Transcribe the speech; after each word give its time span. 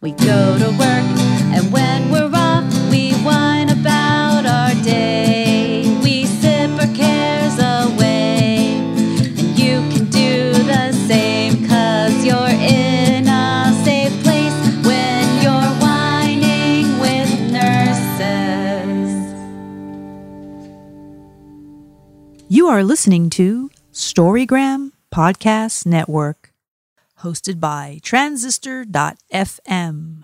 We 0.00 0.12
go 0.12 0.56
to 0.58 0.70
work, 0.78 1.04
and 1.52 1.72
when 1.72 2.08
we're 2.12 2.30
off, 2.32 2.64
we 2.88 3.12
whine 3.14 3.68
about 3.68 4.46
our 4.46 4.72
day. 4.84 5.82
We 6.04 6.24
sip 6.24 6.70
our 6.70 6.86
cares 6.94 7.54
away, 7.58 8.76
and 8.78 9.58
you 9.58 9.80
can 9.90 10.04
do 10.08 10.52
the 10.52 10.92
same, 10.92 11.66
cause 11.66 12.24
you're 12.24 12.36
in 12.36 13.26
a 13.26 13.72
safe 13.84 14.12
place 14.22 14.54
when 14.86 15.42
you're 15.42 15.74
whining 15.82 17.00
with 17.00 17.50
nurses. 17.50 19.10
You 22.48 22.68
are 22.68 22.84
listening 22.84 23.30
to 23.30 23.68
Storygram 23.92 24.92
Podcast 25.12 25.86
Network, 25.86 26.47
hosted 27.22 27.60
by 27.60 28.00
Transistor.fm. 28.02 30.22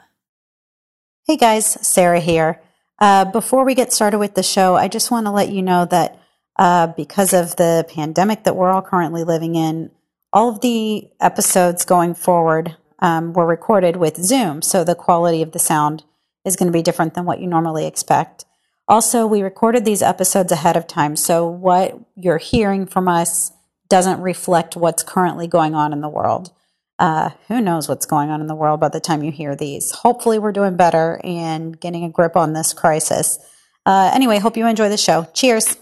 Hey 1.26 1.36
guys, 1.36 1.66
Sarah 1.86 2.20
here. 2.20 2.60
Uh, 2.98 3.24
before 3.24 3.64
we 3.64 3.74
get 3.74 3.92
started 3.92 4.18
with 4.18 4.34
the 4.34 4.42
show, 4.42 4.76
I 4.76 4.88
just 4.88 5.10
want 5.10 5.26
to 5.26 5.32
let 5.32 5.50
you 5.50 5.62
know 5.62 5.84
that 5.86 6.18
uh, 6.56 6.88
because 6.88 7.32
of 7.32 7.56
the 7.56 7.86
pandemic 7.88 8.44
that 8.44 8.56
we're 8.56 8.70
all 8.70 8.82
currently 8.82 9.24
living 9.24 9.56
in, 9.56 9.90
all 10.32 10.50
of 10.50 10.60
the 10.60 11.08
episodes 11.20 11.84
going 11.84 12.14
forward 12.14 12.76
um, 13.00 13.32
were 13.32 13.46
recorded 13.46 13.96
with 13.96 14.22
Zoom, 14.22 14.62
so 14.62 14.84
the 14.84 14.94
quality 14.94 15.42
of 15.42 15.52
the 15.52 15.58
sound 15.58 16.04
is 16.44 16.56
going 16.56 16.66
to 16.66 16.72
be 16.72 16.82
different 16.82 17.14
than 17.14 17.24
what 17.24 17.40
you 17.40 17.46
normally 17.46 17.86
expect. 17.86 18.44
Also, 18.86 19.26
we 19.26 19.42
recorded 19.42 19.84
these 19.84 20.02
episodes 20.02 20.52
ahead 20.52 20.76
of 20.76 20.86
time, 20.86 21.16
so 21.16 21.48
what 21.48 21.98
you're 22.16 22.38
hearing 22.38 22.86
from 22.86 23.08
us 23.08 23.52
doesn't 23.88 24.20
reflect 24.20 24.76
what's 24.76 25.02
currently 25.02 25.46
going 25.46 25.74
on 25.74 25.92
in 25.92 26.00
the 26.00 26.08
world. 26.08 26.52
Uh, 26.98 27.30
who 27.48 27.60
knows 27.60 27.88
what's 27.88 28.06
going 28.06 28.30
on 28.30 28.40
in 28.40 28.46
the 28.46 28.54
world 28.54 28.80
by 28.80 28.88
the 28.88 29.00
time 29.00 29.22
you 29.22 29.32
hear 29.32 29.56
these? 29.56 29.90
Hopefully, 29.90 30.38
we're 30.38 30.52
doing 30.52 30.76
better 30.76 31.20
and 31.24 31.78
getting 31.78 32.04
a 32.04 32.08
grip 32.08 32.36
on 32.36 32.52
this 32.52 32.72
crisis. 32.72 33.38
Uh, 33.86 34.10
anyway, 34.14 34.38
hope 34.38 34.56
you 34.56 34.66
enjoy 34.66 34.88
the 34.88 34.96
show. 34.96 35.26
Cheers. 35.34 35.76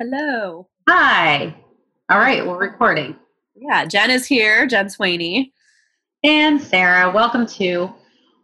Hello. 0.00 0.68
Hi. 0.88 1.54
All 2.10 2.18
right, 2.18 2.46
we're 2.46 2.58
recording. 2.58 3.16
Yeah, 3.54 3.84
Jen 3.84 4.10
is 4.10 4.26
here, 4.26 4.66
Jen 4.66 4.90
Sweeney. 4.90 5.52
And 6.22 6.60
Sarah, 6.60 7.10
welcome 7.12 7.46
to 7.46 7.92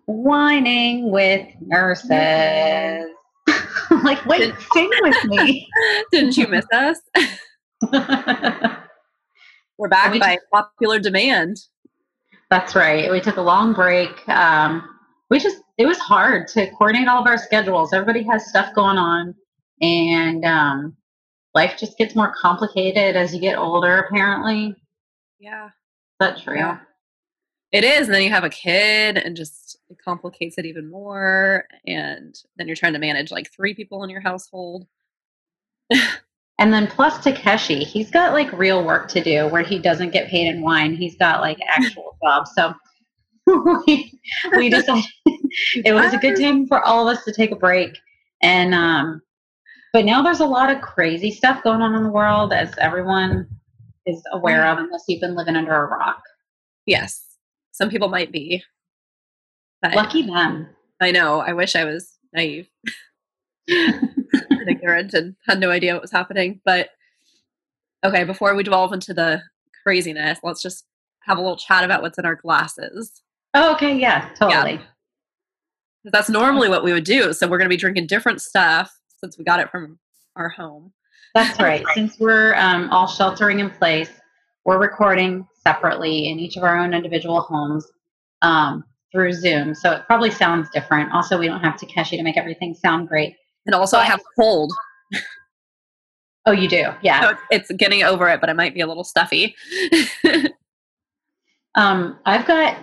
Whining 0.06 1.10
with 1.10 1.46
Nurses. 1.60 3.10
like, 4.05 4.24
wait, 4.27 4.55
sing 4.72 4.90
with 5.00 5.24
me. 5.24 5.66
Didn't 6.12 6.36
you 6.36 6.46
miss 6.46 6.66
us? 6.72 6.98
We're 9.81 9.89
back 9.89 10.12
We 10.12 10.19
by 10.19 10.36
popular 10.53 10.98
demand. 10.98 11.56
That's 12.50 12.75
right. 12.75 13.11
We 13.11 13.19
took 13.19 13.39
a 13.39 13.41
long 13.41 13.73
break. 13.73 14.11
Um, 14.28 14.86
we 15.31 15.39
just, 15.39 15.62
it 15.78 15.86
was 15.86 15.97
hard 15.97 16.48
to 16.48 16.70
coordinate 16.73 17.09
all 17.09 17.23
of 17.23 17.27
our 17.27 17.39
schedules. 17.39 17.95
Everybody 17.95 18.23
has 18.25 18.47
stuff 18.47 18.75
going 18.75 18.98
on, 18.98 19.34
and 19.81 20.45
um, 20.45 20.97
life 21.55 21.77
just 21.78 21.97
gets 21.97 22.14
more 22.14 22.31
complicated 22.39 23.17
as 23.17 23.34
you 23.34 23.41
get 23.41 23.56
older, 23.56 24.01
apparently. 24.01 24.77
Yeah. 25.39 25.69
Is 25.69 25.73
that 26.19 26.42
true? 26.42 26.58
Yeah. 26.58 26.81
It 27.73 27.83
is. 27.83 28.06
And 28.06 28.14
then 28.14 28.23
you 28.23 28.28
have 28.28 28.45
a 28.45 28.51
kid 28.51 29.17
and 29.17 29.34
just 29.34 29.78
it 29.89 29.97
complicates 30.05 30.58
it 30.58 30.67
even 30.67 30.91
more. 30.91 31.64
And 31.86 32.39
then 32.56 32.67
you're 32.67 32.77
trying 32.77 32.92
to 32.92 32.98
manage 32.98 33.31
like 33.31 33.51
three 33.51 33.73
people 33.73 34.05
in 34.05 34.11
your 34.11 34.20
household. 34.20 34.86
And 36.61 36.75
then 36.75 36.86
plus 36.86 37.25
Takeshi, 37.25 37.84
he's 37.84 38.11
got 38.11 38.34
like 38.34 38.53
real 38.53 38.84
work 38.84 39.08
to 39.08 39.25
do 39.25 39.48
where 39.48 39.62
he 39.62 39.78
doesn't 39.78 40.11
get 40.11 40.28
paid 40.28 40.47
in 40.47 40.61
wine. 40.61 40.94
He's 40.94 41.17
got 41.17 41.41
like 41.41 41.58
actual 41.67 42.19
jobs. 42.22 42.52
So 42.55 42.75
we, 43.86 44.20
we 44.56 44.69
decided 44.70 45.05
it 45.27 45.94
was 45.94 46.12
a 46.12 46.19
good 46.19 46.39
time 46.39 46.67
for 46.67 46.84
all 46.84 47.08
of 47.08 47.17
us 47.17 47.25
to 47.25 47.33
take 47.33 47.50
a 47.50 47.56
break. 47.56 47.98
And 48.42 48.75
um, 48.75 49.22
but 49.94 50.05
now 50.05 50.22
there's 50.22 50.41
a 50.41 50.47
lot 50.47 50.70
of 50.70 50.83
crazy 50.83 51.30
stuff 51.30 51.62
going 51.64 51.80
on 51.80 51.94
in 51.94 52.02
the 52.02 52.11
world, 52.11 52.52
as 52.52 52.74
everyone 52.79 53.48
is 54.05 54.23
aware 54.33 54.67
of, 54.67 54.79
unless 54.79 55.05
you've 55.08 55.20
been 55.20 55.34
living 55.34 55.57
under 55.57 55.74
a 55.74 55.86
rock. 55.86 56.23
Yes. 56.84 57.24
Some 57.73 57.89
people 57.89 58.08
might 58.08 58.33
be. 58.33 58.63
Lucky 59.95 60.27
them. 60.27 60.68
I 61.01 61.11
know. 61.11 61.40
I 61.40 61.55
wish 61.55 61.74
I 61.74 61.84
was 61.84 62.18
naive. 62.34 62.68
Ignorant 64.70 65.14
and 65.14 65.36
had 65.47 65.61
no 65.61 65.70
idea 65.70 65.92
what 65.92 66.03
was 66.03 66.11
happening. 66.13 66.61
But 66.64 66.91
okay, 68.05 68.25
before 68.25 68.55
we 68.55 68.63
delve 68.63 68.92
into 68.92 69.13
the 69.14 69.42
craziness, 69.83 70.39
let's 70.42 70.63
just 70.63 70.85
have 71.25 71.39
a 71.39 71.41
little 71.41 71.57
chat 71.57 71.85
about 71.85 72.03
what's 72.03 72.19
in 72.19 72.25
our 72.25 72.36
glasses. 72.36 73.23
Oh, 73.55 73.75
okay, 73.75 73.97
yeah, 73.97 74.31
totally. 74.39 74.79
'Cause 76.03 76.13
that's 76.13 76.31
normally 76.31 76.69
what 76.70 76.83
we 76.83 76.92
would 76.95 77.05
do. 77.05 77.33
So 77.35 77.47
we're 77.47 77.58
going 77.58 77.69
to 77.69 77.75
be 77.75 77.77
drinking 77.77 78.07
different 78.07 78.41
stuff 78.41 78.91
since 79.19 79.36
we 79.36 79.45
got 79.45 79.61
it 79.61 79.70
from 79.70 79.98
our 80.36 80.48
home. 80.48 80.92
That's 81.35 81.61
right. 81.61 81.85
Since 81.95 82.19
we're 82.19 82.55
um, 82.55 82.89
all 82.91 83.07
sheltering 83.07 83.61
in 83.61 83.69
place, 83.70 84.11
we're 84.64 84.79
recording 84.79 85.47
separately 85.63 86.29
in 86.31 86.39
each 86.39 86.57
of 86.57 86.63
our 86.64 86.79
own 86.79 86.95
individual 86.95 87.42
homes 87.42 87.87
um, 88.41 88.85
through 89.13 89.33
Zoom. 89.35 89.75
So 89.75 89.92
it 89.92 90.05
probably 90.07 90.31
sounds 90.31 90.70
different. 90.70 91.13
Also, 91.13 91.39
we 91.39 91.47
don't 91.48 91.61
have 91.61 91.77
Takeshi 91.77 92.17
to 92.17 92.23
make 92.23 92.39
everything 92.39 92.75
sound 92.75 93.08
great. 93.08 93.37
And 93.66 93.74
also, 93.74 93.98
I 93.98 94.04
have 94.04 94.20
a 94.20 94.40
cold. 94.40 94.72
Oh, 96.46 96.52
you 96.52 96.68
do? 96.68 96.86
Yeah. 97.02 97.20
So 97.22 97.36
it's- 97.50 97.70
getting 97.76 98.02
over 98.02 98.28
it, 98.28 98.40
but 98.40 98.48
it 98.50 98.56
might 98.56 98.74
be 98.74 98.80
a 98.80 98.86
little 98.86 99.04
stuffy. 99.04 99.54
Um, 101.76 102.18
I've 102.26 102.46
got, 102.46 102.76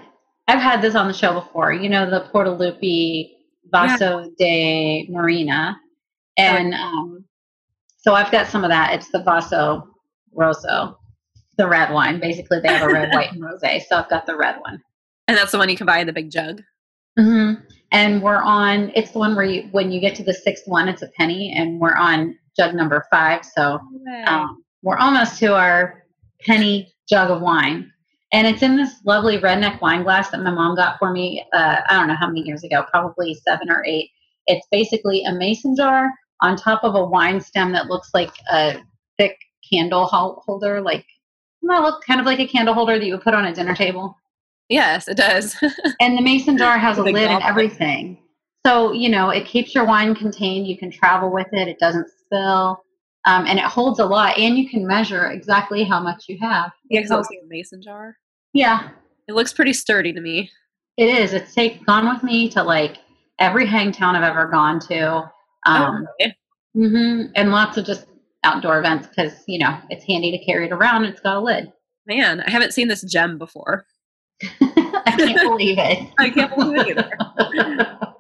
I've 0.48 0.62
had 0.62 0.82
this 0.82 0.96
on 0.96 1.08
the 1.08 1.14
show 1.14 1.34
before. 1.34 1.74
You 1.74 1.90
know, 1.90 2.10
the 2.10 2.30
Portalupi 2.34 3.32
Vaso 3.70 4.32
de 4.38 5.08
Marina. 5.10 5.78
And 6.38 6.74
um, 6.74 7.26
so 7.98 8.14
I've 8.14 8.32
got 8.32 8.48
some 8.48 8.64
of 8.64 8.70
that. 8.70 8.94
It's 8.94 9.10
the 9.12 9.22
Vaso 9.24 9.88
Rosso, 10.34 10.98
the 11.58 11.68
red 11.68 11.92
wine. 11.92 12.20
Basically, 12.20 12.60
they 12.62 12.70
have 12.70 12.90
a 12.90 12.94
red, 12.94 13.14
white, 13.14 13.32
and 13.34 13.44
rose. 13.44 13.60
So 13.90 13.98
I've 13.98 14.10
got 14.10 14.26
the 14.26 14.38
red 14.38 14.58
one. 14.62 14.82
and 15.28 15.38
that's 15.38 15.52
the 15.52 15.58
one 15.58 15.68
you 15.68 15.76
can 15.76 15.86
buy 15.86 15.98
in 16.00 16.08
the 16.08 16.14
big 16.14 16.32
jug. 16.32 16.62
hmm 17.20 17.56
And 17.92 18.22
we're 18.22 18.42
on. 18.42 18.92
It's 18.96 19.12
the 19.12 19.20
one 19.20 19.36
where 19.36 19.46
you, 19.46 19.70
when 19.72 19.92
you 19.92 20.00
get 20.00 20.16
to 20.16 20.24
the 20.24 20.34
sixth 20.34 20.68
one, 20.68 20.90
it's 20.90 21.02
a 21.02 21.08
penny, 21.18 21.54
and 21.56 21.80
we're 21.80 21.96
on 21.96 22.38
jug 22.56 22.76
number 22.76 23.06
five. 23.10 23.46
So 23.46 23.80
um, 24.26 24.64
we're 24.82 24.98
almost 24.98 25.40
to 25.40 25.56
our 25.56 26.04
penny 26.42 26.94
jug 27.08 27.32
of 27.32 27.42
wine, 27.42 27.92
and 28.34 28.46
it's 28.46 28.62
in 28.62 28.76
this 28.76 28.96
lovely 29.06 29.40
redneck 29.40 29.80
wine 29.82 30.04
glass 30.04 30.30
that 30.32 30.44
my 30.44 30.52
mom 30.52 30.76
got 30.76 31.00
for 31.00 31.12
me. 31.12 31.46
Uh, 31.54 31.78
I 31.88 31.94
don't 31.94 32.08
know 32.08 32.16
how 32.16 32.28
many 32.28 32.42
years 32.42 32.64
ago, 32.64 32.84
probably 32.92 33.34
seven 33.34 33.70
or 33.70 33.86
eight. 33.86 34.10
It's 34.48 34.68
basically 34.70 35.24
a 35.24 35.34
mason 35.34 35.76
jar 35.76 36.10
on 36.42 36.58
top 36.58 36.84
of 36.84 36.96
a 36.96 37.06
wine 37.06 37.40
stem 37.40 37.72
that 37.72 37.88
looks 37.88 38.10
like 38.14 38.32
a 38.52 38.80
thick 39.18 39.38
candle 39.70 40.06
holder, 40.06 40.82
like 40.82 41.06
well, 41.62 41.82
look 41.82 42.04
kind 42.06 42.20
of 42.20 42.26
like 42.26 42.40
a 42.40 42.48
candle 42.48 42.74
holder 42.74 42.98
that 42.98 43.06
you 43.06 43.14
would 43.14 43.24
put 43.24 43.34
on 43.34 43.46
a 43.46 43.54
dinner 43.54 43.76
table 43.76 44.18
yes, 44.70 45.08
it 45.08 45.18
does. 45.18 45.56
and 46.00 46.18
the 46.18 46.22
mason 46.22 46.58
jar 46.58 46.78
has 46.78 46.98
a 46.98 47.04
lid 47.04 47.16
and 47.30 47.44
everything. 47.44 48.18
So, 48.66 48.92
you 48.92 49.10
know, 49.10 49.30
it 49.30 49.46
keeps 49.46 49.74
your 49.74 49.86
wine 49.86 50.14
contained. 50.16 50.68
You 50.68 50.78
can 50.78 50.92
travel 50.92 51.32
with 51.32 51.48
it. 51.54 51.68
It 51.68 51.80
doesn't 51.80 52.08
spill. 52.20 52.84
Um, 53.26 53.46
and 53.46 53.60
it 53.60 53.66
holds 53.66 54.00
a 54.00 54.06
lot. 54.06 54.38
And 54.38 54.58
you 54.58 54.70
can 54.70 54.86
measure 54.86 55.28
exactly 55.32 55.84
how 55.84 56.00
much 56.02 56.26
you 56.28 56.38
have. 56.42 56.72
yeah, 56.90 57.02
'cause 57.02 57.12
it 57.12 57.16
looks 57.16 57.30
like 57.30 57.40
a 57.44 57.48
mason 57.48 57.82
jar. 57.82 58.18
Yeah, 58.54 58.90
It 59.28 59.34
looks 59.36 59.54
pretty 59.54 59.74
sturdy 59.74 60.12
to 60.14 60.22
me. 60.22 60.50
it 60.98 61.10
is. 61.10 61.34
It's 61.34 61.54
take, 61.54 61.86
gone 61.86 62.08
with 62.10 62.24
me 62.24 62.50
to 62.50 62.64
like 62.64 62.98
every 63.40 63.66
Hangtown 63.68 64.16
I've 64.16 64.24
ever 64.24 64.48
gone 64.48 64.80
to. 64.82 65.32
Um, 65.66 66.08
Oh, 66.08 66.14
okay. 66.22 66.36
mhm, 66.76 67.32
And 67.36 67.52
lots 67.52 67.78
of 67.78 67.86
just 67.86 68.08
outdoor 68.44 68.80
events 68.80 69.08
because, 69.08 69.44
you 69.48 69.60
know, 69.60 69.78
it's 69.90 70.06
handy 70.06 70.32
to 70.38 70.44
carry 70.46 70.66
it 70.66 70.72
around. 70.72 71.04
And 71.04 71.14
it's 71.14 71.22
got 71.22 71.38
a 71.38 71.40
lid. 71.42 71.72
Man, 72.06 72.42
I 72.42 72.50
haven't 72.50 72.74
seen 72.74 72.88
this 72.88 73.02
gem 73.04 73.38
before. 73.38 73.86
I 74.62 75.14
can't 75.18 75.42
believe 75.42 75.78
it. 75.80 76.10
I 76.20 76.30
can't 76.30 76.56
believe 76.56 76.88
it 76.88 76.98
either. 76.98 77.98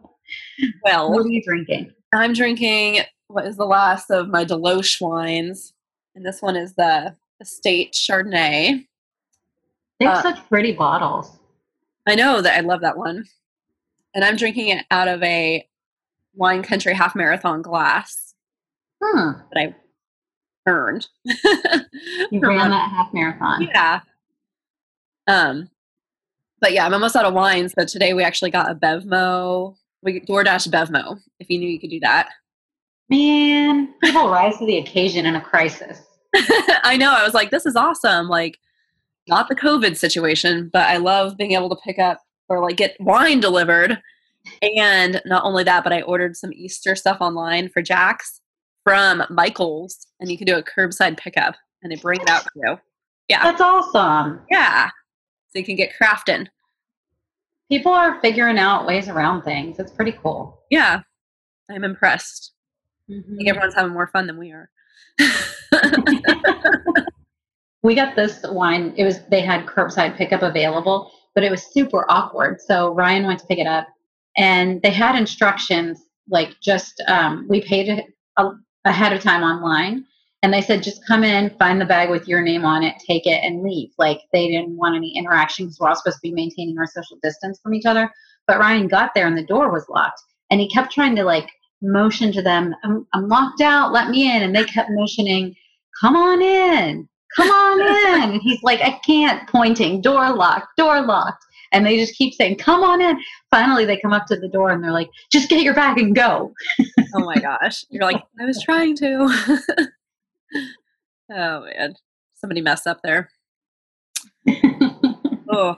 Well, 0.83 1.11
what 1.11 1.23
are 1.25 1.29
you 1.29 1.41
drinking? 1.43 1.93
I'm 2.13 2.33
drinking 2.33 3.01
what 3.27 3.45
is 3.45 3.57
the 3.57 3.65
last 3.65 4.09
of 4.09 4.27
my 4.29 4.43
DeLoach 4.43 4.99
wines, 4.99 5.73
and 6.15 6.25
this 6.25 6.41
one 6.41 6.55
is 6.55 6.73
the 6.73 7.15
Estate 7.39 7.93
Chardonnay. 7.93 8.85
They 9.99 10.05
have 10.05 10.17
Uh, 10.17 10.21
such 10.35 10.49
pretty 10.49 10.71
bottles. 10.73 11.37
I 12.07 12.15
know 12.15 12.41
that 12.41 12.57
I 12.57 12.61
love 12.61 12.81
that 12.81 12.97
one, 12.97 13.25
and 14.15 14.25
I'm 14.25 14.35
drinking 14.35 14.69
it 14.69 14.85
out 14.89 15.07
of 15.07 15.21
a 15.23 15.67
Wine 16.33 16.63
Country 16.63 16.93
Half 16.93 17.15
Marathon 17.15 17.61
glass 17.61 18.33
Hmm. 19.03 19.33
that 19.53 19.59
I 19.59 19.75
earned. 20.65 21.07
You 21.23 22.39
ran 22.41 22.71
that 22.71 22.89
half 22.89 23.13
marathon. 23.13 23.61
Yeah. 23.61 23.99
Um, 25.27 25.69
but 26.59 26.73
yeah, 26.73 26.85
I'm 26.85 26.93
almost 26.93 27.15
out 27.15 27.25
of 27.25 27.33
wine. 27.33 27.69
So 27.69 27.85
today 27.85 28.13
we 28.13 28.23
actually 28.23 28.51
got 28.51 28.71
a 28.71 28.75
Bevmo. 28.75 29.75
We 30.01 30.21
DoorDash 30.21 30.69
Bevmo. 30.69 31.19
If 31.39 31.49
you 31.49 31.59
knew 31.59 31.69
you 31.69 31.79
could 31.79 31.89
do 31.89 31.99
that. 32.01 32.29
Man, 33.09 33.93
people 34.03 34.29
rise 34.29 34.57
to 34.57 34.65
the 34.65 34.77
occasion 34.77 35.25
in 35.25 35.35
a 35.35 35.41
crisis. 35.41 36.01
I 36.35 36.97
know. 36.97 37.13
I 37.13 37.23
was 37.23 37.33
like, 37.33 37.51
this 37.51 37.65
is 37.65 37.75
awesome. 37.75 38.27
Like, 38.27 38.57
not 39.27 39.47
the 39.47 39.55
COVID 39.55 39.97
situation, 39.97 40.69
but 40.71 40.87
I 40.87 40.97
love 40.97 41.37
being 41.37 41.53
able 41.53 41.69
to 41.69 41.81
pick 41.83 41.99
up 41.99 42.19
or 42.49 42.61
like 42.61 42.77
get 42.77 42.95
wine 42.99 43.39
delivered. 43.39 44.01
And 44.61 45.21
not 45.25 45.43
only 45.43 45.63
that, 45.65 45.83
but 45.83 45.91
I 45.91 46.01
ordered 46.03 46.37
some 46.37 46.53
Easter 46.53 46.95
stuff 46.95 47.17
online 47.19 47.69
for 47.69 47.81
Jax 47.81 48.39
from 48.83 49.23
Michael's, 49.29 50.07
and 50.21 50.31
you 50.31 50.37
can 50.37 50.47
do 50.47 50.55
a 50.55 50.63
curbside 50.63 51.17
pickup, 51.17 51.55
and 51.83 51.91
they 51.91 51.97
bring 51.97 52.21
it 52.21 52.29
out 52.29 52.43
to 52.43 52.49
you. 52.55 52.79
Yeah, 53.27 53.43
That's 53.43 53.59
awesome. 53.59 54.39
yeah. 54.49 54.89
You 55.57 55.65
can 55.65 55.75
get 55.75 55.91
crafting. 55.99 56.47
People 57.69 57.91
are 57.91 58.21
figuring 58.21 58.57
out 58.57 58.85
ways 58.85 59.09
around 59.09 59.43
things. 59.43 59.79
It's 59.79 59.91
pretty 59.91 60.13
cool. 60.13 60.61
Yeah, 60.69 61.01
I'm 61.69 61.83
impressed. 61.83 62.53
Mm-hmm. 63.09 63.37
think 63.37 63.49
everyone's 63.49 63.73
having 63.73 63.93
more 63.93 64.07
fun 64.07 64.27
than 64.27 64.37
we 64.37 64.51
are. 64.51 64.69
we 67.83 67.95
got 67.95 68.15
this 68.15 68.43
wine. 68.49 68.93
It 68.97 69.03
was 69.03 69.21
they 69.29 69.41
had 69.41 69.65
curbside 69.65 70.17
pickup 70.17 70.41
available, 70.41 71.11
but 71.35 71.43
it 71.43 71.51
was 71.51 71.63
super 71.63 72.05
awkward. 72.09 72.59
So 72.61 72.93
Ryan 72.93 73.25
went 73.25 73.39
to 73.39 73.47
pick 73.47 73.59
it 73.59 73.67
up, 73.67 73.87
and 74.37 74.81
they 74.81 74.91
had 74.91 75.15
instructions 75.15 76.03
like 76.29 76.59
just 76.61 77.01
um, 77.07 77.45
we 77.49 77.61
paid 77.61 77.87
it 77.89 78.05
ahead 78.85 79.13
of 79.13 79.21
time 79.21 79.43
online, 79.43 80.05
and 80.47 80.53
they 80.53 80.61
said 80.61 80.81
just 80.81 81.05
come 81.05 81.25
in, 81.25 81.49
find 81.57 81.81
the 81.81 81.85
bag 81.85 82.09
with 82.09 82.25
your 82.25 82.41
name 82.41 82.63
on 82.63 82.81
it, 82.81 82.95
take 83.05 83.27
it, 83.27 83.43
and 83.43 83.63
leave. 83.63 83.89
Like 83.97 84.21
they 84.31 84.47
didn't 84.47 84.77
want 84.77 84.95
any 84.95 85.13
interaction 85.17 85.65
because 85.65 85.77
we're 85.77 85.89
all 85.89 85.95
supposed 85.95 86.19
to 86.19 86.21
be 86.21 86.31
maintaining 86.31 86.77
our 86.77 86.87
social 86.87 87.17
distance 87.21 87.59
from 87.61 87.73
each 87.73 87.85
other. 87.85 88.09
But 88.47 88.59
Ryan 88.59 88.87
got 88.87 89.13
there 89.13 89.27
and 89.27 89.37
the 89.37 89.45
door 89.45 89.73
was 89.73 89.85
locked, 89.89 90.21
and 90.49 90.61
he 90.61 90.69
kept 90.69 90.93
trying 90.93 91.17
to 91.17 91.25
like 91.25 91.49
motion 91.81 92.31
to 92.31 92.41
them, 92.41 92.73
I'm, 92.85 93.05
I'm 93.13 93.27
locked 93.27 93.59
out, 93.59 93.91
let 93.91 94.09
me 94.09 94.33
in, 94.33 94.41
and 94.41 94.55
they 94.55 94.63
kept 94.63 94.89
motioning, 94.89 95.53
come 96.01 96.15
on 96.15 96.41
in 96.41 97.09
come 97.35 97.49
on 97.49 97.81
in. 97.81 98.31
And 98.31 98.41
he's 98.41 98.61
like, 98.63 98.81
I 98.81 98.99
can't, 99.05 99.47
pointing, 99.49 100.01
door 100.01 100.33
locked, 100.33 100.75
door 100.77 101.01
locked. 101.01 101.43
And 101.73 101.85
they 101.85 101.97
just 101.97 102.15
keep 102.15 102.33
saying, 102.33 102.57
come 102.57 102.81
on 102.81 103.01
in. 103.01 103.19
Finally, 103.51 103.85
they 103.85 103.97
come 103.97 104.13
up 104.13 104.25
to 104.27 104.37
the 104.37 104.47
door 104.47 104.69
and 104.69 104.83
they're 104.83 104.93
like, 104.93 105.09
just 105.31 105.49
get 105.49 105.63
your 105.63 105.73
bag 105.73 105.97
and 105.97 106.15
go. 106.15 106.53
oh 107.13 107.19
my 107.19 107.35
gosh. 107.35 107.83
You're 107.89 108.03
like, 108.03 108.23
I 108.39 108.45
was 108.45 108.61
trying 108.63 108.95
to. 108.97 109.59
oh 111.31 111.65
man. 111.65 111.95
Somebody 112.35 112.61
messed 112.61 112.87
up 112.87 113.01
there. 113.03 113.29
Oh. 115.49 115.75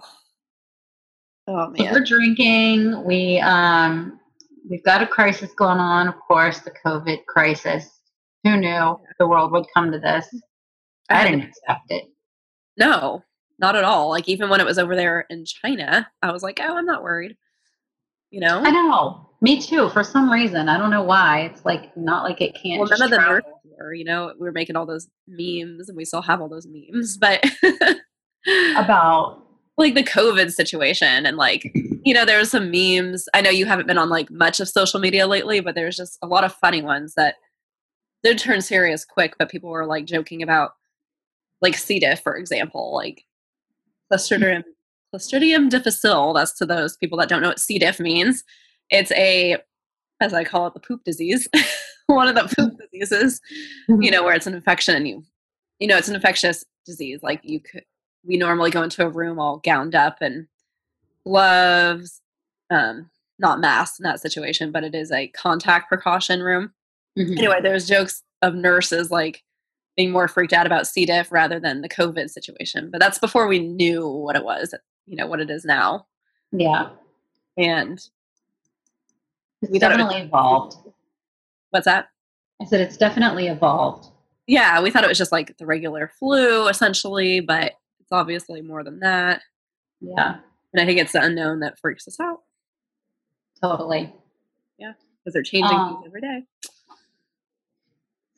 Oh 1.48 1.74
So 1.76 1.84
we're 1.92 2.04
drinking. 2.04 3.04
We, 3.06 3.40
um, 3.40 4.20
we've 4.70 4.84
got 4.84 5.02
a 5.02 5.08
crisis 5.08 5.52
going 5.54 5.78
on, 5.78 6.08
of 6.08 6.16
course, 6.28 6.60
the 6.60 6.72
COVID 6.86 7.26
crisis. 7.28 7.88
Who 8.44 8.58
knew 8.58 9.00
the 9.20 9.28
world 9.28 9.52
would 9.52 9.66
come 9.74 9.92
to 9.92 10.00
this? 10.00 10.28
I 11.10 11.24
didn't 11.24 11.42
expect 11.42 11.92
it. 11.92 12.06
No, 12.78 13.24
not 13.58 13.76
at 13.76 13.84
all. 13.84 14.10
Like 14.10 14.30
even 14.30 14.50
when 14.50 14.62
it 14.62 14.66
was 14.66 14.80
over 14.80 14.96
there 14.96 15.26
in 15.30 15.44
China, 15.46 16.08
I 16.22 16.32
was 16.32 16.44
like, 16.44 16.60
oh, 16.62 16.78
I'm 16.78 16.86
not 16.86 17.04
worried. 17.04 17.36
You 18.32 18.42
know? 18.42 18.62
I 18.64 18.70
know. 18.70 19.30
Me 19.42 19.62
too. 19.62 19.90
For 19.90 20.04
some 20.04 20.32
reason, 20.32 20.70
I 20.70 20.78
don't 20.78 20.92
know 20.92 21.04
why. 21.04 21.42
It's 21.42 21.66
like 21.66 21.96
not 21.98 22.24
like 22.24 22.42
it 22.42 22.56
can't. 22.56 22.80
Well, 22.80 22.88
just 22.88 23.00
none 23.00 23.08
of 23.08 23.12
the 23.12 23.18
travel. 23.18 23.36
nurses 23.36 23.59
were, 23.80 23.94
you 23.94 24.04
know, 24.04 24.34
we 24.40 24.46
were 24.46 24.52
making 24.52 24.76
all 24.76 24.86
those 24.86 25.08
mm-hmm. 25.30 25.70
memes 25.78 25.90
and 25.90 25.98
we 25.98 26.06
still 26.06 26.22
have 26.22 26.42
all 26.42 26.50
those 26.50 26.68
memes, 26.68 27.18
but 27.18 27.44
about 28.76 29.44
like 29.78 29.96
the 29.96 30.04
COVID 30.04 30.52
situation 30.52 31.26
and 31.26 31.38
like, 31.38 31.72
you 32.04 32.14
know, 32.14 32.26
there 32.26 32.40
was 32.40 32.52
some 32.52 32.72
memes. 32.72 33.28
I 33.34 33.42
know 33.42 33.50
you 33.50 33.66
haven't 33.66 33.88
been 33.88 33.98
on 33.98 34.10
like 34.10 34.30
much 34.30 34.60
of 34.60 34.70
social 34.70 35.00
media 35.00 35.26
lately, 35.28 35.62
but 35.62 35.76
there's 35.76 35.98
just 35.98 36.18
a 36.22 36.28
lot 36.28 36.44
of 36.44 36.54
funny 36.54 36.82
ones 36.82 37.14
that 37.16 37.36
did 38.24 38.38
turn 38.38 38.62
serious 38.62 39.06
quick, 39.06 39.36
but 39.40 39.50
people 39.50 39.70
were 39.70 39.86
like 39.86 40.06
joking 40.06 40.44
about 40.44 40.72
like 41.62 41.76
C. 41.76 42.00
diff, 42.00 42.22
for 42.22 42.36
example, 42.36 42.94
like 42.94 43.24
Clostridium, 44.12 44.64
Clostridium 45.14 45.70
difficile. 45.70 46.34
That's 46.34 46.54
to 46.58 46.66
those 46.66 46.98
people 46.98 47.18
that 47.20 47.30
don't 47.30 47.42
know 47.42 47.50
what 47.50 47.60
C. 47.60 47.80
diff 47.80 48.00
means. 48.00 48.44
It's 48.90 49.12
a, 49.12 49.58
as 50.20 50.34
I 50.34 50.44
call 50.44 50.68
it, 50.68 50.74
the 50.74 50.80
poop 50.80 51.04
disease, 51.04 51.48
one 52.08 52.28
of 52.28 52.36
the 52.36 52.54
poop 52.56 52.74
diseases 53.00 53.42
you 53.88 54.12
know, 54.12 54.24
where 54.24 54.34
it's 54.36 54.48
an 54.48 54.54
infection 54.54 54.96
and 54.96 55.08
you, 55.08 55.24
you 55.80 55.88
know, 55.88 55.98
it's 55.98 56.08
an 56.10 56.16
infectious 56.16 56.64
disease. 56.86 57.20
Like 57.24 57.40
you 57.44 57.60
could, 57.60 57.84
we 58.26 58.38
normally 58.38 58.70
go 58.72 58.84
into 58.84 59.06
a 59.06 59.10
room 59.10 59.40
all 59.40 59.58
gowned 59.58 59.96
up 59.96 60.18
and 60.22 60.48
gloves, 61.26 62.22
um, 62.70 63.10
not 63.40 63.60
masks 63.60 64.00
in 64.00 64.04
that 64.04 64.20
situation, 64.20 64.72
but 64.72 64.84
it 64.84 64.94
is 64.96 65.12
a 65.12 65.28
contact 65.30 65.88
precaution 65.88 66.42
room. 66.44 66.74
Mhm. 67.18 67.38
Anyway, 67.38 67.60
there's 67.62 67.88
jokes 67.88 68.24
of 68.42 68.56
nurses 68.56 69.10
like 69.12 69.44
being 69.96 70.12
more 70.12 70.28
freaked 70.28 70.54
out 70.54 70.66
about 70.66 70.88
C. 70.88 71.06
diff 71.06 71.32
rather 71.32 71.60
than 71.60 71.82
the 71.82 71.90
COVID 71.90 72.30
situation. 72.30 72.90
But 72.92 73.00
that's 73.00 73.20
before 73.20 73.48
we 73.48 73.60
knew 73.60 74.08
what 74.08 74.36
it 74.36 74.44
was, 74.44 74.74
you 75.06 75.16
know, 75.16 75.28
what 75.28 75.40
it 75.42 75.50
is 75.50 75.66
now. 75.66 76.08
Yeah. 76.52 76.90
And 77.58 78.00
It's 79.62 79.72
We 79.72 79.80
thought 79.80 79.92
it 79.92 79.96
was- 79.98 80.04
definitely 80.06 80.28
evolved. 80.28 80.78
what's 81.72 81.86
that? 81.86 82.10
I 82.62 82.66
said 82.66 82.82
it's 82.82 82.98
definitely 82.98 83.48
evolved. 83.48 84.08
Yeah, 84.48 84.82
we 84.82 84.90
thought 84.92 85.04
it 85.04 85.10
was 85.10 85.18
just 85.18 85.32
like 85.32 85.58
the 85.58 85.66
regular 85.66 86.12
flu 86.20 86.68
essentially, 86.68 87.40
but 87.40 87.74
it's 88.00 88.12
obviously 88.12 88.62
more 88.62 88.84
than 88.84 89.00
that. 89.00 89.42
Yeah, 90.02 90.38
And 90.74 90.82
I 90.82 90.86
think 90.86 91.00
it's 91.00 91.12
the 91.12 91.22
unknown 91.22 91.60
that 91.60 91.78
freaks 91.80 92.08
us 92.08 92.20
out 92.20 92.40
totally. 93.62 94.14
Yeah, 94.78 94.94
because 95.24 95.34
they're 95.34 95.44
changing 95.44 95.78
Um, 95.78 96.04
every 96.06 96.22
day. 96.22 96.44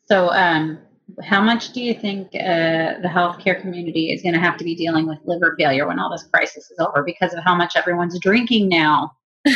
So, 0.08 0.30
um, 0.32 0.80
how 1.24 1.42
much 1.42 1.74
do 1.74 1.82
you 1.82 1.94
think 1.94 2.28
uh, 2.36 3.00
the 3.02 3.10
healthcare 3.12 3.60
community 3.60 4.12
is 4.12 4.22
going 4.22 4.34
to 4.34 4.40
have 4.40 4.58
to 4.58 4.64
be 4.64 4.76
dealing 4.76 5.08
with 5.08 5.20
liver 5.26 5.56
failure 5.58 5.88
when 5.88 6.00
all 6.00 6.10
this 6.12 6.24
crisis 6.24 6.72
is 6.72 6.80
over 6.80 7.04
because 7.04 7.34
of 7.34 7.44
how 7.44 7.54
much 7.56 7.76
everyone's 7.76 8.18
drinking 8.20 8.70
now? 8.70 9.12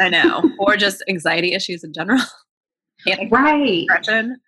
I 0.00 0.08
know. 0.10 0.42
or 0.58 0.76
just 0.76 1.02
anxiety 1.08 1.52
issues 1.54 1.84
in 1.84 1.92
general. 1.92 2.20
Right. 3.30 3.86
depression. 3.88 4.40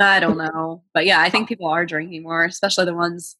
I 0.00 0.20
don't 0.20 0.38
know. 0.54 0.82
But 0.94 1.06
yeah, 1.06 1.20
I 1.20 1.30
think 1.30 1.48
people 1.48 1.68
are 1.68 1.86
drinking 1.86 2.22
more, 2.22 2.44
especially 2.44 2.84
the 2.84 2.94
ones 2.94 3.36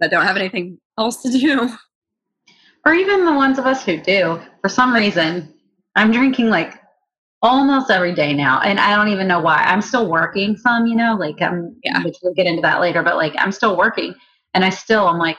that 0.00 0.10
don't 0.10 0.26
have 0.26 0.36
anything 0.36 0.78
else 0.98 1.22
to 1.22 1.30
do. 1.30 1.68
Or 2.86 2.94
even 2.94 3.24
the 3.24 3.32
ones 3.34 3.58
of 3.58 3.66
us 3.66 3.84
who 3.84 4.00
do. 4.00 4.40
For 4.62 4.68
some 4.68 4.94
reason, 4.94 5.52
I'm 5.96 6.12
drinking 6.12 6.48
like 6.48 6.80
almost 7.42 7.90
every 7.90 8.14
day 8.14 8.32
now, 8.32 8.60
and 8.60 8.78
I 8.80 8.94
don't 8.96 9.08
even 9.12 9.28
know 9.28 9.40
why. 9.40 9.56
I'm 9.58 9.82
still 9.82 10.08
working 10.08 10.56
some, 10.56 10.86
you 10.86 10.94
know, 10.96 11.14
like 11.18 11.40
I'm, 11.42 11.76
Yeah. 11.84 12.02
which 12.04 12.16
we'll 12.22 12.34
get 12.34 12.46
into 12.46 12.62
that 12.62 12.80
later. 12.80 13.02
But 13.02 13.16
like 13.16 13.34
I'm 13.38 13.52
still 13.52 13.76
working, 13.76 14.14
and 14.54 14.64
I 14.64 14.70
still 14.70 15.06
I'm 15.08 15.18
like, 15.18 15.38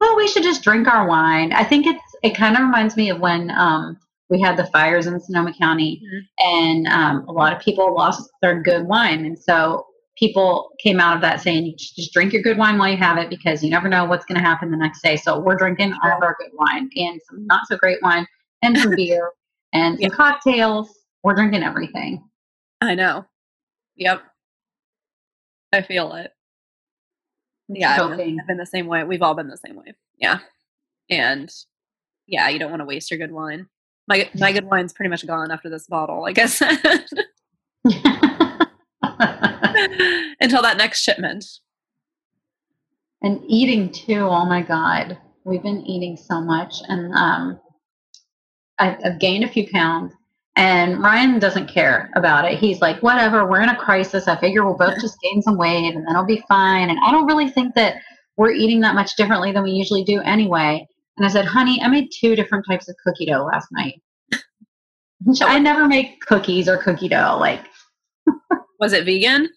well, 0.00 0.16
we 0.16 0.28
should 0.28 0.44
just 0.44 0.62
drink 0.62 0.86
our 0.88 1.08
wine. 1.08 1.52
I 1.52 1.64
think 1.64 1.86
it's 1.86 2.02
it 2.22 2.36
kind 2.36 2.56
of 2.56 2.62
reminds 2.62 2.96
me 2.96 3.10
of 3.10 3.20
when 3.20 3.50
um, 3.50 3.98
we 4.30 4.40
had 4.40 4.56
the 4.56 4.66
fires 4.66 5.06
in 5.06 5.18
Sonoma 5.20 5.52
County, 5.54 6.02
Mhm. 6.04 6.20
and 6.38 6.86
um, 6.88 7.28
a 7.28 7.32
lot 7.32 7.52
of 7.52 7.60
people 7.60 7.94
lost 7.94 8.30
their 8.42 8.62
good 8.62 8.86
wine, 8.86 9.24
and 9.24 9.38
so 9.38 9.86
people 10.16 10.70
came 10.82 10.98
out 11.00 11.14
of 11.14 11.22
that 11.22 11.40
saying, 11.40 11.64
you 11.64 11.74
just 11.76 12.12
drink 12.12 12.32
your 12.32 12.42
good 12.42 12.58
wine 12.58 12.76
while 12.76 12.88
you 12.90 12.96
have 12.96 13.18
it 13.18 13.30
because 13.30 13.62
you 13.62 13.70
never 13.70 13.88
know 13.88 14.04
what's 14.04 14.24
going 14.26 14.34
to 14.36 14.44
happen 14.44 14.68
the 14.70 14.76
next 14.76 15.00
day. 15.00 15.16
So 15.16 15.38
we're 15.38 15.54
drinking 15.56 15.92
all 16.02 16.10
of 16.10 16.22
our 16.24 16.34
good 16.40 16.50
wine 16.54 16.90
and 16.96 17.20
some 17.30 17.46
not 17.46 17.68
so 17.68 17.76
great 17.76 17.98
wine 18.02 18.26
and 18.62 18.76
some 18.76 18.90
beer 18.96 19.30
and 19.72 19.94
some 19.96 20.10
Yeah. 20.10 20.16
cocktails. 20.16 20.92
We're 21.22 21.34
drinking 21.36 21.62
everything. 21.62 22.28
I 22.80 22.96
know. 22.96 23.26
Yep. 23.94 24.22
I 25.72 25.82
feel 25.82 26.12
it. 26.14 26.32
Yeah, 27.68 28.02
I've 28.02 28.16
been, 28.16 28.40
I've 28.40 28.46
been 28.48 28.56
the 28.56 28.66
same 28.66 28.88
way. 28.88 29.04
We've 29.04 29.22
all 29.22 29.34
been 29.34 29.46
the 29.48 29.56
same 29.56 29.76
way. 29.76 29.92
Yeah. 30.18 30.40
And 31.10 31.48
yeah, 32.26 32.48
you 32.48 32.58
don't 32.58 32.70
want 32.70 32.80
to 32.80 32.86
waste 32.86 33.10
your 33.12 33.18
good 33.18 33.30
wine. 33.30 33.68
My 34.08 34.28
my 34.34 34.52
good 34.52 34.64
wine's 34.64 34.92
pretty 34.92 35.10
much 35.10 35.26
gone 35.26 35.50
after 35.50 35.68
this 35.68 35.86
bottle, 35.86 36.24
I 36.24 36.32
guess. 36.32 36.60
Until 40.40 40.62
that 40.62 40.76
next 40.78 41.02
shipment. 41.02 41.44
and 43.22 43.40
eating 43.46 43.90
too. 43.92 44.20
Oh 44.20 44.44
my 44.46 44.62
God. 44.62 45.18
We've 45.44 45.62
been 45.62 45.84
eating 45.86 46.16
so 46.16 46.40
much. 46.40 46.76
And 46.88 47.12
um, 47.14 47.60
I've, 48.78 48.96
I've 49.04 49.18
gained 49.18 49.44
a 49.44 49.48
few 49.48 49.68
pounds. 49.70 50.12
And 50.56 51.00
Ryan 51.02 51.38
doesn't 51.38 51.68
care 51.68 52.10
about 52.16 52.44
it. 52.44 52.58
He's 52.58 52.80
like, 52.80 53.00
whatever, 53.02 53.46
we're 53.48 53.62
in 53.62 53.68
a 53.68 53.76
crisis. 53.76 54.26
I 54.26 54.36
figure 54.40 54.64
we'll 54.64 54.76
both 54.76 55.00
just 55.00 55.20
gain 55.20 55.40
some 55.40 55.56
weight 55.56 55.94
and 55.94 56.04
then 56.04 56.10
it'll 56.14 56.24
be 56.24 56.42
fine. 56.48 56.90
And 56.90 56.98
I 57.04 57.12
don't 57.12 57.26
really 57.26 57.48
think 57.48 57.74
that 57.76 57.96
we're 58.36 58.52
eating 58.52 58.80
that 58.80 58.94
much 58.94 59.14
differently 59.16 59.52
than 59.52 59.62
we 59.62 59.70
usually 59.70 60.02
do 60.04 60.20
anyway. 60.22 60.86
And 61.18 61.26
I 61.26 61.28
said, 61.28 61.44
honey, 61.44 61.80
I 61.82 61.88
made 61.88 62.10
two 62.12 62.34
different 62.34 62.64
types 62.66 62.88
of 62.88 62.96
cookie 63.04 63.26
dough 63.26 63.44
last 63.44 63.68
night. 63.72 64.00
I 65.42 65.58
never 65.58 65.86
make 65.86 66.20
cookies 66.20 66.68
or 66.68 66.78
cookie 66.78 67.08
dough. 67.08 67.36
Like, 67.38 67.60
Was 68.80 68.92
it 68.92 69.04
vegan? 69.04 69.48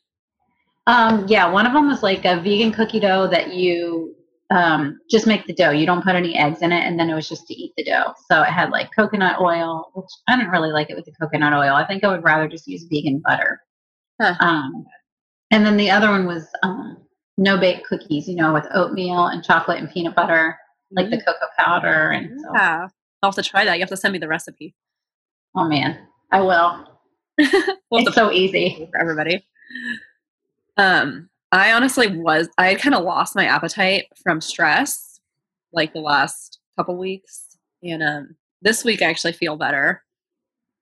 Um, 0.87 1.25
yeah, 1.27 1.49
one 1.49 1.67
of 1.67 1.73
them 1.73 1.87
was 1.87 2.01
like 2.03 2.25
a 2.25 2.41
vegan 2.41 2.71
cookie 2.71 2.99
dough 2.99 3.27
that 3.27 3.53
you 3.53 4.15
um, 4.49 4.99
just 5.09 5.27
make 5.27 5.45
the 5.45 5.53
dough. 5.53 5.69
You 5.69 5.85
don't 5.85 6.03
put 6.03 6.15
any 6.15 6.35
eggs 6.35 6.61
in 6.61 6.71
it, 6.71 6.85
and 6.85 6.99
then 6.99 7.09
it 7.09 7.13
was 7.13 7.29
just 7.29 7.47
to 7.47 7.53
eat 7.53 7.71
the 7.77 7.83
dough. 7.83 8.13
So 8.29 8.41
it 8.41 8.47
had 8.49 8.71
like 8.71 8.89
coconut 8.95 9.39
oil, 9.39 9.91
which 9.93 10.09
I 10.27 10.35
didn't 10.35 10.51
really 10.51 10.71
like 10.71 10.89
it 10.89 10.95
with 10.95 11.05
the 11.05 11.13
coconut 11.13 11.53
oil. 11.53 11.73
I 11.75 11.85
think 11.85 12.03
I 12.03 12.07
would 12.07 12.23
rather 12.23 12.47
just 12.47 12.67
use 12.67 12.87
vegan 12.89 13.21
butter. 13.23 13.61
Huh. 14.19 14.35
Um, 14.39 14.85
and 15.51 15.65
then 15.65 15.77
the 15.77 15.91
other 15.91 16.09
one 16.09 16.25
was 16.25 16.47
um, 16.63 16.97
no 17.37 17.57
bake 17.57 17.85
cookies, 17.85 18.27
you 18.27 18.35
know, 18.35 18.53
with 18.53 18.67
oatmeal 18.73 19.27
and 19.27 19.43
chocolate 19.43 19.79
and 19.79 19.89
peanut 19.89 20.15
butter. 20.15 20.57
Like 20.91 21.09
the 21.09 21.17
cocoa 21.17 21.47
powder. 21.57 22.09
And 22.11 22.39
so, 22.41 22.47
Yeah. 22.53 22.87
I'll 23.23 23.29
have 23.31 23.35
to 23.35 23.43
try 23.49 23.65
that. 23.65 23.75
You 23.75 23.81
have 23.81 23.89
to 23.89 23.97
send 23.97 24.11
me 24.13 24.19
the 24.19 24.27
recipe. 24.27 24.73
oh 25.55 25.67
man, 25.67 25.99
I 26.31 26.41
will. 26.41 26.87
We'll 27.91 28.05
It's 28.07 28.15
so 28.15 28.31
easy. 28.41 28.87
for 28.91 28.99
everybody. 28.99 29.45
Um, 30.77 31.29
I 31.51 31.73
honestly 31.73 32.07
was 32.17 32.49
I 32.57 32.75
kind 32.75 32.95
of 32.95 33.03
lost 33.03 33.35
my 33.35 33.45
appetite 33.45 34.05
from 34.23 34.39
stress 34.41 35.19
like 35.73 35.93
the 35.93 35.99
last 35.99 36.59
couple 36.77 36.97
weeks. 36.97 37.57
And 37.83 38.01
um 38.03 38.35
this 38.61 38.83
week 38.83 39.01
I 39.01 39.05
actually 39.09 39.33
feel 39.33 39.57
better. 39.57 40.03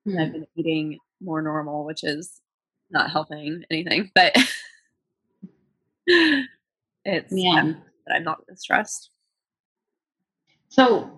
Hmm. 0.05 0.19
I've 0.19 0.31
been 0.33 0.47
eating 0.55 0.97
more 1.21 1.41
normal, 1.41 1.85
which 1.85 2.03
is 2.03 2.39
not 2.91 3.09
helping 3.11 3.63
anything, 3.71 4.11
but 4.15 4.35
it's 6.07 7.31
yeah, 7.31 7.73
but 8.05 8.15
I'm 8.15 8.23
not 8.23 8.39
stressed. 8.55 9.09
So 10.69 11.11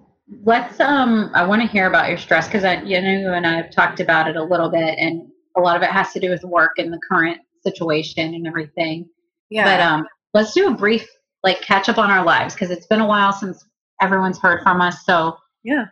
let's 0.43 0.79
um 0.79 1.29
I 1.33 1.45
want 1.45 1.61
to 1.61 1.67
hear 1.67 1.87
about 1.87 2.09
your 2.09 2.17
stress 2.17 2.47
because 2.47 2.63
I 2.63 2.81
you 2.81 3.01
know 3.01 3.11
you 3.11 3.33
and 3.33 3.45
I 3.45 3.55
have 3.55 3.71
talked 3.71 3.99
about 3.99 4.29
it 4.29 4.37
a 4.37 4.43
little 4.43 4.69
bit 4.69 4.97
and 4.97 5.27
a 5.57 5.61
lot 5.61 5.75
of 5.75 5.83
it 5.83 5.89
has 5.89 6.13
to 6.13 6.19
do 6.19 6.29
with 6.29 6.43
work 6.43 6.71
and 6.77 6.91
the 6.91 6.99
current 7.07 7.39
situation 7.63 8.33
and 8.33 8.47
everything. 8.47 9.07
Yeah. 9.49 9.65
But 9.65 9.79
um 9.81 10.07
let's 10.33 10.53
do 10.53 10.67
a 10.67 10.73
brief 10.73 11.07
like 11.43 11.61
catch 11.61 11.89
up 11.89 11.97
on 11.97 12.09
our 12.09 12.23
lives 12.23 12.53
because 12.53 12.71
it's 12.71 12.87
been 12.87 13.01
a 13.01 13.07
while 13.07 13.33
since 13.33 13.63
everyone's 14.01 14.39
heard 14.39 14.63
from 14.63 14.81
us. 14.81 15.05
So 15.05 15.37
yeah. 15.63 15.85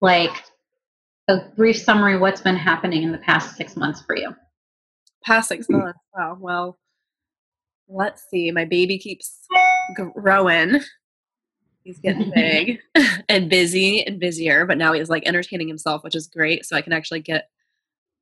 like 0.00 0.32
a 1.28 1.40
brief 1.56 1.76
summary 1.76 2.18
what's 2.18 2.40
been 2.40 2.56
happening 2.56 3.02
in 3.02 3.12
the 3.12 3.18
past 3.18 3.56
six 3.56 3.76
months 3.76 4.02
for 4.02 4.16
you. 4.16 4.34
Past 5.24 5.48
six 5.48 5.68
months. 5.68 5.98
Wow. 6.16 6.36
Well, 6.40 6.78
let's 7.88 8.24
see. 8.28 8.50
My 8.50 8.64
baby 8.64 8.98
keeps 8.98 9.38
growing. 9.94 10.80
He's 11.84 11.98
getting 11.98 12.30
big 12.34 12.80
and 13.28 13.48
busy 13.48 14.04
and 14.06 14.18
busier, 14.18 14.66
but 14.66 14.78
now 14.78 14.92
he's 14.92 15.10
like 15.10 15.26
entertaining 15.26 15.68
himself, 15.68 16.02
which 16.04 16.16
is 16.16 16.26
great. 16.26 16.64
So 16.64 16.76
I 16.76 16.82
can 16.82 16.92
actually 16.92 17.20
get 17.20 17.48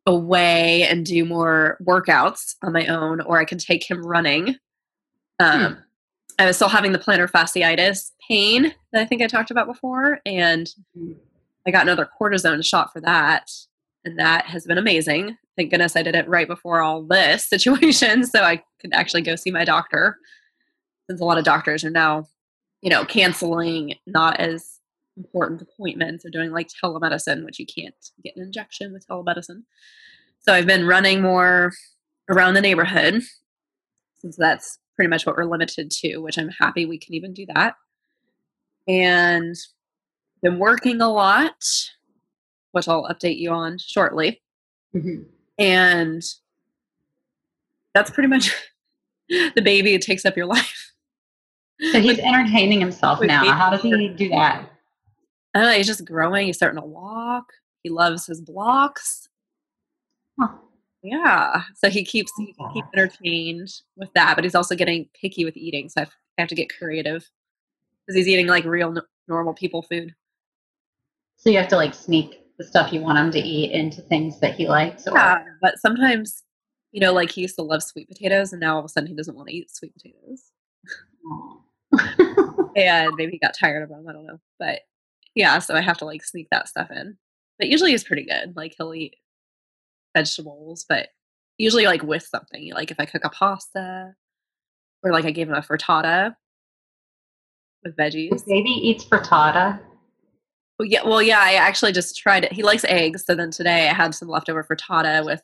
away 0.07 0.85
and 0.85 1.05
do 1.05 1.25
more 1.25 1.79
workouts 1.87 2.55
on 2.63 2.73
my 2.73 2.87
own, 2.87 3.21
or 3.21 3.39
I 3.39 3.45
can 3.45 3.59
take 3.59 3.89
him 3.89 4.03
running. 4.03 4.57
Um, 5.39 5.79
I 6.39 6.47
was 6.47 6.57
still 6.57 6.69
having 6.69 6.93
the 6.93 6.99
plantar 6.99 7.31
fasciitis 7.31 8.13
pain 8.27 8.75
that 8.93 9.03
I 9.03 9.05
think 9.05 9.23
I 9.23 9.27
talked 9.27 9.51
about 9.51 9.67
before, 9.67 10.21
and 10.25 10.71
I 11.67 11.71
got 11.71 11.83
another 11.83 12.09
cortisone 12.21 12.65
shot 12.65 12.93
for 12.93 13.01
that, 13.03 13.51
and 14.05 14.19
that 14.19 14.47
has 14.47 14.67
been 14.67 14.79
amazing. 14.79 15.37
Thank 15.57 15.71
goodness 15.71 15.97
I 15.97 16.03
did 16.03 16.15
it 16.15 16.29
right 16.29 16.49
before 16.49 16.81
all 16.81 17.03
this 17.03 17.45
situation, 17.49 18.25
so 18.25 18.43
I 18.43 18.63
could 18.81 18.95
actually 18.95 19.23
go 19.23 19.37
see 19.37 19.51
my 19.51 19.65
doctor. 19.65 20.17
Since 21.09 21.21
a 21.21 21.25
lot 21.25 21.39
of 21.39 21.45
doctors 21.45 21.85
are 21.85 21.91
now, 21.91 22.27
you 22.83 22.91
know, 22.91 23.05
canceling 23.05 23.95
not 24.07 24.39
as 24.41 24.79
important 25.17 25.61
appointments 25.61 26.25
or 26.25 26.31
doing 26.31 26.51
like 26.51 26.69
telemedicine, 26.69 27.45
which 27.45 27.59
you 27.59 27.67
can't 27.67 27.95
get 28.25 28.37
an 28.37 28.43
injection 28.43 28.93
with 28.93 29.07
telemedicine. 29.07 29.63
So 30.41 30.55
I've 30.55 30.67
been 30.67 30.87
running 30.87 31.21
more 31.21 31.73
around 32.31 32.55
the 32.55 32.61
neighborhood 32.61 33.23
since 34.21 34.37
that's 34.37 34.79
pretty 34.97 35.09
much 35.09 35.27
what 35.27 35.37
we're 35.37 35.45
limited 35.45 35.91
to, 35.91 36.19
which 36.19 36.39
I'm 36.39 36.51
happy 36.61 36.87
we 36.87 36.99
can 36.99 37.15
even 37.15 37.33
do 37.35 37.47
that. 37.55 37.75
And 38.89 39.57
been 40.43 40.59
working 40.59 41.01
a 41.01 41.09
lot, 41.09 41.63
which 42.73 42.89
I'll 42.89 43.09
update 43.09 43.39
you 43.39 43.51
on 43.51 43.79
shortly. 43.79 44.41
Mhm. 44.95 45.27
And 45.59 46.23
that's 47.95 48.11
pretty 48.11 48.29
much 48.29 48.55
the 49.29 49.63
baby 49.63 49.99
takes 49.99 50.25
up 50.25 50.37
your 50.37 50.47
life. 50.57 50.90
So 51.93 52.01
he's 52.01 52.19
entertaining 52.19 52.81
himself 52.81 53.21
now. 53.23 53.45
How 53.53 53.71
does 53.71 53.83
he 53.83 54.09
do 54.09 54.29
that? 54.31 54.71
I 55.55 55.59
don't 55.59 55.69
know, 55.71 55.77
he's 55.77 55.87
just 55.87 56.05
growing. 56.05 56.47
He's 56.47 56.57
starting 56.57 56.81
to 56.81 56.87
walk. 56.87 57.53
He 57.83 57.91
loves 57.91 58.27
his 58.27 58.41
blocks. 58.41 59.29
Huh. 60.39 60.49
Yeah. 61.03 61.63
So 61.75 61.89
he 61.89 62.05
keeps 62.05 62.31
he 62.37 62.53
can 62.53 62.71
keep 62.73 62.85
entertained 62.95 63.73
with 63.97 64.13
that, 64.15 64.35
but 64.37 64.45
he's 64.45 64.55
also 64.55 64.75
getting 64.77 65.09
picky 65.19 65.45
with 65.45 65.57
eating. 65.57 65.89
So 65.89 66.03
I 66.03 66.07
have, 66.39 66.49
to 66.49 66.55
get 66.55 66.75
creative 66.77 67.29
because 68.07 68.17
he's 68.17 68.29
eating 68.29 68.47
like 68.47 68.65
real 68.65 68.97
n- 68.97 69.03
normal 69.29 69.55
people 69.55 69.83
food. 69.83 70.15
So 71.37 71.51
you 71.51 71.57
have 71.59 71.69
to 71.69 71.77
like 71.77 71.95
sneak 71.95 72.43
the 72.59 72.65
stuff 72.65 72.93
you 72.93 73.01
want 73.01 73.19
him 73.19 73.31
to 73.31 73.39
eat 73.39 73.73
into 73.73 74.03
things 74.03 74.39
that 74.41 74.55
he 74.55 74.69
likes. 74.69 75.07
Or, 75.07 75.17
Yeah. 75.17 75.43
But 75.63 75.79
sometimes, 75.79 76.43
you 76.93 77.01
know, 77.01 77.13
like 77.13 77.31
he 77.31 77.41
used 77.41 77.57
to 77.57 77.63
love 77.63 77.83
sweet 77.83 78.09
potatoes, 78.09 78.53
and 78.53 78.61
now 78.61 78.75
all 78.75 78.81
of 78.81 78.85
a 78.85 78.89
sudden 78.89 79.09
he 79.09 79.15
doesn't 79.15 79.35
want 79.35 79.49
to 79.49 79.55
eat 79.55 79.75
sweet 79.75 79.95
potatoes. 79.95 80.51
And 82.77 83.15
maybe 83.17 83.33
he 83.33 83.39
got 83.39 83.57
tired 83.59 83.83
of 83.83 83.89
them. 83.89 84.07
I 84.09 84.13
don't 84.13 84.27
know. 84.27 84.39
But 84.59 84.81
yeah, 85.35 85.59
so 85.59 85.75
I 85.75 85.81
have 85.81 85.99
to 85.99 86.05
like 86.05 86.25
sneak 86.25 86.49
that 86.51 86.69
stuff 86.69 86.91
in. 86.91 87.17
But 87.59 87.69
usually 87.69 87.91
he's 87.91 88.05
pretty 88.05 88.25
good. 88.25 88.55
Like 88.57 88.75
he'll 88.77 88.95
eat 88.95 89.17
vegetables, 90.17 90.85
but 90.89 91.09
usually 91.59 91.87
like 91.87 92.03
with 92.03 92.23
something. 92.23 92.73
Like 92.73 92.91
if 92.91 93.01
I 93.01 93.07
cook 93.07 93.25
a 93.25 93.31
pasta 93.31 94.15
or 95.03 95.13
like 95.13 95.25
I 95.25 95.31
gave 95.31 95.49
him 95.49 95.55
a 95.55 95.63
frittata 95.63 96.35
with 97.85 97.97
veggies. 97.97 98.47
Baby 98.47 98.71
eats 98.71 99.05
frittata. 99.05 99.81
Well, 100.79 100.87
yeah, 100.87 101.03
well, 101.05 101.23
yeah. 101.23 101.41
I 101.41 101.55
actually 101.55 101.93
just 101.93 102.17
tried 102.17 102.45
it. 102.45 102.53
He 102.53 102.63
likes 102.63 102.85
eggs, 102.85 103.25
so 103.27 103.35
then 103.35 103.51
today 103.51 103.89
I 103.89 103.93
had 103.93 104.15
some 104.15 104.29
leftover 104.29 104.65
frittata 104.65 105.25
with 105.25 105.43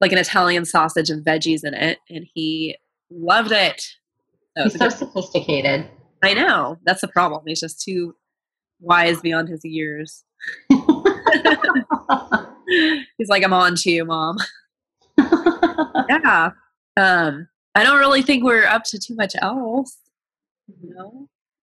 like 0.00 0.12
an 0.12 0.18
Italian 0.18 0.64
sausage 0.64 1.10
and 1.10 1.24
veggies 1.24 1.64
in 1.64 1.74
it, 1.74 1.98
and 2.08 2.26
he 2.32 2.76
loved 3.10 3.52
it. 3.52 3.84
He's 4.56 4.72
so 4.74 4.78
good- 4.88 4.92
sophisticated. 4.92 5.88
I 6.22 6.34
know 6.34 6.78
that's 6.84 7.00
the 7.00 7.08
problem. 7.08 7.42
He's 7.46 7.60
just 7.60 7.80
too 7.82 8.14
wise 8.80 9.20
beyond 9.20 9.48
his 9.48 9.64
years. 9.64 10.24
He's 13.18 13.28
like, 13.28 13.42
"I'm 13.44 13.52
on 13.52 13.74
to 13.76 13.90
you, 13.90 14.04
mom." 14.04 14.36
yeah. 15.18 16.50
Um, 16.96 17.48
I 17.74 17.82
don't 17.82 17.98
really 17.98 18.22
think 18.22 18.44
we're 18.44 18.66
up 18.66 18.84
to 18.84 18.98
too 18.98 19.14
much 19.14 19.34
else. 19.40 19.96
You 20.80 20.94
know, 20.94 21.28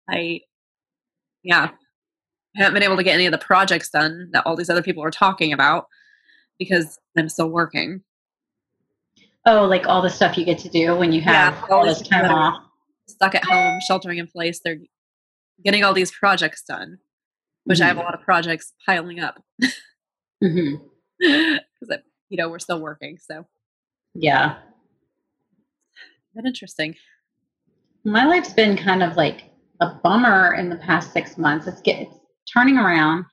I, 0.09 0.41
yeah, 1.43 1.69
I 2.57 2.61
haven't 2.61 2.73
been 2.75 2.83
able 2.83 2.97
to 2.97 3.03
get 3.03 3.13
any 3.15 3.25
of 3.25 3.31
the 3.31 3.37
projects 3.37 3.89
done 3.89 4.29
that 4.33 4.45
all 4.45 4.55
these 4.55 4.69
other 4.69 4.83
people 4.83 5.03
are 5.03 5.11
talking 5.11 5.53
about 5.53 5.87
because 6.59 6.99
I'm 7.17 7.29
still 7.29 7.49
working. 7.49 8.03
oh, 9.45 9.65
like 9.65 9.87
all 9.87 10.01
the 10.01 10.09
stuff 10.09 10.37
you 10.37 10.45
get 10.45 10.59
to 10.59 10.69
do 10.69 10.95
when 10.95 11.11
you 11.11 11.21
have 11.21 11.53
Yeah, 11.55 11.75
all 11.75 11.85
this 11.85 12.01
time 12.01 12.25
off. 12.25 12.61
Stuck 13.07 13.35
at 13.35 13.45
home, 13.45 13.79
sheltering 13.87 14.17
in 14.17 14.27
place. 14.27 14.59
They're 14.63 14.79
getting 15.63 15.83
all 15.83 15.93
these 15.93 16.11
projects 16.11 16.63
done, 16.63 16.97
which 17.65 17.79
I 17.81 17.87
have 17.87 17.97
a 17.97 18.01
lot 18.01 18.13
of 18.13 18.21
projects 18.21 18.73
piling 18.85 19.19
up 19.19 19.41
because 20.41 20.79
you 22.29 22.37
know 22.37 22.49
we're 22.49 22.59
still 22.59 22.81
working. 22.81 23.17
So 23.19 23.45
Yeah. 24.13 24.57
been 26.35 26.47
interesting. 26.47 26.95
My 28.03 28.25
life's 28.25 28.53
been 28.53 28.75
kind 28.77 29.01
of 29.03 29.15
like 29.15 29.45
a 29.81 29.93
bummer 30.03 30.53
in 30.55 30.69
the 30.69 30.75
past 30.77 31.13
six 31.13 31.37
months. 31.37 31.67
It's 31.67 31.81
get 31.81 32.01
it's 32.01 32.15
turning 32.51 32.77
around. 32.77 33.25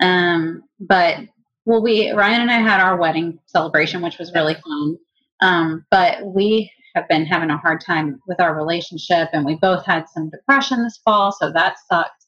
Um, 0.00 0.62
but 0.80 1.18
well, 1.64 1.82
we 1.82 2.10
Ryan 2.12 2.42
and 2.42 2.50
I 2.50 2.58
had 2.58 2.80
our 2.80 2.96
wedding 2.96 3.38
celebration, 3.46 4.02
which 4.02 4.18
was 4.18 4.32
really 4.34 4.54
fun. 4.54 4.96
Um, 5.40 5.86
but 5.90 6.24
we 6.24 6.70
have 6.94 7.08
been 7.08 7.26
having 7.26 7.50
a 7.50 7.58
hard 7.58 7.80
time 7.80 8.20
with 8.26 8.40
our 8.40 8.54
relationship, 8.54 9.28
and 9.32 9.44
we 9.44 9.56
both 9.56 9.84
had 9.84 10.08
some 10.08 10.30
depression 10.30 10.82
this 10.82 10.98
fall, 11.04 11.32
so 11.32 11.50
that 11.52 11.76
sucked. 11.90 12.26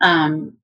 Um, 0.00 0.56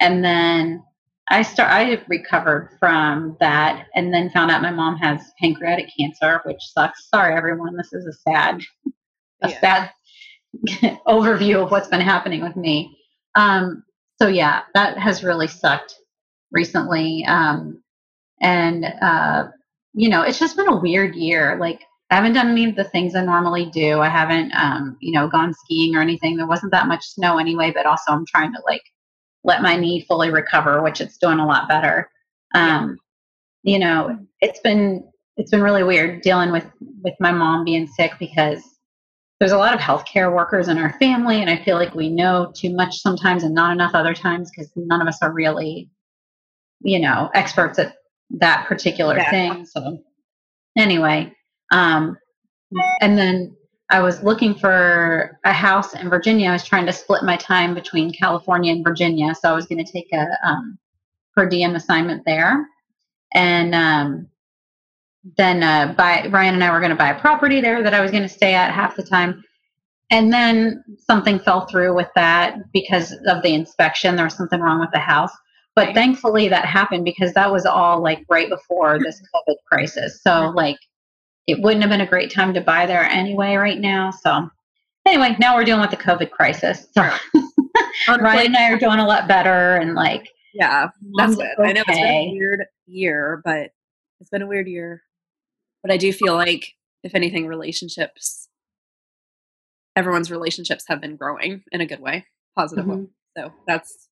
and 0.00 0.24
then 0.24 0.84
I 1.30 1.42
start 1.42 1.70
I 1.72 2.02
recovered 2.08 2.76
from 2.78 3.36
that, 3.40 3.86
and 3.94 4.12
then 4.12 4.30
found 4.30 4.50
out 4.50 4.62
my 4.62 4.70
mom 4.70 4.96
has 4.96 5.32
pancreatic 5.40 5.88
cancer, 5.98 6.40
which 6.44 6.60
sucks. 6.62 7.08
Sorry, 7.10 7.34
everyone. 7.34 7.76
This 7.76 7.92
is 7.92 8.06
a 8.06 8.12
sad, 8.12 8.60
a 9.42 9.48
Yeah. 9.50 9.60
sad 9.60 9.90
overview 11.06 11.62
of 11.64 11.70
what's 11.70 11.88
been 11.88 12.00
happening 12.00 12.42
with 12.42 12.56
me. 12.56 12.96
Um, 13.34 13.84
so 14.20 14.28
yeah, 14.28 14.62
that 14.74 14.98
has 14.98 15.22
really 15.24 15.46
sucked 15.46 15.94
recently. 16.50 17.24
Um, 17.26 17.82
and 18.40 18.84
uh, 19.02 19.48
you 19.94 20.08
know, 20.08 20.22
it's 20.22 20.38
just 20.38 20.56
been 20.56 20.68
a 20.68 20.80
weird 20.80 21.14
year. 21.14 21.56
Like 21.58 21.82
I 22.10 22.16
haven't 22.16 22.32
done 22.32 22.48
any 22.48 22.64
of 22.64 22.74
the 22.76 22.84
things 22.84 23.14
I 23.14 23.24
normally 23.24 23.66
do. 23.66 24.00
I 24.00 24.08
haven't, 24.08 24.52
um, 24.54 24.96
you 25.00 25.12
know, 25.12 25.28
gone 25.28 25.52
skiing 25.52 25.94
or 25.94 26.00
anything. 26.00 26.36
There 26.36 26.46
wasn't 26.46 26.72
that 26.72 26.88
much 26.88 27.04
snow 27.04 27.38
anyway, 27.38 27.70
but 27.74 27.84
also 27.86 28.12
I'm 28.12 28.24
trying 28.24 28.52
to 28.54 28.62
like 28.66 28.82
let 29.44 29.62
my 29.62 29.76
knee 29.76 30.04
fully 30.08 30.30
recover, 30.30 30.82
which 30.82 31.00
it's 31.00 31.18
doing 31.18 31.38
a 31.38 31.46
lot 31.46 31.68
better. 31.68 32.10
Um, 32.54 32.96
you 33.62 33.78
know, 33.78 34.18
it's 34.40 34.60
been 34.60 35.04
it's 35.36 35.50
been 35.50 35.62
really 35.62 35.84
weird 35.84 36.22
dealing 36.22 36.50
with 36.50 36.64
with 37.02 37.14
my 37.20 37.30
mom 37.30 37.64
being 37.64 37.86
sick 37.86 38.12
because 38.18 38.62
there's 39.38 39.52
a 39.52 39.58
lot 39.58 39.74
of 39.74 39.80
healthcare 39.80 40.34
workers 40.34 40.68
in 40.68 40.78
our 40.78 40.92
family, 40.98 41.40
and 41.40 41.50
I 41.50 41.62
feel 41.62 41.76
like 41.76 41.94
we 41.94 42.08
know 42.08 42.52
too 42.56 42.74
much 42.74 42.96
sometimes 43.00 43.44
and 43.44 43.54
not 43.54 43.70
enough 43.72 43.94
other 43.94 44.14
times 44.14 44.50
because 44.50 44.70
none 44.74 45.00
of 45.00 45.06
us 45.06 45.18
are 45.22 45.32
really, 45.32 45.90
you 46.80 46.98
know, 46.98 47.30
experts 47.34 47.78
at 47.78 47.94
that 48.30 48.66
particular 48.66 49.16
Yeah. 49.16 49.30
thing. 49.30 49.66
So 49.66 49.98
anyway, 50.76 51.32
um, 51.70 52.16
and 53.00 53.16
then 53.16 53.56
I 53.90 54.00
was 54.00 54.22
looking 54.22 54.54
for 54.54 55.38
a 55.44 55.52
house 55.52 55.94
in 55.94 56.10
Virginia. 56.10 56.50
I 56.50 56.52
was 56.52 56.64
trying 56.64 56.86
to 56.86 56.92
split 56.92 57.22
my 57.22 57.36
time 57.36 57.74
between 57.74 58.12
California 58.12 58.72
and 58.72 58.84
Virginia, 58.84 59.34
so 59.34 59.50
I 59.50 59.54
was 59.54 59.66
going 59.66 59.84
to 59.84 59.90
take 59.90 60.12
a 60.12 60.26
um, 60.46 60.78
per 61.34 61.48
diem 61.48 61.74
assignment 61.74 62.24
there, 62.26 62.66
and 63.32 63.74
um, 63.74 64.28
then 65.36 65.62
uh, 65.62 65.94
buy 65.96 66.28
Ryan 66.30 66.54
and 66.54 66.64
I 66.64 66.70
were 66.70 66.80
going 66.80 66.90
to 66.90 66.96
buy 66.96 67.10
a 67.10 67.20
property 67.20 67.60
there 67.60 67.82
that 67.82 67.94
I 67.94 68.00
was 68.00 68.10
going 68.10 68.22
to 68.22 68.28
stay 68.28 68.54
at 68.54 68.72
half 68.72 68.96
the 68.96 69.02
time. 69.02 69.42
And 70.10 70.32
then 70.32 70.82
something 70.98 71.38
fell 71.38 71.66
through 71.66 71.94
with 71.94 72.08
that 72.14 72.72
because 72.72 73.12
of 73.26 73.42
the 73.42 73.52
inspection. 73.52 74.16
There 74.16 74.24
was 74.24 74.34
something 74.34 74.60
wrong 74.60 74.80
with 74.80 74.90
the 74.92 74.98
house. 74.98 75.32
But 75.74 75.94
thankfully 75.94 76.48
that 76.48 76.64
happened 76.64 77.04
because 77.04 77.34
that 77.34 77.52
was 77.52 77.66
all 77.66 78.02
like 78.02 78.24
right 78.28 78.48
before 78.48 78.98
this 78.98 79.22
COVID 79.34 79.56
crisis. 79.70 80.22
So 80.22 80.50
like 80.54 80.78
it 81.48 81.60
wouldn't 81.62 81.82
have 81.82 81.90
been 81.90 82.02
a 82.02 82.06
great 82.06 82.32
time 82.32 82.52
to 82.54 82.60
buy 82.60 82.86
there 82.86 83.02
anyway 83.04 83.56
right 83.56 83.80
now. 83.80 84.10
So 84.10 84.50
anyway, 85.06 85.34
now 85.40 85.56
we're 85.56 85.64
dealing 85.64 85.80
with 85.80 85.90
the 85.90 85.96
COVID 85.96 86.30
crisis. 86.30 86.86
So 86.92 87.02
Ryan 88.20 88.46
and 88.46 88.56
I 88.56 88.70
are 88.70 88.78
doing 88.78 88.98
a 88.98 89.06
lot 89.06 89.26
better 89.26 89.76
and 89.76 89.94
like 89.94 90.28
yeah, 90.54 90.88
that's 91.16 91.36
good. 91.36 91.46
Okay. 91.58 91.68
I 91.68 91.72
know 91.72 91.82
it's 91.86 91.98
been 91.98 92.06
a 92.06 92.32
weird 92.32 92.64
year, 92.86 93.42
but 93.44 93.70
it's 94.20 94.30
been 94.30 94.42
a 94.42 94.46
weird 94.46 94.68
year. 94.68 95.02
But 95.82 95.92
I 95.92 95.96
do 95.96 96.12
feel 96.12 96.34
like 96.34 96.74
if 97.02 97.14
anything, 97.14 97.46
relationships 97.46 98.48
everyone's 99.96 100.30
relationships 100.30 100.84
have 100.86 101.00
been 101.00 101.16
growing 101.16 101.64
in 101.72 101.80
a 101.80 101.86
good 101.86 102.00
way, 102.00 102.24
positive 102.56 102.84
mm-hmm. 102.84 103.00
way. 103.00 103.06
So 103.36 103.52
that's 103.66 104.08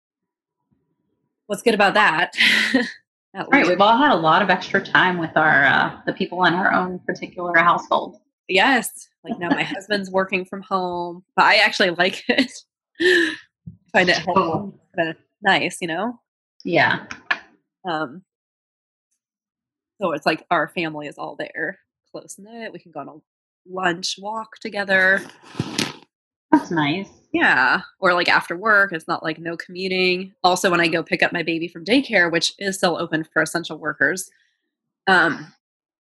what's 1.47 1.63
good 1.63 1.75
about 1.75 1.95
that. 1.95 2.35
right, 3.51 3.67
we've 3.67 3.81
all 3.81 3.97
had 3.97 4.13
a 4.13 4.17
lot 4.17 4.43
of 4.43 4.51
extra 4.51 4.83
time 4.83 5.19
with 5.19 5.37
our 5.37 5.65
uh, 5.65 6.01
the 6.07 6.13
people 6.13 6.45
in 6.45 6.55
our 6.55 6.73
own 6.73 6.99
particular 7.01 7.57
household. 7.59 8.19
Yes, 8.49 9.09
like 9.25 9.39
now 9.39 9.49
my 9.51 9.63
husband's 9.75 10.11
working 10.11 10.45
from 10.45 10.63
home, 10.63 11.25
but 11.35 11.45
I 11.45 11.57
actually 11.57 11.91
like 11.91 12.25
it. 12.29 12.53
find 13.93 14.09
it 14.09 14.17
helpful, 14.17 14.79
kind 14.97 15.11
of 15.11 15.17
nice, 15.43 15.79
you 15.81 15.89
know. 15.89 16.19
Yeah. 16.65 17.07
Um. 17.89 18.23
So 20.01 20.13
it's 20.13 20.27
like 20.27 20.45
our 20.51 20.69
family 20.69 21.07
is 21.07 21.19
all 21.19 21.37
there, 21.37 21.79
close 22.11 22.37
knit. 22.39 22.73
We 22.73 22.79
can 22.79 22.93
go 22.93 23.01
on 23.01 23.09
a 23.09 23.15
lunch 23.69 24.17
walk 24.19 24.57
together. 24.61 25.23
That's 26.51 26.71
nice. 26.71 27.09
Yeah. 27.37 27.83
Or 28.01 28.15
like 28.15 28.29
after 28.29 28.57
work, 28.57 28.93
it's 28.93 29.09
not 29.09 29.23
like 29.23 29.39
no 29.39 29.57
commuting. 29.57 30.33
Also, 30.43 30.71
when 30.71 30.81
I 30.81 30.89
go 30.89 31.03
pick 31.03 31.23
up 31.23 31.33
my 31.33 31.43
baby 31.43 31.69
from 31.69 31.85
daycare, 31.85 32.31
which 32.31 32.53
is 32.59 32.77
still 32.77 32.97
open 32.97 33.25
for 33.25 33.43
essential 33.43 33.79
workers, 33.79 34.31
um, 35.07 35.53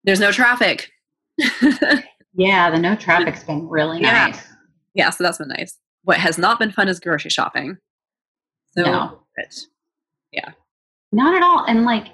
there's 0.04 0.20
no 0.20 0.32
traffic. 0.32 0.90
yeah, 2.34 2.70
the 2.70 2.78
no 2.78 2.94
traffic's 2.96 3.44
been 3.44 3.68
really 3.68 4.00
yeah. 4.00 4.26
nice. 4.28 4.46
Yeah, 4.94 5.10
so 5.10 5.24
that's 5.24 5.38
been 5.38 5.48
nice. 5.48 5.78
What 6.04 6.18
has 6.18 6.38
not 6.38 6.58
been 6.58 6.70
fun 6.70 6.88
is 6.88 7.00
grocery 7.00 7.30
shopping. 7.30 7.78
So, 8.76 8.82
no. 8.82 9.20
yeah. 10.32 10.50
Not 11.12 11.34
at 11.34 11.42
all. 11.42 11.64
And 11.66 11.84
like, 11.84 12.08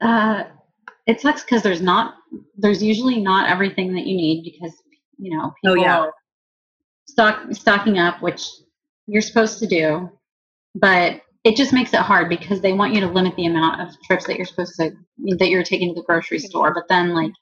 uh, 0.00 0.44
it 1.06 1.20
sucks 1.20 1.44
because 1.44 1.62
there's 1.62 1.82
not, 1.82 2.14
there's 2.56 2.82
usually 2.82 3.20
not 3.20 3.48
everything 3.48 3.94
that 3.94 4.06
you 4.06 4.16
need 4.16 4.42
because, 4.44 4.74
you 5.18 5.36
know, 5.36 5.52
people 5.62 5.80
oh, 5.80 5.82
yeah 5.82 6.06
stock 7.06 7.42
stocking 7.52 7.98
up, 7.98 8.20
which 8.22 8.46
you're 9.06 9.22
supposed 9.22 9.58
to 9.60 9.66
do, 9.66 10.10
but 10.74 11.20
it 11.44 11.56
just 11.56 11.72
makes 11.72 11.94
it 11.94 12.00
hard 12.00 12.28
because 12.28 12.60
they 12.60 12.72
want 12.72 12.92
you 12.92 13.00
to 13.00 13.06
limit 13.06 13.36
the 13.36 13.46
amount 13.46 13.80
of 13.80 13.94
trips 14.02 14.26
that 14.26 14.36
you're 14.36 14.46
supposed 14.46 14.74
to 14.76 14.90
that 15.38 15.48
you're 15.48 15.62
taking 15.62 15.94
to 15.94 16.00
the 16.00 16.06
grocery 16.06 16.40
store. 16.40 16.74
But 16.74 16.88
then 16.88 17.14
like 17.14 17.32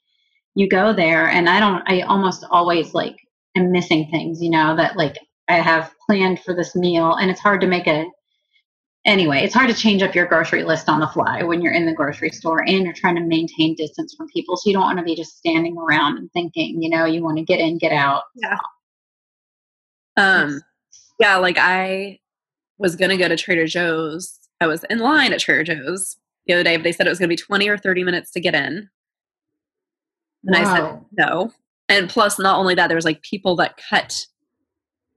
you 0.55 0.69
go 0.69 0.93
there 0.93 1.29
and 1.29 1.49
I 1.49 1.59
don't 1.59 1.83
I 1.87 2.03
almost 2.03 2.45
always 2.51 2.93
like 2.93 3.17
am 3.57 3.73
missing 3.73 4.09
things, 4.11 4.43
you 4.43 4.51
know, 4.51 4.77
that 4.77 4.97
like 4.97 5.17
I 5.49 5.55
have 5.55 5.93
planned 6.07 6.41
for 6.41 6.55
this 6.55 6.77
meal 6.77 7.15
and 7.15 7.31
it's 7.31 7.41
hard 7.41 7.63
to 7.63 7.67
make 7.67 7.87
a 7.87 8.05
anyway, 9.07 9.39
it's 9.39 9.55
hard 9.55 9.69
to 9.69 9.75
change 9.75 10.03
up 10.03 10.15
your 10.15 10.27
grocery 10.27 10.65
list 10.65 10.89
on 10.89 11.01
the 11.01 11.07
fly 11.07 11.43
when 11.43 11.63
you're 11.63 11.73
in 11.73 11.87
the 11.87 11.95
grocery 11.95 12.31
store 12.31 12.63
and 12.67 12.85
you're 12.85 12.93
trying 12.93 13.17
to 13.17 13.23
maintain 13.23 13.75
distance 13.75 14.15
from 14.15 14.29
people. 14.29 14.57
So 14.57 14.69
you 14.69 14.75
don't 14.75 14.83
want 14.83 14.99
to 14.99 15.05
be 15.05 15.17
just 15.17 15.39
standing 15.39 15.77
around 15.79 16.19
and 16.19 16.31
thinking, 16.33 16.83
you 16.83 16.91
know, 16.91 17.05
you 17.05 17.23
want 17.23 17.39
to 17.39 17.45
get 17.45 17.61
in, 17.61 17.79
get 17.79 17.93
out. 17.93 18.25
Yeah. 18.35 18.59
Um, 20.17 20.61
yeah, 21.19 21.37
like 21.37 21.59
I 21.59 22.19
was 22.79 22.97
gonna 22.97 23.17
go 23.17 23.29
to 23.29 23.37
Trader 23.37 23.67
Joe's. 23.67 24.39
I 24.61 24.67
was 24.67 24.85
in 24.91 24.99
line 24.99 25.33
at 25.33 25.41
Trader 25.41 25.65
Joe's 25.75 26.17
the 26.47 26.55
other 26.55 26.65
day, 26.65 26.77
but 26.77 26.85
they 26.85 26.93
said 26.93 27.07
it 27.07 27.11
was 27.11 27.19
gonna 27.19 27.29
be 27.29 27.37
20 27.37 27.69
or 27.69 27.79
30 27.79 28.05
minutes 28.05 28.31
to 28.33 28.41
get 28.41 28.55
in. 28.55 28.89
And 30.45 30.55
wow. 30.55 30.61
I 30.61 30.77
said 30.77 31.05
no. 31.17 31.53
And 31.89 32.09
plus, 32.09 32.39
not 32.39 32.59
only 32.59 32.75
that, 32.75 32.89
there 32.89 32.97
was 32.97 33.05
like 33.05 33.23
people 33.23 33.57
that 33.57 33.81
cut 33.89 34.27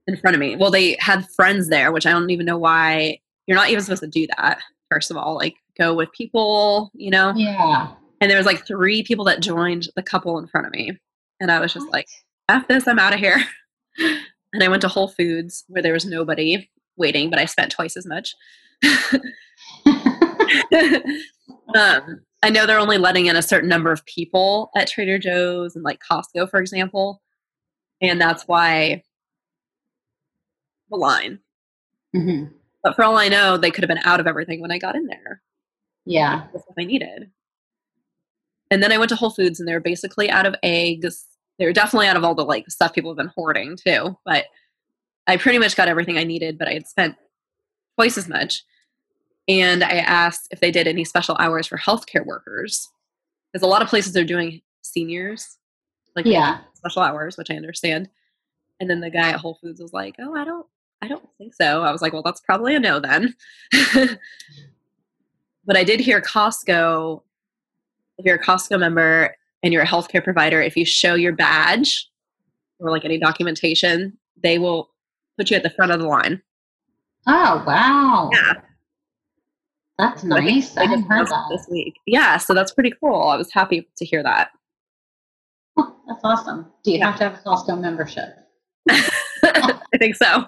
in 0.06 0.16
front 0.16 0.34
of 0.34 0.40
me. 0.40 0.56
Well, 0.56 0.70
they 0.70 0.96
had 1.00 1.28
friends 1.30 1.68
there, 1.68 1.92
which 1.92 2.06
I 2.06 2.10
don't 2.10 2.30
even 2.30 2.46
know 2.46 2.58
why. 2.58 3.20
You're 3.46 3.56
not 3.56 3.70
even 3.70 3.82
supposed 3.82 4.02
to 4.02 4.08
do 4.08 4.26
that. 4.36 4.58
First 4.90 5.10
of 5.10 5.16
all, 5.16 5.34
like 5.34 5.56
go 5.78 5.94
with 5.94 6.12
people, 6.12 6.90
you 6.94 7.10
know. 7.10 7.32
Yeah. 7.36 7.92
And 8.20 8.30
there 8.30 8.38
was 8.38 8.46
like 8.46 8.66
three 8.66 9.02
people 9.02 9.24
that 9.26 9.40
joined 9.40 9.88
the 9.96 10.02
couple 10.02 10.38
in 10.38 10.48
front 10.48 10.66
of 10.66 10.72
me, 10.72 10.98
and 11.40 11.52
I 11.52 11.60
was 11.60 11.72
just 11.72 11.86
what? 11.86 11.92
like, 11.92 12.08
"F 12.48 12.66
this, 12.66 12.88
I'm 12.88 12.98
out 12.98 13.14
of 13.14 13.20
here." 13.20 13.44
And 14.52 14.62
I 14.62 14.68
went 14.68 14.82
to 14.82 14.88
Whole 14.88 15.08
Foods 15.08 15.64
where 15.68 15.82
there 15.82 15.92
was 15.92 16.06
nobody 16.06 16.70
waiting, 16.96 17.30
but 17.30 17.38
I 17.38 17.44
spent 17.44 17.72
twice 17.72 17.96
as 17.96 18.06
much. 18.06 18.34
um, 21.74 22.20
I 22.42 22.50
know 22.50 22.66
they're 22.66 22.78
only 22.78 22.98
letting 22.98 23.26
in 23.26 23.36
a 23.36 23.42
certain 23.42 23.68
number 23.68 23.92
of 23.92 24.04
people 24.06 24.70
at 24.76 24.88
Trader 24.88 25.18
Joe's 25.18 25.74
and 25.74 25.84
like 25.84 26.00
Costco, 26.08 26.50
for 26.50 26.60
example. 26.60 27.20
And 28.00 28.20
that's 28.20 28.44
why 28.44 29.02
the 30.90 30.96
line. 30.96 31.40
Mm-hmm. 32.14 32.52
But 32.82 32.94
for 32.94 33.04
all 33.04 33.18
I 33.18 33.28
know, 33.28 33.56
they 33.56 33.70
could 33.70 33.84
have 33.84 33.88
been 33.88 34.04
out 34.04 34.20
of 34.20 34.26
everything 34.26 34.60
when 34.60 34.70
I 34.70 34.78
got 34.78 34.94
in 34.94 35.06
there. 35.06 35.42
Yeah. 36.06 36.46
That's 36.52 36.64
what 36.66 36.82
I 36.82 36.84
needed. 36.84 37.30
And 38.70 38.82
then 38.82 38.92
I 38.92 38.98
went 38.98 39.08
to 39.10 39.16
Whole 39.16 39.30
Foods 39.30 39.58
and 39.58 39.68
they 39.68 39.74
were 39.74 39.80
basically 39.80 40.30
out 40.30 40.46
of 40.46 40.54
eggs 40.62 41.26
they're 41.58 41.72
definitely 41.72 42.06
out 42.06 42.16
of 42.16 42.24
all 42.24 42.34
the 42.34 42.44
like 42.44 42.70
stuff 42.70 42.94
people 42.94 43.10
have 43.10 43.16
been 43.16 43.32
hoarding 43.34 43.76
too. 43.76 44.16
But 44.24 44.46
I 45.26 45.36
pretty 45.36 45.58
much 45.58 45.76
got 45.76 45.88
everything 45.88 46.16
I 46.16 46.24
needed, 46.24 46.58
but 46.58 46.68
I 46.68 46.74
had 46.74 46.86
spent 46.86 47.16
twice 47.96 48.16
as 48.16 48.28
much. 48.28 48.64
And 49.48 49.82
I 49.82 49.98
asked 49.98 50.48
if 50.50 50.60
they 50.60 50.70
did 50.70 50.86
any 50.86 51.04
special 51.04 51.36
hours 51.38 51.66
for 51.66 51.78
healthcare 51.78 52.24
workers. 52.24 52.88
Because 53.52 53.66
a 53.66 53.70
lot 53.70 53.82
of 53.82 53.88
places 53.88 54.16
are 54.16 54.24
doing 54.24 54.60
seniors, 54.82 55.56
like 56.14 56.26
yeah. 56.26 56.58
special 56.74 57.02
hours, 57.02 57.36
which 57.36 57.50
I 57.50 57.54
understand. 57.54 58.08
And 58.78 58.88
then 58.88 59.00
the 59.00 59.10
guy 59.10 59.30
at 59.30 59.40
Whole 59.40 59.58
Foods 59.60 59.80
was 59.80 59.94
like, 59.94 60.16
"Oh, 60.18 60.34
I 60.34 60.44
don't, 60.44 60.66
I 61.00 61.08
don't 61.08 61.26
think 61.38 61.54
so." 61.54 61.82
I 61.82 61.90
was 61.90 62.02
like, 62.02 62.12
"Well, 62.12 62.22
that's 62.22 62.42
probably 62.42 62.74
a 62.74 62.78
no 62.78 63.00
then." 63.00 63.34
but 65.64 65.78
I 65.78 65.82
did 65.82 65.98
hear 65.98 66.20
Costco. 66.20 67.22
If 68.18 68.26
you're 68.26 68.36
a 68.36 68.44
Costco 68.44 68.78
member 68.78 69.34
and 69.62 69.72
you're 69.72 69.82
a 69.82 69.86
healthcare 69.86 70.22
provider, 70.22 70.60
if 70.60 70.76
you 70.76 70.84
show 70.84 71.14
your 71.14 71.32
badge 71.32 72.08
or 72.78 72.90
like 72.90 73.04
any 73.04 73.18
documentation, 73.18 74.16
they 74.42 74.58
will 74.58 74.90
put 75.36 75.50
you 75.50 75.56
at 75.56 75.62
the 75.62 75.70
front 75.70 75.92
of 75.92 76.00
the 76.00 76.06
line. 76.06 76.42
Oh 77.26 77.62
wow! 77.66 78.30
Yeah, 78.32 78.54
that's 79.98 80.22
so 80.22 80.28
nice. 80.28 80.76
I, 80.76 80.82
I 80.82 80.86
didn't 80.86 81.04
heard 81.04 81.26
that 81.26 81.46
this 81.50 81.66
week. 81.70 81.94
Yeah, 82.06 82.36
so 82.36 82.54
that's 82.54 82.72
pretty 82.72 82.92
cool. 83.00 83.22
I 83.22 83.36
was 83.36 83.52
happy 83.52 83.88
to 83.96 84.04
hear 84.04 84.22
that. 84.22 84.50
That's 85.76 86.20
awesome. 86.24 86.66
Do 86.84 86.90
you 86.90 86.98
yeah. 86.98 87.10
have 87.10 87.18
to 87.18 87.24
have 87.24 87.34
a 87.34 87.38
Costco 87.38 87.80
membership? 87.80 88.30
I 88.90 89.80
think 89.98 90.16
so. 90.16 90.46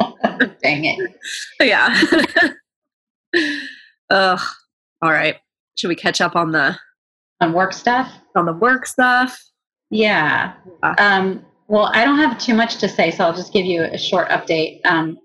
Dang 0.62 0.84
it! 0.84 1.10
Yeah. 1.60 2.00
Ugh. 4.10 4.40
All 5.00 5.10
right. 5.10 5.36
Should 5.74 5.88
we 5.88 5.96
catch 5.96 6.20
up 6.20 6.36
on 6.36 6.52
the 6.52 6.78
on 7.42 7.52
work 7.52 7.72
stuff? 7.72 8.12
On 8.36 8.46
the 8.46 8.52
work 8.52 8.86
stuff? 8.86 9.38
Yeah. 9.90 10.54
Um, 10.98 11.44
well, 11.68 11.90
I 11.92 12.04
don't 12.04 12.18
have 12.18 12.38
too 12.38 12.54
much 12.54 12.76
to 12.78 12.88
say, 12.88 13.10
so 13.10 13.24
I'll 13.24 13.34
just 13.34 13.52
give 13.52 13.66
you 13.66 13.82
a 13.82 13.98
short 13.98 14.28
update. 14.28 14.80
Um, 14.84 15.18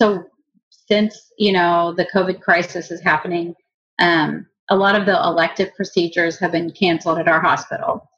so, 0.00 0.24
since 0.88 1.32
you 1.38 1.52
know 1.52 1.94
the 1.96 2.06
COVID 2.14 2.40
crisis 2.40 2.90
is 2.90 3.00
happening, 3.00 3.54
um, 3.98 4.46
a 4.68 4.76
lot 4.76 4.94
of 4.94 5.06
the 5.06 5.16
elective 5.16 5.74
procedures 5.74 6.38
have 6.38 6.52
been 6.52 6.70
canceled 6.70 7.18
at 7.18 7.28
our 7.28 7.40
hospital. 7.40 8.08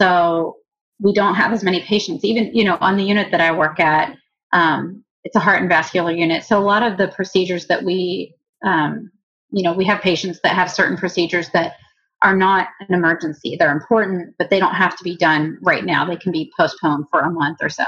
So 0.00 0.56
we 1.00 1.12
don't 1.12 1.34
have 1.34 1.52
as 1.52 1.62
many 1.62 1.80
patients. 1.82 2.24
Even 2.24 2.54
you 2.54 2.64
know 2.64 2.78
on 2.80 2.96
the 2.96 3.04
unit 3.04 3.30
that 3.30 3.40
I 3.40 3.52
work 3.52 3.80
at, 3.80 4.16
um, 4.52 5.04
it's 5.24 5.36
a 5.36 5.40
heart 5.40 5.60
and 5.60 5.68
vascular 5.68 6.12
unit. 6.12 6.44
So 6.44 6.58
a 6.58 6.64
lot 6.64 6.82
of 6.82 6.98
the 6.98 7.08
procedures 7.08 7.66
that 7.66 7.84
we, 7.84 8.34
um, 8.64 9.10
you 9.50 9.62
know, 9.62 9.72
we 9.72 9.84
have 9.84 10.00
patients 10.00 10.40
that 10.42 10.54
have 10.54 10.70
certain 10.70 10.96
procedures 10.96 11.50
that 11.50 11.74
are 12.22 12.36
not 12.36 12.68
an 12.80 12.94
emergency. 12.94 13.56
They're 13.56 13.72
important, 13.72 14.34
but 14.38 14.50
they 14.50 14.58
don't 14.60 14.74
have 14.74 14.96
to 14.96 15.04
be 15.04 15.16
done 15.16 15.58
right 15.62 15.84
now. 15.84 16.04
They 16.04 16.16
can 16.16 16.32
be 16.32 16.52
postponed 16.56 17.06
for 17.10 17.20
a 17.20 17.30
month 17.30 17.58
or 17.62 17.68
so. 17.68 17.84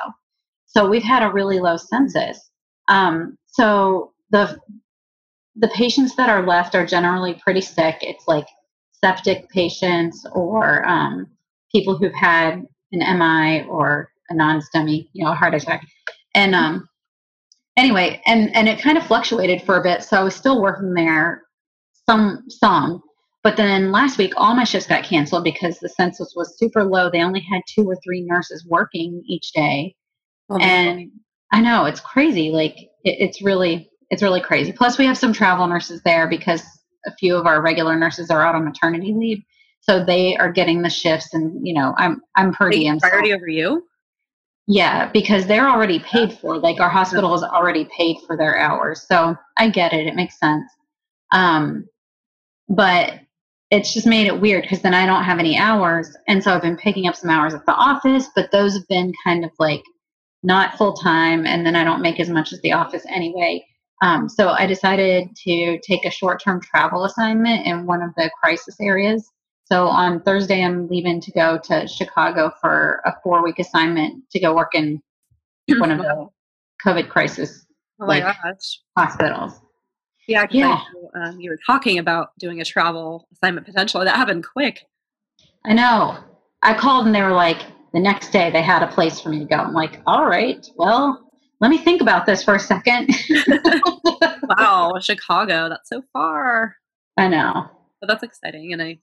So 0.66 0.88
we've 0.88 1.03
had 1.03 1.23
a 1.23 1.33
really 1.33 1.61
low 1.61 1.77
census. 1.77 2.51
Um, 2.88 3.37
so 3.47 4.12
the 4.31 4.59
the 5.57 5.68
patients 5.68 6.16
that 6.16 6.31
are 6.31 6.47
left 6.47 6.75
are 6.75 6.87
generally 6.87 7.35
pretty 7.35 7.61
sick. 7.61 7.99
It's 8.01 8.27
like 8.27 8.47
septic 8.92 9.51
patients 9.51 10.25
or 10.33 10.87
um, 10.88 11.27
people 11.71 11.97
who've 11.97 12.14
had 12.14 12.64
an 12.92 13.18
MI 13.18 13.64
or 13.68 14.11
a 14.31 14.35
non-STEMI, 14.35 15.09
you 15.12 15.25
know, 15.25 15.33
a 15.33 15.35
heart 15.35 15.55
attack. 15.55 15.87
And 16.35 16.55
um, 16.55 16.88
anyway, 17.77 18.23
and 18.27 18.55
and 18.55 18.68
it 18.68 18.81
kind 18.81 18.97
of 18.97 19.07
fluctuated 19.07 19.62
for 19.62 19.79
a 19.79 19.83
bit. 19.83 20.03
So 20.03 20.16
I 20.16 20.23
was 20.23 20.35
still 20.35 20.62
working 20.62 20.95
there, 20.95 21.42
some 22.09 22.45
some, 22.49 23.03
but 23.42 23.57
then 23.57 23.90
last 23.92 24.18
week 24.18 24.33
all 24.37 24.55
my 24.55 24.64
shifts 24.64 24.87
got 24.87 25.05
canceled 25.05 25.44
because 25.44 25.78
the 25.78 25.88
census 25.88 26.33
was 26.37 26.57
super 26.59 26.85
low. 26.85 27.11
They 27.11 27.22
only 27.22 27.40
had 27.40 27.62
two 27.68 27.85
or 27.85 27.96
three 28.05 28.22
nurses 28.22 28.64
working 28.68 29.22
each 29.28 29.52
day, 29.52 29.94
Oh, 30.50 30.59
and 30.59 31.11
I 31.52 31.61
know 31.61 31.85
it's 31.87 32.00
crazy. 32.00 32.50
Like 32.50 32.76
it, 33.05 33.16
it's 33.20 33.42
really 33.42 33.90
it's 34.11 34.22
really 34.22 34.40
crazy. 34.40 34.72
Plus, 34.72 34.98
we 34.98 35.07
have 35.07 35.16
some 35.18 35.33
travel 35.33 35.66
nurses 35.66 36.02
there 36.05 36.28
because 36.28 36.62
a 37.07 37.14
few 37.16 37.37
of 37.37 37.46
our 37.46 37.61
regular 37.62 37.96
nurses 37.96 38.31
are 38.31 38.42
out 38.42 38.55
on 38.55 38.64
maternity 38.64 39.12
leave, 39.16 39.42
so 39.81 40.05
they 40.05 40.37
are 40.37 40.52
getting 40.52 40.83
the 40.83 40.90
shifts. 40.90 41.33
And 41.35 41.66
you 41.66 41.74
know, 41.74 41.94
I'm 41.96 42.20
I'm 42.37 42.52
per 42.52 42.70
Take 42.70 42.81
diem. 42.81 42.98
so- 43.00 43.09
priority 43.09 43.33
over 43.35 43.48
you. 43.48 43.85
yeah, 44.68 45.11
because 45.11 45.46
they're 45.46 45.68
already 45.68 45.98
paid 46.00 46.33
for. 46.35 46.59
Like 46.59 46.81
our 46.81 46.88
hospital 46.90 47.35
is 47.35 47.42
already 47.42 47.88
paid 47.96 48.18
for 48.26 48.37
their 48.37 48.59
hours. 48.59 49.07
So 49.09 49.35
I 49.57 49.68
get 49.70 49.92
it. 49.92 50.07
It 50.07 50.14
makes 50.14 50.38
sense. 50.38 50.64
Um, 51.33 51.87
but 52.68 53.14
it's 53.72 53.94
just 53.94 54.06
made 54.06 54.26
it 54.26 54.38
weird 54.40 54.62
because 54.62 54.82
then 54.82 54.92
I 54.94 55.06
don't 55.06 55.24
have 55.24 55.38
any 55.38 55.56
hours. 55.56 56.14
And 56.28 56.44
so 56.44 56.52
I've 56.52 56.61
been 56.62 56.76
picking 56.76 57.08
up 57.08 57.16
some 57.16 57.30
hours 57.30 57.54
at 57.54 57.64
the 57.64 57.72
office, 57.72 58.28
but 58.37 58.50
those 58.52 58.74
have 58.74 58.87
been 58.87 59.12
kind 59.24 59.44
of 59.46 59.50
like 59.58 59.82
not 60.42 60.76
full 60.76 60.92
time. 60.92 61.46
And 61.46 61.64
then 61.64 61.74
I 61.74 61.82
don't 61.82 62.02
make 62.02 62.20
as 62.20 62.28
much 62.28 62.52
as 62.52 62.61
the 62.61 62.72
office 62.72 63.04
anyway. 63.08 63.64
Um, 64.02 64.28
so 64.28 64.50
I 64.50 64.66
decided 64.66 65.28
to 65.46 65.78
take 65.80 66.04
a 66.04 66.11
short 66.11 66.42
term 66.42 66.61
travel 66.61 67.04
assignment 67.04 67.66
in 67.66 67.87
one 67.87 68.02
of 68.02 68.11
the 68.16 68.30
crisis 68.42 68.76
areas. 68.80 69.26
So 69.64 69.87
on 69.87 70.20
Thursday, 70.20 70.62
I'm 70.62 70.87
leaving 70.88 71.18
to 71.22 71.32
go 71.32 71.58
to 71.64 71.87
Chicago 71.88 72.52
for 72.61 73.00
a 73.06 73.14
four 73.22 73.42
week 73.42 73.58
assignment 73.58 74.28
to 74.32 74.40
go 74.40 74.54
work 74.54 74.74
in 74.74 75.00
one 75.78 75.90
of 75.92 75.98
the 76.02 76.28
COVID 76.85 77.08
crisis 77.08 77.64
Oh 78.00 78.04
like- 78.06 78.22
gosh. 78.24 78.80
hospitals. 78.98 79.61
Yeah, 80.28 80.42
I 80.42 80.48
Yeah. 80.50 80.80
um, 81.14 81.40
you 81.40 81.50
were 81.50 81.58
talking 81.66 81.98
about 81.98 82.30
doing 82.38 82.61
a 82.61 82.64
travel 82.64 83.26
assignment 83.32 83.66
potentially. 83.66 84.04
That 84.04 84.16
happened 84.16 84.46
quick. 84.46 84.87
I 85.64 85.74
know. 85.74 86.18
I 86.62 86.74
called 86.74 87.06
and 87.06 87.14
they 87.14 87.22
were 87.22 87.32
like, 87.32 87.58
the 87.92 88.00
next 88.00 88.30
day 88.32 88.50
they 88.50 88.62
had 88.62 88.82
a 88.82 88.87
place 88.87 89.20
for 89.20 89.28
me 89.28 89.38
to 89.40 89.44
go. 89.44 89.56
I'm 89.56 89.72
like, 89.74 90.00
all 90.06 90.24
right, 90.26 90.66
well, 90.76 91.30
let 91.61 91.70
me 91.70 91.78
think 91.78 92.00
about 92.00 92.24
this 92.26 92.42
for 92.42 92.54
a 92.54 92.61
second. 92.61 93.11
Wow, 94.58 94.94
Chicago. 95.00 95.68
That's 95.68 95.88
so 95.88 96.02
far. 96.12 96.76
I 97.16 97.28
know. 97.28 97.70
But 98.00 98.08
that's 98.08 98.22
exciting. 98.22 98.72
And 98.72 98.82
I, 98.82 98.98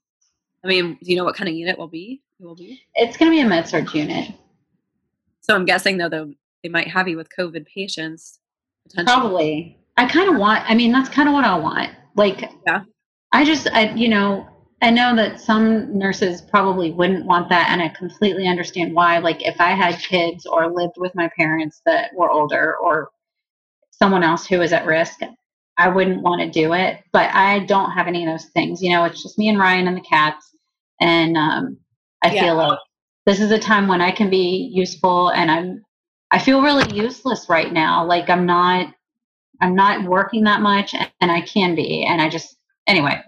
I 0.64 0.68
mean, 0.68 0.98
do 1.02 1.10
you 1.12 1.18
know 1.18 1.24
what 1.24 1.36
kind 1.36 1.48
of 1.50 1.56
unit 1.56 1.78
will 1.78 1.88
be? 1.88 2.22
It 2.40 2.46
will 2.46 2.56
be. 2.56 2.82
It's 2.96 3.18
going 3.18 3.32
to 3.32 3.36
be 3.36 3.42
a 3.42 3.48
med 3.48 3.68
surg 3.68 3.92
unit. 3.94 4.32
So 5.42 5.56
I'm 5.56 5.66
guessing 5.66 5.98
though, 5.98 6.10
though 6.10 6.34
they 6.62 6.70
might 6.70 6.88
have 6.90 7.08
you 7.08 7.18
with 7.18 7.30
COVID 7.36 7.66
patients 7.66 8.40
potentially. 8.88 9.16
Probably. 9.16 9.78
I 10.00 10.06
kind 10.08 10.30
of 10.30 10.38
want, 10.38 10.64
I 10.66 10.76
mean, 10.76 10.94
that's 10.94 11.10
kind 11.10 11.28
of 11.28 11.34
what 11.34 11.44
I 11.44 11.58
want. 11.58 11.92
Like, 12.16 12.50
Yeah. 12.66 12.84
I 13.34 13.44
just, 13.44 13.68
I, 13.74 13.94
you 13.96 14.08
know, 14.08 14.48
I 14.82 14.92
know 14.92 15.14
that 15.18 15.42
some 15.42 15.98
nurses 15.98 16.42
probably 16.42 16.92
wouldn't 16.92 17.26
want 17.26 17.50
that, 17.50 17.70
and 17.70 17.82
I 17.82 17.90
completely 17.90 18.48
understand 18.48 18.94
why. 18.96 19.18
Like, 19.18 19.46
if 19.46 19.60
I 19.60 19.72
had 19.72 20.00
kids 20.00 20.46
or 20.46 20.72
lived 20.74 20.94
with 20.96 21.14
my 21.16 21.30
parents 21.38 21.82
that 21.86 22.12
were 22.16 22.32
older 22.32 22.78
or 22.78 23.10
someone 23.92 24.24
else 24.24 24.48
who 24.48 24.60
was 24.60 24.72
at 24.72 24.86
risk, 24.86 25.20
I 25.78 25.90
wouldn't 25.90 26.22
want 26.22 26.42
to 26.42 26.50
do 26.50 26.72
it. 26.74 27.02
But 27.12 27.30
I 27.34 27.60
don't 27.66 27.92
have 27.92 28.08
any 28.08 28.26
of 28.26 28.32
those 28.32 28.50
things. 28.52 28.82
You 28.82 28.92
know, 28.92 29.04
it's 29.04 29.22
just 29.22 29.38
me 29.38 29.50
and 29.50 29.60
Ryan 29.60 29.90
and 29.90 29.98
the 29.98 30.02
cats. 30.02 30.56
And 31.02 31.36
um, 31.36 31.78
I 32.24 32.34
Yeah. 32.34 32.44
feel 32.44 32.56
like 32.56 32.80
this 33.26 33.42
is 33.42 33.52
a 33.52 33.60
time 33.60 33.90
when 33.90 34.00
I 34.00 34.12
can 34.12 34.30
be 34.30 34.72
useful, 34.74 35.28
and 35.32 35.52
I'm, 35.52 35.84
I 36.32 36.40
feel 36.40 36.62
really 36.62 36.90
useless 36.96 37.48
right 37.50 37.74
now. 37.74 38.06
Like, 38.06 38.30
I'm 38.30 38.46
not, 38.46 38.94
I'm 39.62 39.76
not 39.76 40.06
working 40.06 40.44
that 40.46 40.62
much, 40.62 40.94
and 41.22 41.32
I 41.32 41.42
can 41.42 41.76
be. 41.76 42.06
And 42.06 42.22
I 42.22 42.30
just, 42.30 42.56
anyway, 42.88 43.22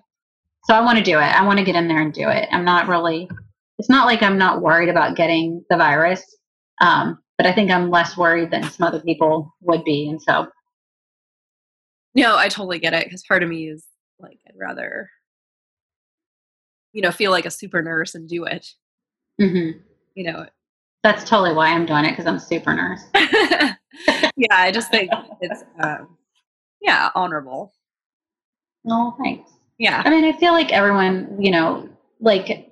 so 0.65 0.76
I 0.76 0.82
want 0.82 0.98
to 0.98 1.04
do 1.04 1.17
it. 1.17 1.22
I 1.24 1.46
want 1.46 1.60
to 1.60 1.65
get 1.65 1.76
in 1.76 1.88
there 1.88 2.02
and 2.02 2.13
do 2.13 2.30
it. 2.30 2.48
I'm 2.52 2.63
not 2.65 2.88
really, 2.88 3.30
it's 3.78 3.89
not 3.89 4.06
like 4.06 4.22
I'm 4.24 4.38
not 4.38 4.62
worried 4.62 4.89
about 4.89 5.15
getting 5.15 5.63
the 5.70 5.78
virus, 5.78 6.24
um, 6.82 7.20
but 7.38 7.46
I 7.48 7.54
think 7.54 7.72
I'm 7.72 7.89
less 7.89 8.15
worried 8.17 8.52
than 8.52 8.63
some 8.63 8.88
other 8.88 9.00
people 9.02 9.54
would 9.62 9.84
be. 9.84 10.10
And 10.10 10.22
so, 10.22 10.48
No, 12.15 12.38
I 12.38 12.48
totally 12.50 12.80
get 12.80 12.94
it 12.94 13.06
because 13.06 13.24
part 13.28 13.44
of 13.44 13.50
me 13.50 13.70
is 13.70 13.86
like, 14.20 14.39
I'd 14.48 14.54
rather, 14.58 15.10
you 16.94 17.02
know, 17.02 17.12
feel 17.12 17.32
like 17.32 17.46
a 17.46 17.52
super 17.52 17.82
nurse 17.82 18.15
and 18.15 18.28
do 18.30 18.46
it. 18.46 18.67
mhm. 19.41 19.80
You 20.15 20.32
know, 20.32 20.46
that's 21.04 21.28
totally 21.28 21.54
why 21.54 21.70
I'm 21.70 21.86
doing 21.86 22.06
it 22.06 22.12
because 22.12 22.28
I'm 22.28 22.38
super 22.39 22.74
nurse. 22.74 23.02
yeah, 23.15 24.52
I 24.52 24.72
just 24.72 24.91
think 24.91 25.10
it's, 25.39 25.63
um, 25.82 26.17
yeah, 26.82 27.10
honorable. 27.15 27.74
No, 28.84 29.15
thanks. 29.22 29.52
Yeah. 29.78 30.02
I 30.04 30.10
mean, 30.10 30.26
I 30.26 30.38
feel 30.38 30.54
like 30.54 30.72
everyone, 30.72 31.38
you 31.39 31.52
know, 31.52 31.89
like 32.20 32.70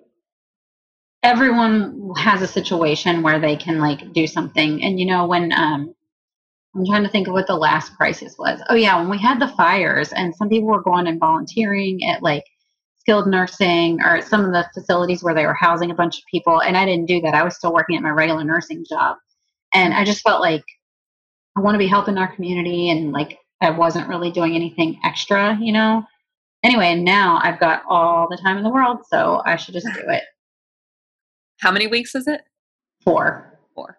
everyone 1.24 2.12
has 2.18 2.42
a 2.42 2.48
situation 2.48 3.22
where 3.22 3.40
they 3.40 3.56
can 3.56 3.80
like 3.80 4.14
do 4.14 4.28
something. 4.28 4.84
And 4.84 5.00
you 5.00 5.06
know, 5.06 5.26
when 5.26 5.52
um 5.54 5.94
I'm 6.76 6.86
trying 6.86 7.04
to 7.04 7.10
think 7.10 7.28
of 7.28 7.34
what 7.34 7.48
the 7.48 7.56
last 7.56 7.96
crisis 7.98 8.36
was. 8.38 8.62
Oh 8.70 8.76
yeah, 8.76 8.98
when 9.00 9.10
we 9.10 9.18
had 9.18 9.40
the 9.40 9.48
fires 9.50 10.14
and 10.14 10.36
some 10.36 10.50
people 10.50 10.70
were 10.70 10.84
going 10.84 11.08
and 11.08 11.20
volunteering 11.20 12.04
at 12.06 12.22
like 12.22 12.44
skilled 13.00 13.28
nursing 13.28 14.00
or 14.04 14.22
some 14.22 14.46
of 14.46 14.52
the 14.52 14.70
facilities 14.74 15.24
where 15.24 15.34
they 15.34 15.46
were 15.46 15.54
housing 15.54 15.90
a 15.90 15.96
bunch 15.96 16.20
of 16.20 16.24
people 16.30 16.62
and 16.62 16.78
I 16.78 16.86
didn't 16.86 17.08
do 17.08 17.22
that. 17.22 17.34
I 17.34 17.44
was 17.44 17.56
still 17.56 17.74
working 17.74 17.96
at 17.96 18.04
my 18.04 18.10
regular 18.10 18.44
nursing 18.44 18.86
job. 18.88 19.18
And 19.74 19.94
I 19.94 20.04
just 20.04 20.22
felt 20.22 20.42
like 20.42 20.64
I 21.58 21.62
want 21.62 21.76
to 21.76 21.80
be 21.80 21.88
helping 21.88 22.18
our 22.18 22.34
community 22.36 22.90
and 22.92 23.12
like 23.12 23.40
I 23.62 23.72
wasn't 23.72 24.08
really 24.08 24.32
doing 24.32 24.56
anything 24.56 25.00
extra, 25.04 25.58
you 25.60 25.74
know 25.74 26.06
anyway, 26.64 26.96
now 26.96 27.40
I've 27.42 27.60
got 27.60 27.84
all 27.88 28.28
the 28.30 28.38
time 28.38 28.58
in 28.58 28.64
the 28.64 28.70
world, 28.70 29.00
so 29.08 29.42
I 29.46 29.56
should 29.56 29.74
just 29.74 29.88
do 29.88 30.10
it. 30.10 30.24
How 31.60 31.72
many 31.72 31.88
weeks 31.88 32.16
is 32.16 32.28
it? 32.28 32.42
Four. 33.04 33.60
Four. 33.76 33.98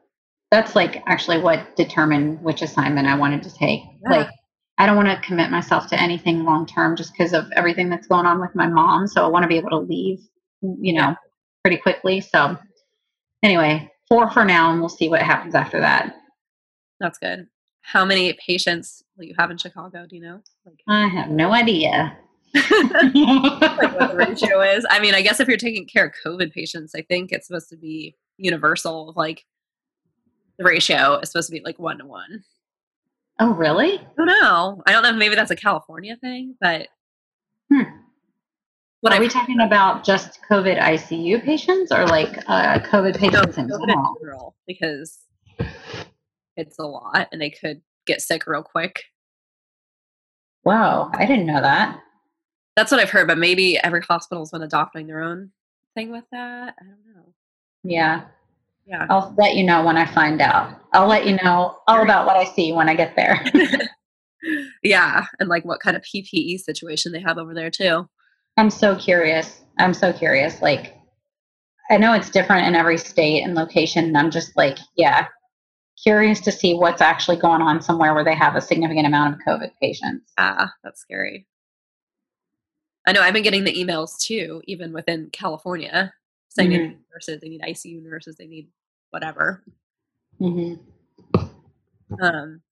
That's 0.50 0.74
like 0.74 1.02
actually 1.06 1.38
what 1.38 1.76
determined 1.76 2.42
which 2.42 2.62
assignment 2.62 3.06
I 3.06 3.16
wanted 3.16 3.42
to 3.44 3.54
take. 3.54 3.82
Yeah. 4.02 4.18
Like, 4.18 4.30
I 4.78 4.86
don't 4.86 4.96
want 4.96 5.08
to 5.08 5.26
commit 5.26 5.50
myself 5.50 5.88
to 5.88 6.00
anything 6.00 6.44
long 6.44 6.64
term 6.66 6.96
just 6.96 7.12
because 7.12 7.34
of 7.34 7.50
everything 7.52 7.90
that's 7.90 8.06
going 8.06 8.26
on 8.26 8.40
with 8.40 8.54
my 8.54 8.66
mom. 8.66 9.06
So 9.06 9.24
I 9.24 9.28
want 9.28 9.42
to 9.42 9.48
be 9.48 9.58
able 9.58 9.70
to 9.70 9.78
leave, 9.78 10.20
you 10.62 10.94
know, 10.94 11.14
pretty 11.62 11.76
quickly. 11.76 12.22
So 12.22 12.56
anyway, 13.42 13.90
four 14.08 14.30
for 14.30 14.44
now, 14.44 14.70
and 14.70 14.80
we'll 14.80 14.88
see 14.88 15.10
what 15.10 15.20
happens 15.20 15.54
after 15.54 15.80
that. 15.80 16.16
That's 16.98 17.18
good. 17.18 17.46
How 17.82 18.04
many 18.04 18.32
patients 18.46 19.02
will 19.16 19.24
you 19.24 19.34
have 19.38 19.50
in 19.50 19.56
Chicago? 19.58 20.06
Do 20.08 20.16
you 20.16 20.22
know? 20.22 20.40
Like, 20.64 20.80
I 20.88 21.08
have 21.08 21.30
no 21.30 21.52
idea. 21.52 22.16
like 22.54 23.94
what 23.98 24.10
the 24.10 24.16
ratio 24.28 24.60
is. 24.60 24.84
I 24.90 25.00
mean, 25.00 25.14
I 25.14 25.22
guess 25.22 25.40
if 25.40 25.48
you're 25.48 25.56
taking 25.56 25.86
care 25.86 26.06
of 26.06 26.12
COVID 26.24 26.52
patients, 26.52 26.94
I 26.94 27.02
think 27.02 27.32
it's 27.32 27.46
supposed 27.46 27.68
to 27.70 27.76
be 27.76 28.16
universal. 28.38 29.12
Like 29.16 29.44
the 30.58 30.64
ratio 30.64 31.18
is 31.20 31.30
supposed 31.30 31.48
to 31.48 31.52
be 31.52 31.62
like 31.64 31.78
one 31.78 31.98
to 31.98 32.06
one. 32.06 32.44
oh, 33.38 33.52
really? 33.54 33.98
I 33.98 34.06
don't 34.16 34.26
know. 34.26 34.82
I 34.86 34.92
don't 34.92 35.02
know 35.02 35.12
maybe 35.12 35.34
that's 35.34 35.50
a 35.50 35.56
California 35.56 36.16
thing, 36.20 36.54
but 36.60 36.88
Hmm. 37.72 37.82
what 39.00 39.12
Are 39.12 39.16
I 39.16 39.20
we 39.20 39.28
talking 39.28 39.60
about 39.60 40.04
just 40.04 40.40
COVID 40.50 40.78
ICU 40.80 41.42
patients 41.44 41.92
or 41.92 42.04
like 42.06 42.36
uh, 42.48 42.80
COVID 42.80 43.16
patients 43.16 43.58
in 43.58 43.68
COVID 43.68 43.82
in 43.88 44.04
general 44.20 44.56
because 44.66 45.20
it's 46.56 46.78
a 46.78 46.84
lot 46.86 47.28
and 47.32 47.40
they 47.40 47.50
could 47.50 47.80
get 48.06 48.20
sick 48.22 48.46
real 48.46 48.62
quick. 48.62 49.02
Wow, 50.64 51.10
I 51.14 51.26
didn't 51.26 51.46
know 51.46 51.60
that. 51.60 52.00
That's 52.76 52.90
what 52.90 53.00
I've 53.00 53.10
heard, 53.10 53.26
but 53.26 53.38
maybe 53.38 53.78
every 53.78 54.00
hospital's 54.00 54.50
been 54.50 54.62
adopting 54.62 55.06
their 55.06 55.22
own 55.22 55.50
thing 55.94 56.10
with 56.10 56.24
that. 56.32 56.74
I 56.78 56.84
don't 56.84 57.14
know. 57.14 57.34
Yeah, 57.82 58.22
Yeah. 58.86 59.06
I'll 59.08 59.34
let 59.38 59.54
you 59.54 59.64
know 59.64 59.84
when 59.84 59.96
I 59.96 60.06
find 60.06 60.40
out. 60.40 60.78
I'll 60.92 61.08
let 61.08 61.26
you 61.26 61.36
know 61.36 61.78
all 61.86 62.02
about 62.02 62.26
what 62.26 62.36
I 62.36 62.44
see 62.44 62.72
when 62.72 62.88
I 62.88 62.94
get 62.94 63.16
there. 63.16 63.42
yeah. 64.82 65.24
And 65.38 65.48
like 65.48 65.64
what 65.64 65.80
kind 65.80 65.96
of 65.96 66.02
PPE 66.02 66.60
situation 66.60 67.12
they 67.12 67.20
have 67.20 67.38
over 67.38 67.54
there 67.54 67.70
too. 67.70 68.08
I'm 68.56 68.70
so 68.70 68.96
curious. 68.96 69.62
I'm 69.78 69.94
so 69.94 70.12
curious. 70.12 70.60
Like, 70.60 70.94
I 71.90 71.96
know 71.96 72.12
it's 72.12 72.30
different 72.30 72.66
in 72.66 72.74
every 72.74 72.98
state 72.98 73.42
and 73.42 73.54
location, 73.54 74.04
and 74.04 74.18
I'm 74.18 74.30
just 74.30 74.56
like, 74.56 74.78
yeah, 74.96 75.26
curious 76.02 76.40
to 76.40 76.52
see 76.52 76.74
what's 76.74 77.00
actually 77.00 77.36
going 77.36 77.60
on 77.62 77.80
somewhere 77.82 78.14
where 78.14 78.24
they 78.24 78.34
have 78.34 78.56
a 78.56 78.60
significant 78.60 79.06
amount 79.06 79.34
of 79.34 79.40
COVID 79.46 79.70
patients. 79.80 80.32
Ah, 80.38 80.72
that's 80.82 81.00
scary. 81.00 81.46
I 83.06 83.12
know 83.12 83.22
I've 83.22 83.34
been 83.34 83.42
getting 83.42 83.64
the 83.64 83.72
emails 83.74 84.18
too, 84.20 84.62
even 84.66 84.92
within 84.92 85.30
California, 85.30 86.12
saying 86.48 86.70
they 86.70 86.78
Mhm. 86.78 86.88
need 86.88 86.98
nurses, 87.12 87.40
they 87.40 87.48
need 87.48 87.62
ICU 87.62 88.00
nurses, 88.02 88.36
they 88.36 88.46
need 88.46 88.70
whatever. 89.10 89.62
hmm 90.38 90.74
Um, 92.20 92.62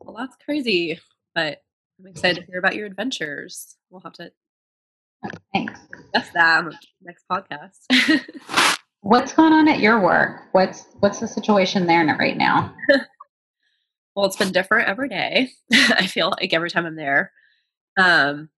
well, 0.00 0.14
that's 0.16 0.36
crazy, 0.44 0.98
but 1.34 1.62
I'm 1.98 2.06
excited 2.06 2.40
to 2.40 2.46
hear 2.46 2.58
about 2.58 2.74
your 2.74 2.86
adventures. 2.86 3.76
We'll 3.90 4.00
have 4.02 4.12
to 4.14 4.32
Thanks. 5.52 5.80
discuss 5.90 6.30
that 6.34 6.58
on 6.58 6.64
the 6.70 6.78
next 7.02 7.24
podcast. 7.28 7.86
What's 9.02 9.32
going 9.32 9.52
on 9.52 9.68
at 9.68 9.80
your 9.80 10.00
work? 10.00 10.42
What's 10.52 10.86
what's 11.00 11.20
the 11.20 11.28
situation 11.28 11.86
there 11.86 12.04
right 12.18 12.36
now? 12.36 12.74
well, 14.14 14.26
it's 14.26 14.36
been 14.36 14.52
different 14.52 14.88
every 14.88 15.08
day. 15.08 15.50
I 15.72 16.06
feel 16.06 16.34
like 16.38 16.52
every 16.52 16.70
time 16.70 16.84
I'm 16.84 16.96
there. 16.96 17.32
Um, 17.96 18.50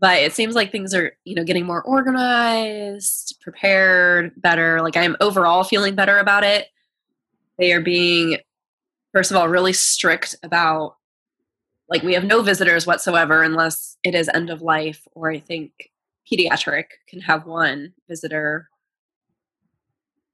but 0.00 0.18
it 0.18 0.32
seems 0.32 0.54
like 0.54 0.70
things 0.70 0.94
are, 0.94 1.12
you 1.24 1.34
know, 1.34 1.44
getting 1.44 1.66
more 1.66 1.82
organized, 1.82 3.36
prepared, 3.40 4.32
better. 4.40 4.80
Like 4.82 4.96
I'm 4.96 5.16
overall 5.20 5.64
feeling 5.64 5.94
better 5.94 6.18
about 6.18 6.44
it. 6.44 6.68
They 7.58 7.72
are 7.72 7.80
being, 7.80 8.38
first 9.12 9.30
of 9.30 9.36
all, 9.36 9.48
really 9.48 9.72
strict 9.72 10.36
about, 10.42 10.96
like, 11.88 12.02
we 12.02 12.14
have 12.14 12.24
no 12.24 12.42
visitors 12.42 12.86
whatsoever 12.86 13.42
unless 13.42 13.96
it 14.04 14.14
is 14.14 14.30
end 14.32 14.50
of 14.50 14.62
life, 14.62 15.08
or 15.14 15.30
I 15.30 15.40
think 15.40 15.90
pediatric 16.30 16.84
can 17.08 17.20
have 17.20 17.46
one 17.46 17.94
visitor 18.08 18.68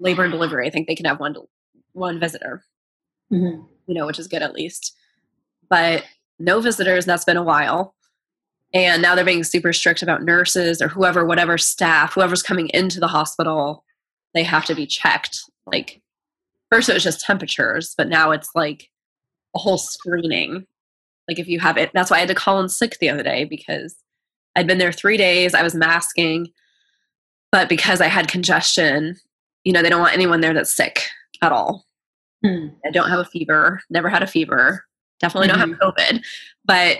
labor 0.00 0.24
and 0.24 0.32
delivery, 0.32 0.66
I 0.66 0.70
think 0.70 0.86
they 0.86 0.94
can 0.94 1.06
have 1.06 1.20
one 1.20 1.36
one 1.92 2.20
visitor. 2.20 2.64
Mm-hmm. 3.32 3.62
You 3.86 3.94
know, 3.94 4.06
which 4.06 4.18
is 4.18 4.28
good 4.28 4.42
at 4.42 4.54
least. 4.54 4.96
But 5.68 6.04
no 6.38 6.60
visitors. 6.60 7.04
That's 7.04 7.24
been 7.24 7.36
a 7.36 7.42
while. 7.42 7.94
And 8.72 9.00
now 9.00 9.14
they're 9.14 9.24
being 9.24 9.44
super 9.44 9.72
strict 9.72 10.02
about 10.02 10.24
nurses 10.24 10.82
or 10.82 10.88
whoever, 10.88 11.24
whatever 11.24 11.56
staff, 11.56 12.14
whoever's 12.14 12.42
coming 12.42 12.68
into 12.74 12.98
the 12.98 13.06
hospital, 13.06 13.84
they 14.34 14.42
have 14.42 14.64
to 14.64 14.74
be 14.74 14.84
checked. 14.84 15.38
Like 15.64 16.02
first 16.70 16.88
it 16.88 16.94
was 16.94 17.04
just 17.04 17.24
temperatures, 17.24 17.94
but 17.96 18.08
now 18.08 18.32
it's 18.32 18.50
like 18.54 18.90
a 19.54 19.60
whole 19.60 19.78
screening. 19.78 20.66
Like 21.28 21.38
if 21.38 21.46
you 21.46 21.60
have 21.60 21.76
it, 21.76 21.92
that's 21.94 22.10
why 22.10 22.16
I 22.16 22.20
had 22.20 22.28
to 22.28 22.34
call 22.34 22.60
in 22.60 22.68
sick 22.68 22.98
the 22.98 23.08
other 23.08 23.22
day 23.22 23.44
because 23.44 23.94
I'd 24.56 24.66
been 24.66 24.78
there 24.78 24.92
three 24.92 25.16
days. 25.16 25.54
I 25.54 25.62
was 25.62 25.74
masking, 25.74 26.48
but 27.52 27.68
because 27.68 28.00
I 28.00 28.08
had 28.08 28.28
congestion 28.28 29.16
you 29.64 29.72
know, 29.72 29.82
they 29.82 29.90
don't 29.90 30.00
want 30.00 30.14
anyone 30.14 30.40
there 30.40 30.54
that's 30.54 30.74
sick 30.74 31.00
at 31.42 31.52
all. 31.52 31.84
Hmm. 32.44 32.68
I 32.86 32.90
don't 32.90 33.08
have 33.08 33.20
a 33.20 33.24
fever, 33.24 33.80
never 33.90 34.08
had 34.08 34.22
a 34.22 34.26
fever, 34.26 34.84
definitely 35.20 35.48
mm-hmm. 35.48 35.60
don't 35.60 35.70
have 35.70 35.78
mm-hmm. 35.78 36.14
COVID, 36.14 36.22
but 36.64 36.98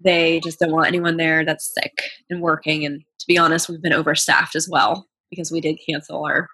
they 0.00 0.40
just 0.40 0.58
don't 0.58 0.72
want 0.72 0.88
anyone 0.88 1.16
there 1.16 1.44
that's 1.44 1.72
sick 1.72 2.02
and 2.28 2.42
working. 2.42 2.84
And 2.84 3.00
to 3.00 3.26
be 3.26 3.38
honest, 3.38 3.68
we've 3.68 3.82
been 3.82 3.92
overstaffed 3.92 4.54
as 4.54 4.68
well 4.68 5.06
because 5.30 5.50
we 5.50 5.60
did 5.60 5.78
cancel 5.88 6.24
our 6.24 6.48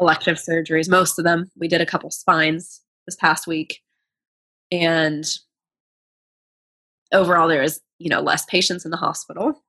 elective 0.00 0.36
surgeries, 0.36 0.88
most 0.88 1.18
of 1.18 1.24
them. 1.24 1.50
We 1.58 1.68
did 1.68 1.80
a 1.80 1.86
couple 1.86 2.10
spines 2.10 2.80
this 3.06 3.16
past 3.16 3.46
week. 3.46 3.80
And 4.72 5.24
overall, 7.12 7.48
there 7.48 7.62
is, 7.62 7.80
you 7.98 8.08
know, 8.08 8.20
less 8.20 8.44
patients 8.46 8.84
in 8.84 8.90
the 8.90 8.96
hospital. 8.96 9.62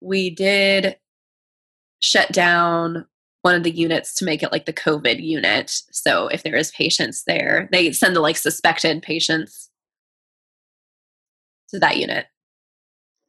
We 0.00 0.28
did 0.28 0.96
shut 2.00 2.30
down 2.32 3.06
one 3.44 3.54
of 3.54 3.62
the 3.62 3.70
units 3.70 4.14
to 4.14 4.24
make 4.24 4.42
it 4.42 4.50
like 4.50 4.64
the 4.64 4.72
COVID 4.72 5.22
unit. 5.22 5.70
So 5.92 6.28
if 6.28 6.42
there 6.42 6.56
is 6.56 6.70
patients 6.70 7.24
there, 7.26 7.68
they 7.72 7.92
send 7.92 8.16
the 8.16 8.20
like 8.20 8.38
suspected 8.38 9.02
patients 9.02 9.68
to 11.68 11.78
that 11.78 11.98
unit. 11.98 12.24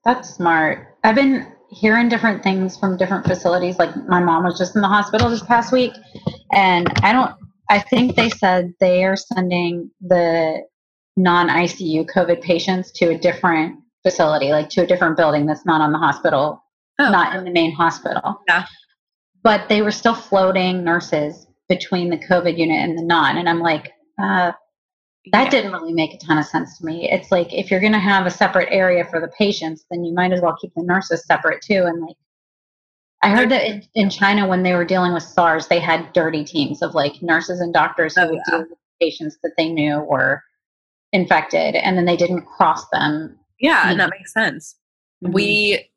That's 0.05 0.29
smart. 0.29 0.87
I've 1.03 1.15
been 1.15 1.51
hearing 1.69 2.07
different 2.07 2.43
things 2.43 2.77
from 2.77 2.95
different 2.95 3.25
facilities. 3.25 3.77
Like 3.77 3.93
my 4.07 4.23
mom 4.23 4.45
was 4.45 4.57
just 4.57 4.73
in 4.73 4.81
the 4.81 4.87
hospital 4.87 5.29
this 5.29 5.43
past 5.43 5.73
week, 5.73 5.91
and 6.53 6.87
I 7.03 7.11
don't. 7.11 7.35
I 7.69 7.79
think 7.79 8.15
they 8.15 8.29
said 8.29 8.73
they 8.79 9.03
are 9.03 9.17
sending 9.17 9.91
the 9.99 10.61
non 11.17 11.49
ICU 11.49 12.05
COVID 12.15 12.41
patients 12.41 12.91
to 12.93 13.09
a 13.09 13.17
different 13.17 13.79
facility, 14.03 14.51
like 14.51 14.69
to 14.69 14.83
a 14.83 14.87
different 14.87 15.17
building 15.17 15.45
that's 15.45 15.65
not 15.65 15.81
on 15.81 15.91
the 15.91 15.97
hospital, 15.97 16.63
oh. 16.99 17.11
not 17.11 17.35
in 17.35 17.43
the 17.43 17.51
main 17.51 17.73
hospital. 17.73 18.39
Yeah 18.47 18.65
but 19.45 19.69
they 19.69 19.83
were 19.83 19.91
still 19.91 20.15
floating 20.15 20.83
nurses 20.83 21.45
between 21.69 22.09
the 22.09 22.17
COVID 22.17 22.57
unit 22.57 22.79
and 22.79 22.97
the 22.97 23.03
non. 23.03 23.37
And 23.37 23.47
I'm 23.47 23.59
like, 23.59 23.91
uh, 24.19 24.51
that 25.31 25.45
yeah. 25.45 25.49
didn't 25.49 25.71
really 25.71 25.93
make 25.93 26.15
a 26.15 26.17
ton 26.17 26.39
of 26.39 26.45
sense 26.45 26.79
to 26.79 26.85
me. 26.85 27.07
It's 27.11 27.31
like 27.31 27.53
if 27.53 27.69
you're 27.69 27.79
going 27.79 27.93
to 27.93 27.99
have 27.99 28.25
a 28.25 28.31
separate 28.31 28.69
area 28.71 29.05
for 29.05 29.21
the 29.21 29.31
patients, 29.37 29.85
then 29.91 30.03
you 30.03 30.15
might 30.15 30.31
as 30.31 30.41
well 30.41 30.57
keep 30.59 30.73
the 30.75 30.81
nurses 30.81 31.23
separate 31.27 31.61
too. 31.61 31.83
And 31.85 32.01
like, 32.01 32.15
I 33.21 33.29
heard 33.29 33.49
that 33.51 33.65
in, 33.65 33.83
in 33.93 34.09
China 34.09 34.47
when 34.47 34.63
they 34.63 34.73
were 34.73 34.83
dealing 34.83 35.13
with 35.13 35.21
SARS, 35.21 35.67
they 35.67 35.79
had 35.79 36.11
dirty 36.13 36.43
teams 36.43 36.81
of 36.81 36.95
like 36.95 37.21
nurses 37.21 37.59
and 37.59 37.71
doctors 37.71 38.15
who 38.15 38.21
oh, 38.21 38.29
would 38.29 38.39
yeah. 38.47 38.57
deal 38.57 38.67
with 38.67 38.79
patients 38.99 39.37
that 39.43 39.51
they 39.57 39.69
knew 39.69 39.99
were 39.99 40.43
infected, 41.13 41.75
and 41.75 41.95
then 41.95 42.05
they 42.05 42.17
didn't 42.17 42.45
cross 42.45 42.83
them. 42.91 43.37
Yeah, 43.59 43.91
and 43.91 43.99
that 43.99 44.09
makes 44.09 44.33
sense. 44.33 44.75
Mm-hmm. 45.23 45.33
We 45.33 45.89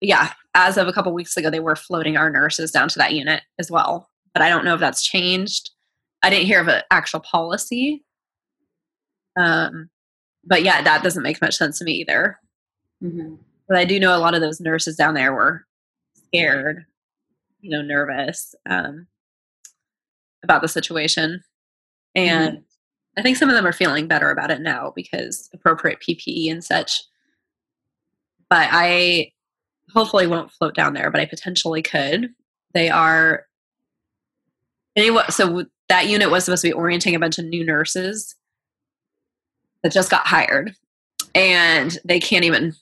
yeah, 0.00 0.32
as 0.58 0.76
of 0.76 0.88
a 0.88 0.92
couple 0.92 1.10
of 1.10 1.14
weeks 1.14 1.36
ago, 1.36 1.50
they 1.50 1.60
were 1.60 1.76
floating 1.76 2.16
our 2.16 2.30
nurses 2.30 2.72
down 2.72 2.88
to 2.88 2.98
that 2.98 3.12
unit 3.12 3.42
as 3.60 3.70
well. 3.70 4.10
But 4.34 4.42
I 4.42 4.48
don't 4.48 4.64
know 4.64 4.74
if 4.74 4.80
that's 4.80 5.02
changed. 5.02 5.70
I 6.22 6.30
didn't 6.30 6.46
hear 6.46 6.60
of 6.60 6.68
an 6.68 6.82
actual 6.90 7.20
policy. 7.20 8.04
Um, 9.38 9.88
but 10.44 10.64
yeah, 10.64 10.82
that 10.82 11.04
doesn't 11.04 11.22
make 11.22 11.40
much 11.40 11.56
sense 11.56 11.78
to 11.78 11.84
me 11.84 11.92
either. 11.92 12.38
Mm-hmm. 13.02 13.36
But 13.68 13.76
I 13.76 13.84
do 13.84 14.00
know 14.00 14.16
a 14.16 14.18
lot 14.18 14.34
of 14.34 14.40
those 14.40 14.60
nurses 14.60 14.96
down 14.96 15.14
there 15.14 15.32
were 15.32 15.64
scared, 16.14 16.84
you 17.60 17.70
know, 17.70 17.82
nervous 17.82 18.54
um, 18.68 19.06
about 20.42 20.62
the 20.62 20.68
situation. 20.68 21.44
And 22.16 22.54
mm-hmm. 22.54 22.62
I 23.16 23.22
think 23.22 23.36
some 23.36 23.48
of 23.48 23.54
them 23.54 23.66
are 23.66 23.72
feeling 23.72 24.08
better 24.08 24.30
about 24.30 24.50
it 24.50 24.60
now 24.60 24.92
because 24.96 25.48
appropriate 25.54 26.00
PPE 26.00 26.50
and 26.50 26.64
such. 26.64 27.02
But 28.50 28.68
I 28.72 29.30
hopefully 29.92 30.26
won't 30.26 30.52
float 30.52 30.74
down 30.74 30.94
there, 30.94 31.10
but 31.10 31.20
I 31.20 31.26
potentially 31.26 31.82
could. 31.82 32.30
They 32.74 32.88
are 32.90 33.46
anyway. 34.96 35.22
So 35.30 35.64
that 35.88 36.08
unit 36.08 36.30
was 36.30 36.44
supposed 36.44 36.62
to 36.62 36.68
be 36.68 36.72
orienting 36.72 37.14
a 37.14 37.18
bunch 37.18 37.38
of 37.38 37.46
new 37.46 37.64
nurses 37.64 38.34
that 39.82 39.92
just 39.92 40.10
got 40.10 40.26
hired, 40.26 40.74
and 41.34 41.98
they 42.04 42.20
can't 42.20 42.44
even 42.44 42.74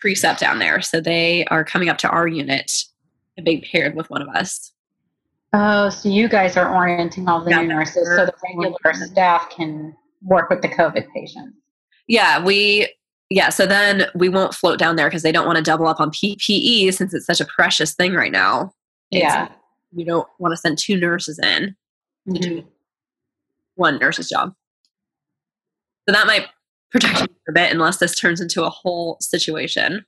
precept 0.00 0.40
down 0.40 0.58
there. 0.58 0.80
So 0.82 1.00
they 1.00 1.44
are 1.46 1.64
coming 1.64 1.88
up 1.88 1.98
to 1.98 2.08
our 2.08 2.26
unit 2.26 2.84
and 3.36 3.44
being 3.44 3.62
paired 3.62 3.94
with 3.94 4.10
one 4.10 4.22
of 4.22 4.28
us. 4.28 4.72
Oh, 5.52 5.88
so 5.88 6.08
you 6.08 6.28
guys 6.28 6.56
are 6.56 6.74
orienting 6.74 7.28
all 7.28 7.42
the 7.42 7.50
yeah, 7.50 7.62
new 7.62 7.68
nurses 7.68 8.06
so 8.08 8.26
the 8.26 8.34
regular 8.42 8.76
staff 8.94 9.48
can 9.50 9.96
work 10.22 10.50
with 10.50 10.60
the 10.60 10.68
COVID 10.68 11.06
patients. 11.14 11.56
Yeah, 12.08 12.44
we 12.44 12.88
yeah, 13.28 13.48
so 13.48 13.66
then 13.66 14.06
we 14.14 14.28
won't 14.28 14.54
float 14.54 14.78
down 14.78 14.96
there 14.96 15.08
because 15.08 15.22
they 15.22 15.32
don't 15.32 15.46
want 15.46 15.56
to 15.56 15.62
double 15.62 15.88
up 15.88 16.00
on 16.00 16.10
PPE 16.10 16.92
since 16.94 17.12
it's 17.12 17.26
such 17.26 17.40
a 17.40 17.46
precious 17.46 17.94
thing 17.94 18.14
right 18.14 18.30
now. 18.30 18.72
Yeah. 19.10 19.48
you 19.92 20.04
don't 20.04 20.28
want 20.38 20.52
to 20.52 20.56
send 20.56 20.78
two 20.78 20.96
nurses 20.96 21.38
in 21.38 21.76
mm-hmm. 22.28 22.34
to 22.34 22.40
do 22.40 22.64
one 23.74 23.98
nurse's 23.98 24.28
job. 24.28 24.52
So 26.08 26.12
that 26.12 26.26
might 26.26 26.46
protect 26.90 27.20
you 27.20 27.26
a 27.48 27.52
bit 27.52 27.72
unless 27.72 27.96
this 27.98 28.14
turns 28.14 28.40
into 28.40 28.64
a 28.64 28.70
whole 28.70 29.16
situation. 29.20 30.04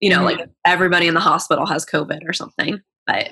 You 0.00 0.10
know, 0.10 0.18
mm-hmm. 0.18 0.40
like 0.40 0.48
everybody 0.64 1.08
in 1.08 1.14
the 1.14 1.20
hospital 1.20 1.66
has 1.66 1.84
COVID 1.84 2.28
or 2.28 2.32
something. 2.32 2.80
But 3.06 3.30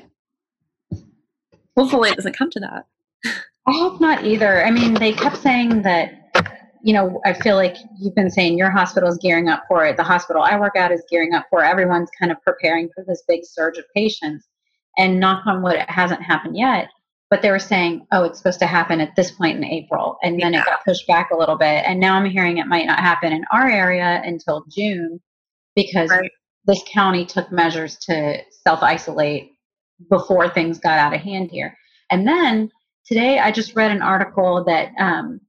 hopefully 1.77 2.11
it 2.11 2.17
doesn't 2.17 2.37
come 2.37 2.51
to 2.51 2.61
that. 2.61 2.87
I 3.67 3.73
hope 3.73 4.01
not 4.01 4.25
either. 4.25 4.65
I 4.65 4.71
mean, 4.71 4.95
they 4.95 5.13
kept 5.13 5.37
saying 5.37 5.83
that 5.83 6.22
you 6.83 6.93
know, 6.93 7.21
I 7.25 7.33
feel 7.33 7.57
like 7.57 7.77
you've 7.99 8.15
been 8.15 8.31
saying 8.31 8.59
your 8.59 8.71
hospital 8.71 9.09
is 9.09 9.19
gearing 9.19 9.49
up 9.49 9.65
for 9.69 9.87
it. 9.87 9.97
The 9.97 10.03
hospital 10.03 10.43
I 10.43 10.59
work 10.59 10.77
at 10.77 10.91
is 10.91 11.05
gearing 11.09 11.33
up 11.33 11.47
for 11.49 11.63
it. 11.63 11.69
Everyone's 11.69 12.11
kind 12.19 12.33
of 12.33 12.43
preparing 12.43 12.89
for 12.95 13.05
this 13.07 13.23
big 13.29 13.45
surge 13.45 13.79
of 13.79 13.85
patients. 13.95 14.49
And 14.99 15.21
knock 15.21 15.47
on 15.47 15.63
wood, 15.63 15.77
it 15.77 15.89
hasn't 15.89 16.23
happened 16.23 16.57
yet. 16.57 16.89
But 17.31 17.41
they 17.41 17.51
were 17.51 17.59
saying, 17.59 18.07
oh, 18.13 18.25
it's 18.25 18.39
supposed 18.39 18.59
to 18.59 18.67
happen 18.67 19.01
at 19.01 19.17
this 19.17 19.31
point 19.31 19.57
in 19.57 19.65
April. 19.65 20.19
And 20.23 20.39
then 20.39 20.53
yeah. 20.53 20.61
it 20.61 20.67
got 20.67 20.85
pushed 20.85 21.07
back 21.07 21.31
a 21.31 21.37
little 21.37 21.57
bit. 21.57 21.85
And 21.87 21.99
now 21.99 22.17
I'm 22.17 22.29
hearing 22.29 22.59
it 22.59 22.67
might 22.67 22.87
not 22.87 22.99
happen 22.99 23.33
in 23.33 23.45
our 23.51 23.71
area 23.71 24.21
until 24.25 24.65
June 24.69 25.19
because 25.75 26.11
right. 26.11 26.31
this 26.67 26.83
county 26.93 27.25
took 27.25 27.51
measures 27.51 27.97
to 28.01 28.39
self 28.51 28.83
isolate 28.83 29.53
before 30.11 30.49
things 30.51 30.79
got 30.79 30.99
out 30.99 31.15
of 31.15 31.21
hand 31.21 31.51
here. 31.51 31.77
And 32.11 32.27
then 32.27 32.71
today 33.07 33.39
I 33.39 33.51
just 33.51 33.77
read 33.77 33.93
an 33.93 34.03
article 34.03 34.65
that 34.65 34.93
um, 34.99 35.41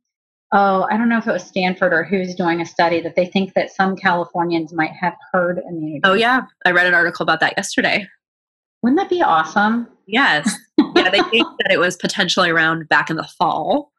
oh, 0.53 0.87
I 0.89 0.97
don't 0.97 1.09
know 1.09 1.17
if 1.17 1.27
it 1.27 1.31
was 1.31 1.43
Stanford 1.43 1.91
or 1.91 2.03
who's 2.03 2.35
doing 2.35 2.61
a 2.61 2.65
study 2.65 3.01
that 3.01 3.15
they 3.15 3.25
think 3.25 3.53
that 3.55 3.71
some 3.71 3.95
Californians 3.95 4.71
might 4.71 4.91
have 4.91 5.15
herd 5.31 5.59
immunity. 5.67 6.01
Oh, 6.03 6.13
yeah. 6.13 6.41
I 6.65 6.71
read 6.71 6.85
an 6.85 6.93
article 6.93 7.23
about 7.23 7.39
that 7.41 7.55
yesterday. 7.57 8.07
Wouldn't 8.83 8.99
that 8.99 9.09
be 9.09 9.21
awesome? 9.21 9.87
Yes. 10.05 10.55
yeah, 10.95 11.09
they 11.09 11.21
think 11.23 11.47
that 11.59 11.71
it 11.71 11.79
was 11.79 11.95
potentially 11.95 12.49
around 12.49 12.87
back 12.87 13.09
in 13.09 13.15
the 13.15 13.23
fall, 13.23 13.91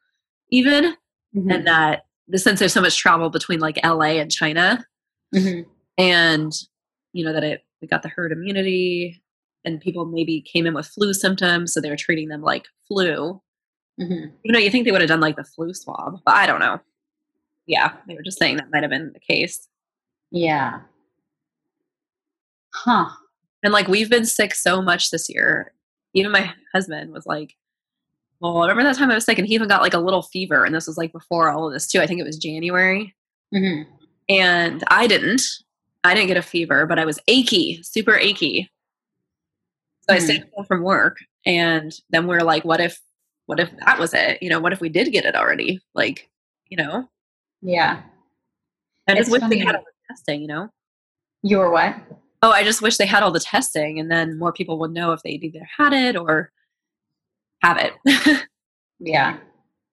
even, 0.51 0.95
mm-hmm. 1.35 1.51
and 1.51 1.67
that 1.67 2.07
the 2.29 2.39
since 2.39 2.61
there's 2.61 2.73
so 2.73 2.81
much 2.81 2.97
travel 2.97 3.31
between 3.31 3.61
like 3.61 3.79
LA 3.85 4.19
and 4.21 4.31
China, 4.31 4.85
mm-hmm. 5.35 5.69
and 5.99 6.53
you 7.13 7.25
know 7.25 7.33
that 7.33 7.45
it 7.45 7.65
we 7.81 7.89
got 7.89 8.03
the 8.03 8.09
herd 8.09 8.33
immunity, 8.33 9.23
and 9.65 9.81
people 9.81 10.05
maybe 10.05 10.43
came 10.43 10.67
in 10.67 10.75
with 10.75 10.87
flu 10.87 11.15
symptoms, 11.15 11.73
so 11.73 11.81
they 11.81 11.91
were 11.91 11.97
treating 11.97 12.29
them 12.29 12.43
like 12.43 12.67
flu, 12.87 13.41
Mm-hmm. 14.01 14.31
You 14.43 14.53
know, 14.53 14.59
you 14.59 14.71
think 14.71 14.85
they 14.85 14.91
would 14.93 15.01
have 15.01 15.09
done 15.09 15.21
like 15.21 15.37
the 15.37 15.45
flu 15.45 15.73
swab, 15.73 16.21
but 16.25 16.35
I 16.35 16.47
don't 16.47 16.61
know. 16.61 16.81
Yeah, 17.67 17.93
they 18.07 18.15
were 18.15 18.23
just 18.23 18.39
saying 18.39 18.57
that 18.57 18.71
might 18.73 18.83
have 18.83 18.91
been 18.91 19.13
the 19.13 19.21
case. 19.21 19.69
Yeah. 20.31 20.81
Huh. 22.75 23.09
And 23.63 23.73
like 23.73 23.89
we've 23.89 24.11
been 24.11 24.27
sick 24.27 24.55
so 24.55 24.83
much 24.83 25.11
this 25.11 25.31
year. 25.31 25.73
Even 26.13 26.33
my 26.33 26.53
husband 26.73 27.13
was 27.13 27.25
like, 27.27 27.55
well, 28.41 28.61
remember 28.61 28.83
that 28.83 28.97
time 28.97 29.11
I 29.11 29.15
was 29.15 29.25
sick 29.25 29.39
and 29.39 29.47
he 29.47 29.55
even 29.55 29.69
got 29.69 29.81
like 29.81 29.95
a 29.95 29.99
little 29.99 30.23
fever. 30.23 30.65
And 30.65 30.75
this 30.75 30.87
was 30.87 30.99
like 30.99 31.13
before 31.13 31.51
all 31.51 31.67
of 31.67 31.73
this 31.73 31.87
too. 31.87 32.01
I 32.01 32.07
think 32.07 32.21
it 32.21 32.25
was 32.27 32.37
January. 32.37 33.15
Mhm. 33.55 33.87
And 34.29 34.85
I 34.89 35.07
didn't. 35.07 35.43
I 36.03 36.15
didn't 36.15 36.29
get 36.29 36.37
a 36.37 36.43
fever, 36.43 36.85
but 36.87 36.99
I 36.99 37.05
was 37.05 37.19
achy, 37.29 37.81
super 37.83 38.15
achy. 38.17 38.71
So 40.03 40.15
I 40.15 40.19
Hmm. 40.19 40.25
stayed 40.25 40.45
home 40.55 40.67
from 40.67 40.83
work. 40.83 41.17
And 41.47 41.93
then 42.11 42.27
we 42.27 42.37
are 42.37 42.43
like, 42.45 42.65
what 42.65 42.81
if 42.81 43.01
what 43.47 43.61
if 43.61 43.71
that 43.85 43.99
was 43.99 44.15
it? 44.15 44.43
You 44.43 44.51
know, 44.51 44.61
what 44.61 44.73
if 44.73 44.81
we 44.81 44.89
did 44.89 45.13
get 45.13 45.25
it 45.25 45.35
already? 45.35 45.81
Like, 45.95 46.29
you 46.69 46.77
know? 46.77 47.09
Yeah. 47.63 48.03
I 49.09 49.15
just 49.15 49.29
It's 49.29 49.31
wish 49.31 49.51
they 49.51 49.59
had 49.59 49.77
all 49.77 49.83
the 49.83 50.15
testing, 50.15 50.41
you 50.43 50.49
know? 50.49 50.69
You 51.43 51.59
were 51.59 51.71
what? 51.71 51.97
Oh, 52.43 52.51
I 52.51 52.65
just 52.65 52.83
wish 52.83 52.97
they 52.97 53.07
had 53.07 53.23
all 53.23 53.31
the 53.31 53.41
testing 53.41 53.99
and 54.01 54.11
then 54.11 54.39
more 54.39 54.53
people 54.53 54.79
would 54.79 54.93
know 54.93 55.13
if 55.13 55.23
they'd 55.23 55.45
either 55.45 55.67
had 55.79 55.93
it 55.93 56.17
or 56.17 56.51
have 57.63 57.79
it. 57.79 58.47
Yeah. 59.05 59.39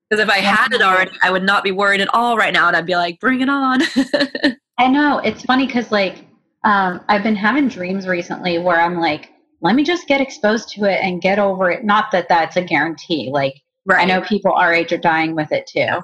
Because 0.10 0.24
if 0.24 0.30
I 0.30 0.40
had 0.40 0.74
it 0.74 0.82
already, 0.82 1.12
I 1.24 1.32
would 1.32 1.44
not 1.44 1.64
be 1.64 1.72
worried 1.72 2.02
at 2.02 2.14
all 2.14 2.36
right 2.38 2.54
now. 2.54 2.68
And 2.68 2.76
I'd 2.76 2.86
be 2.86 2.96
like, 2.96 3.20
bring 3.20 3.42
it 3.42 3.50
on. 3.50 3.82
I 4.78 4.88
know. 4.88 5.20
It's 5.20 5.44
funny 5.44 5.66
because, 5.66 5.92
like, 5.92 6.26
um, 6.64 7.02
I've 7.08 7.24
been 7.24 7.36
having 7.36 7.68
dreams 7.68 8.08
recently 8.08 8.60
where 8.60 8.82
I'm 8.82 9.00
like, 9.00 9.31
let 9.62 9.76
me 9.76 9.84
just 9.84 10.08
get 10.08 10.22
exposed 10.22 10.70
to 10.70 10.86
it 10.86 11.00
and 11.02 11.22
get 11.22 11.40
over 11.40 11.70
it. 11.70 11.84
Not 11.84 12.12
that 12.12 12.28
that's 12.28 12.58
a 12.58 12.62
guarantee. 12.62 13.30
Like, 13.32 13.62
right. 13.86 14.02
I 14.02 14.06
know 14.06 14.22
people 14.22 14.52
our 14.54 14.74
age 14.74 14.92
are 14.92 14.98
dying 14.98 15.36
with 15.36 15.52
it 15.52 15.68
too. 15.68 16.02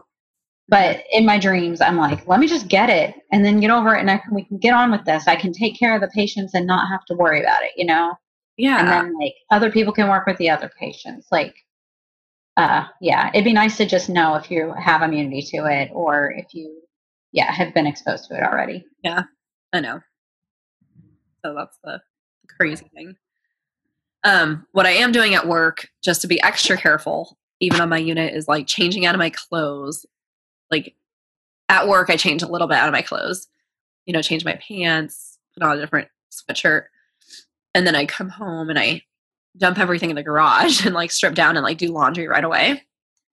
But 0.70 1.04
in 1.14 1.26
my 1.26 1.40
dreams, 1.40 1.80
I'm 1.80 1.96
like, 1.96 2.28
let 2.28 2.42
me 2.42 2.48
just 2.48 2.68
get 2.68 2.90
it 2.90 3.16
and 3.32 3.46
then 3.46 3.62
get 3.62 3.72
over 3.72 3.96
it, 3.96 4.02
and 4.02 4.12
I 4.12 4.18
can, 4.18 4.36
we 4.36 4.44
can 4.44 4.58
get 4.58 4.74
on 4.74 4.92
with 4.92 5.06
this. 5.06 5.26
I 5.26 5.38
can 5.38 5.54
take 5.54 5.80
care 5.80 5.96
of 5.96 6.02
the 6.02 6.10
patients 6.10 6.54
and 6.54 6.68
not 6.68 6.90
have 6.90 7.06
to 7.06 7.16
worry 7.16 7.42
about 7.42 7.64
it, 7.64 7.72
you 7.78 7.86
know. 7.86 8.16
Yeah. 8.58 8.80
And 8.80 8.88
then 8.90 9.18
like 9.18 9.36
other 9.50 9.72
people 9.72 9.94
can 9.94 10.10
work 10.10 10.28
with 10.28 10.38
the 10.38 10.50
other 10.50 10.70
patients. 10.78 11.28
Like, 11.32 11.56
uh, 12.58 12.86
yeah, 13.00 13.30
it'd 13.34 13.46
be 13.46 13.54
nice 13.54 13.78
to 13.78 13.86
just 13.86 14.10
know 14.10 14.36
if 14.36 14.52
you 14.52 14.74
have 14.78 15.04
immunity 15.04 15.42
to 15.52 15.66
it 15.68 15.90
or 15.94 16.32
if 16.32 16.54
you, 16.54 16.82
yeah, 17.32 17.52
have 17.52 17.74
been 17.74 17.88
exposed 17.88 18.26
to 18.26 18.36
it 18.36 18.44
already. 18.44 18.84
Yeah, 19.04 19.24
I 19.72 19.80
know. 19.80 20.02
So 21.46 21.54
that's 21.54 21.78
the 21.84 22.02
crazy 22.58 22.90
thing. 22.94 23.16
Um, 24.28 24.68
what 24.74 24.86
I 24.86 24.92
am 24.92 25.14
doing 25.14 25.36
at 25.36 25.48
work, 25.48 25.88
just 26.04 26.22
to 26.22 26.28
be 26.28 26.42
extra 26.42 26.76
careful, 26.76 27.38
even 27.62 27.80
on 27.80 27.88
my 27.88 27.98
unit, 27.98 28.34
is 28.34 28.50
like 28.50 28.68
changing 28.68 29.06
out 29.06 29.16
of 29.16 29.20
my 29.20 29.30
clothes. 29.30 30.06
Like 30.70 30.96
at 31.70 31.88
work, 31.88 32.10
I 32.10 32.18
change 32.18 32.44
a 32.44 32.48
little 32.48 32.68
bit 32.68 32.78
out 32.78 32.90
of 32.90 32.92
my 32.92 33.02
clothes. 33.02 33.48
You 34.06 34.12
know, 34.12 34.22
change 34.22 34.44
my 34.44 34.56
pants, 34.56 35.38
put 35.54 35.64
on 35.64 35.78
a 35.78 35.80
different 35.80 36.10
sweatshirt, 36.30 36.88
and 37.74 37.88
then 37.88 37.96
I 37.96 38.06
come 38.06 38.28
home 38.28 38.70
and 38.70 38.78
I 38.78 39.02
dump 39.56 39.80
everything 39.80 40.10
in 40.10 40.18
the 40.18 40.24
garage 40.24 40.86
and 40.86 40.94
like 40.94 41.12
strip 41.12 41.34
down 41.34 41.56
and 41.56 41.64
like 41.64 41.78
do 41.78 41.92
laundry 41.92 42.28
right 42.28 42.44
away. 42.44 42.84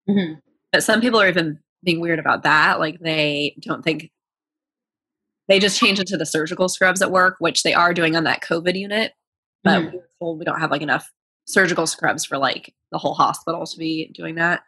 Mhm. 0.08 0.40
But 0.70 0.84
some 0.84 1.00
people 1.00 1.20
are 1.20 1.28
even 1.28 1.58
being 1.82 1.98
weird 1.98 2.20
about 2.20 2.44
that. 2.44 2.78
Like 2.78 3.00
they 3.00 3.56
don't 3.60 3.82
think 3.82 4.12
they 5.48 5.58
just 5.58 5.80
change 5.80 5.98
into 5.98 6.16
the 6.16 6.24
surgical 6.24 6.68
scrubs 6.68 7.02
at 7.02 7.10
work, 7.10 7.34
which 7.40 7.64
they 7.64 7.74
are 7.74 7.92
doing 7.92 8.14
on 8.14 8.22
that 8.24 8.42
COVID 8.42 8.78
unit. 8.78 9.12
But 9.64 9.80
Mhm. 9.80 9.92
we 9.92 9.98
were 9.98 10.08
told 10.20 10.38
we 10.38 10.44
don't 10.44 10.60
have 10.60 10.70
like 10.70 10.82
enough 10.82 11.10
surgical 11.46 11.86
scrubs 11.86 12.24
for 12.24 12.38
like 12.38 12.74
the 12.92 12.98
whole 12.98 13.14
hospital 13.14 13.66
to 13.66 13.78
be 13.78 14.08
doing 14.14 14.36
that. 14.36 14.62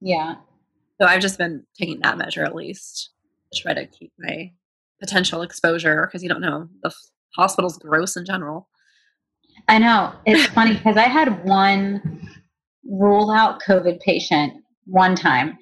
Yeah. 0.00 0.36
So 1.00 1.06
I've 1.06 1.20
just 1.20 1.36
been 1.38 1.64
taking 1.78 2.00
that 2.00 2.16
measure 2.18 2.44
at 2.44 2.54
least 2.54 3.10
to 3.52 3.60
try 3.62 3.74
to 3.74 3.86
keep 3.86 4.12
my 4.18 4.52
potential 5.00 5.42
exposure 5.42 6.06
because 6.06 6.22
you 6.22 6.28
don't 6.28 6.40
know 6.40 6.68
the 6.82 6.88
f- 6.88 6.96
hospital's 7.36 7.76
gross 7.78 8.16
in 8.16 8.24
general. 8.24 8.68
I 9.68 9.78
know. 9.78 10.12
It's 10.24 10.46
funny 10.46 10.74
because 10.74 10.96
I 10.96 11.02
had 11.08 11.44
one 11.44 12.28
rule 12.84 13.30
out 13.30 13.60
COVID 13.62 14.00
patient 14.00 14.54
one 14.86 15.14
time, 15.16 15.58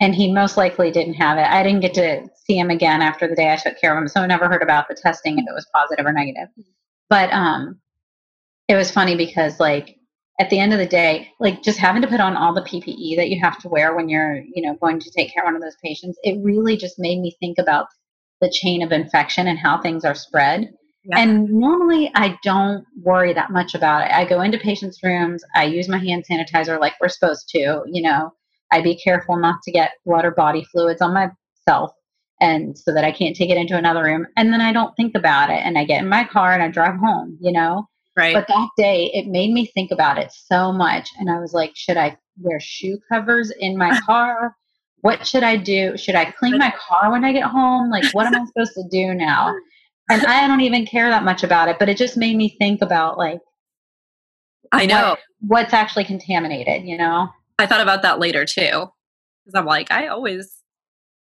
and 0.00 0.14
he 0.14 0.32
most 0.32 0.56
likely 0.56 0.90
didn't 0.90 1.14
have 1.14 1.38
it. 1.38 1.46
I 1.46 1.62
didn't 1.62 1.80
get 1.80 1.94
to 1.94 2.28
see 2.44 2.58
him 2.58 2.70
again 2.70 3.02
after 3.02 3.26
the 3.28 3.34
day 3.34 3.52
I 3.52 3.56
took 3.56 3.78
care 3.80 3.96
of 3.96 4.00
him, 4.02 4.08
so 4.08 4.20
I 4.20 4.26
never 4.26 4.48
heard 4.48 4.62
about 4.62 4.88
the 4.88 4.94
testing 4.94 5.38
if 5.38 5.44
it 5.48 5.54
was 5.54 5.66
positive 5.74 6.06
or 6.06 6.12
negative. 6.12 6.48
But 7.10 7.32
um, 7.32 7.80
it 8.68 8.76
was 8.76 8.90
funny 8.90 9.16
because 9.16 9.58
like 9.58 9.96
at 10.38 10.50
the 10.50 10.58
end 10.60 10.72
of 10.72 10.78
the 10.78 10.86
day, 10.86 11.32
like 11.40 11.62
just 11.62 11.78
having 11.78 12.02
to 12.02 12.08
put 12.08 12.20
on 12.20 12.36
all 12.36 12.54
the 12.54 12.62
PPE 12.62 13.16
that 13.16 13.28
you 13.28 13.40
have 13.40 13.58
to 13.60 13.68
wear 13.68 13.96
when 13.96 14.08
you're, 14.08 14.36
you 14.36 14.62
know, 14.62 14.76
going 14.80 15.00
to 15.00 15.10
take 15.10 15.32
care 15.32 15.42
of 15.42 15.46
one 15.46 15.56
of 15.56 15.62
those 15.62 15.76
patients, 15.82 16.18
it 16.22 16.38
really 16.42 16.76
just 16.76 16.98
made 16.98 17.20
me 17.20 17.36
think 17.40 17.58
about 17.58 17.86
the 18.40 18.50
chain 18.50 18.82
of 18.82 18.92
infection 18.92 19.48
and 19.48 19.58
how 19.58 19.80
things 19.80 20.04
are 20.04 20.14
spread. 20.14 20.70
Yeah. 21.04 21.18
And 21.18 21.48
normally 21.48 22.12
I 22.14 22.38
don't 22.44 22.84
worry 23.02 23.32
that 23.32 23.50
much 23.50 23.74
about 23.74 24.06
it. 24.06 24.12
I 24.12 24.24
go 24.24 24.42
into 24.42 24.58
patients' 24.58 25.02
rooms, 25.02 25.42
I 25.56 25.64
use 25.64 25.88
my 25.88 25.98
hand 25.98 26.24
sanitizer 26.30 26.78
like 26.78 26.94
we're 27.00 27.08
supposed 27.08 27.48
to, 27.50 27.82
you 27.86 28.02
know. 28.02 28.32
I 28.70 28.82
be 28.82 28.96
careful 28.96 29.38
not 29.38 29.62
to 29.62 29.72
get 29.72 29.92
blood 30.04 30.26
or 30.26 30.30
body 30.30 30.62
fluids 30.70 31.00
on 31.00 31.14
myself 31.14 31.92
and 32.38 32.78
so 32.78 32.92
that 32.92 33.04
I 33.04 33.12
can't 33.12 33.34
take 33.34 33.50
it 33.50 33.56
into 33.56 33.78
another 33.78 34.04
room. 34.04 34.26
And 34.36 34.52
then 34.52 34.60
I 34.60 34.72
don't 34.72 34.94
think 34.94 35.14
about 35.16 35.48
it 35.48 35.60
and 35.64 35.78
I 35.78 35.84
get 35.84 36.02
in 36.02 36.08
my 36.08 36.24
car 36.24 36.52
and 36.52 36.62
I 36.62 36.68
drive 36.68 36.96
home, 36.96 37.38
you 37.40 37.50
know. 37.50 37.88
Right. 38.18 38.34
But 38.34 38.48
that 38.48 38.70
day 38.76 39.12
it 39.14 39.28
made 39.28 39.52
me 39.52 39.66
think 39.66 39.92
about 39.92 40.18
it 40.18 40.32
so 40.32 40.72
much 40.72 41.08
and 41.20 41.30
I 41.30 41.38
was 41.38 41.52
like, 41.52 41.76
should 41.76 41.96
I 41.96 42.16
wear 42.40 42.58
shoe 42.58 42.98
covers 43.08 43.52
in 43.60 43.78
my 43.78 43.96
car? 44.06 44.56
What 45.02 45.24
should 45.24 45.44
I 45.44 45.56
do? 45.56 45.96
Should 45.96 46.16
I 46.16 46.32
clean 46.32 46.58
my 46.58 46.74
car 46.76 47.12
when 47.12 47.24
I 47.24 47.32
get 47.32 47.44
home? 47.44 47.90
Like 47.90 48.12
what 48.12 48.26
am 48.26 48.34
I 48.34 48.44
supposed 48.44 48.74
to 48.74 48.82
do 48.90 49.14
now? 49.14 49.54
And 50.10 50.26
I 50.26 50.48
don't 50.48 50.62
even 50.62 50.84
care 50.84 51.08
that 51.08 51.22
much 51.22 51.44
about 51.44 51.68
it, 51.68 51.78
but 51.78 51.88
it 51.88 51.96
just 51.96 52.16
made 52.16 52.36
me 52.36 52.56
think 52.58 52.82
about 52.82 53.18
like 53.18 53.38
I 54.72 54.84
know. 54.84 55.16
what's 55.38 55.72
actually 55.72 56.04
contaminated, 56.04 56.88
you 56.88 56.98
know? 56.98 57.28
I 57.60 57.66
thought 57.66 57.80
about 57.80 58.02
that 58.02 58.18
later 58.18 58.44
too. 58.44 58.90
Because 59.44 59.54
I'm 59.54 59.64
like, 59.64 59.92
I 59.92 60.08
always 60.08 60.56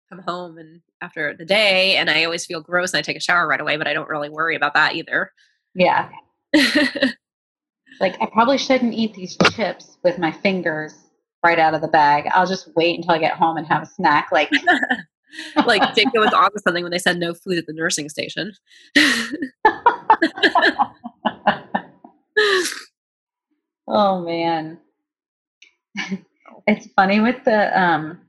come 0.10 0.20
home 0.20 0.58
and 0.58 0.80
after 1.02 1.36
the 1.38 1.44
day 1.44 1.98
and 1.98 2.10
I 2.10 2.24
always 2.24 2.46
feel 2.46 2.62
gross 2.62 2.94
and 2.94 3.00
I 3.00 3.02
take 3.02 3.18
a 3.18 3.20
shower 3.20 3.46
right 3.46 3.60
away, 3.60 3.76
but 3.76 3.86
I 3.86 3.94
don't 3.94 4.08
really 4.08 4.30
worry 4.30 4.56
about 4.56 4.76
that 4.76 4.96
either. 4.96 5.34
Yeah. 5.74 6.10
Like 8.00 8.22
I 8.22 8.26
probably 8.26 8.58
shouldn't 8.58 8.94
eat 8.94 9.14
these 9.14 9.38
chips 9.54 9.98
with 10.04 10.18
my 10.20 10.32
fingers 10.32 10.96
right 11.44 11.60
out 11.60 11.74
of 11.74 11.82
the 11.82 11.88
bag. 11.88 12.26
I'll 12.34 12.48
just 12.48 12.70
wait 12.76 12.98
until 12.98 13.12
I 13.12 13.20
get 13.20 13.34
home 13.34 13.58
and 13.58 13.66
have 13.68 13.84
a 13.84 13.86
snack. 13.86 14.30
Like 14.32 14.52
like 15.66 15.96
Jacob 15.96 16.16
was 16.16 16.34
on 16.34 16.52
to 16.52 16.60
something 16.60 16.84
when 16.84 16.92
they 16.92 17.00
said 17.00 17.18
no 17.18 17.34
food 17.34 17.58
at 17.58 17.66
the 17.68 17.74
nursing 17.74 18.10
station. 18.10 18.52
Oh 23.88 24.20
man. 24.22 24.80
it's 26.68 26.88
funny 26.96 27.20
with 27.20 27.44
the 27.46 27.80
um 27.80 28.20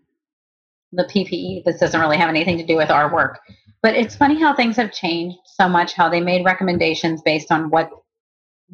the 0.92 1.04
PPE. 1.04 1.64
This 1.64 1.80
doesn't 1.80 2.00
really 2.00 2.18
have 2.18 2.28
anything 2.28 2.58
to 2.58 2.66
do 2.66 2.76
with 2.76 2.90
our 2.90 3.12
work. 3.12 3.40
But 3.82 3.94
it's 3.94 4.14
funny 4.14 4.38
how 4.38 4.54
things 4.54 4.76
have 4.76 4.92
changed 4.92 5.38
so 5.46 5.68
much, 5.68 5.94
how 5.94 6.08
they 6.08 6.20
made 6.20 6.44
recommendations 6.44 7.22
based 7.22 7.50
on 7.50 7.70
what 7.70 7.90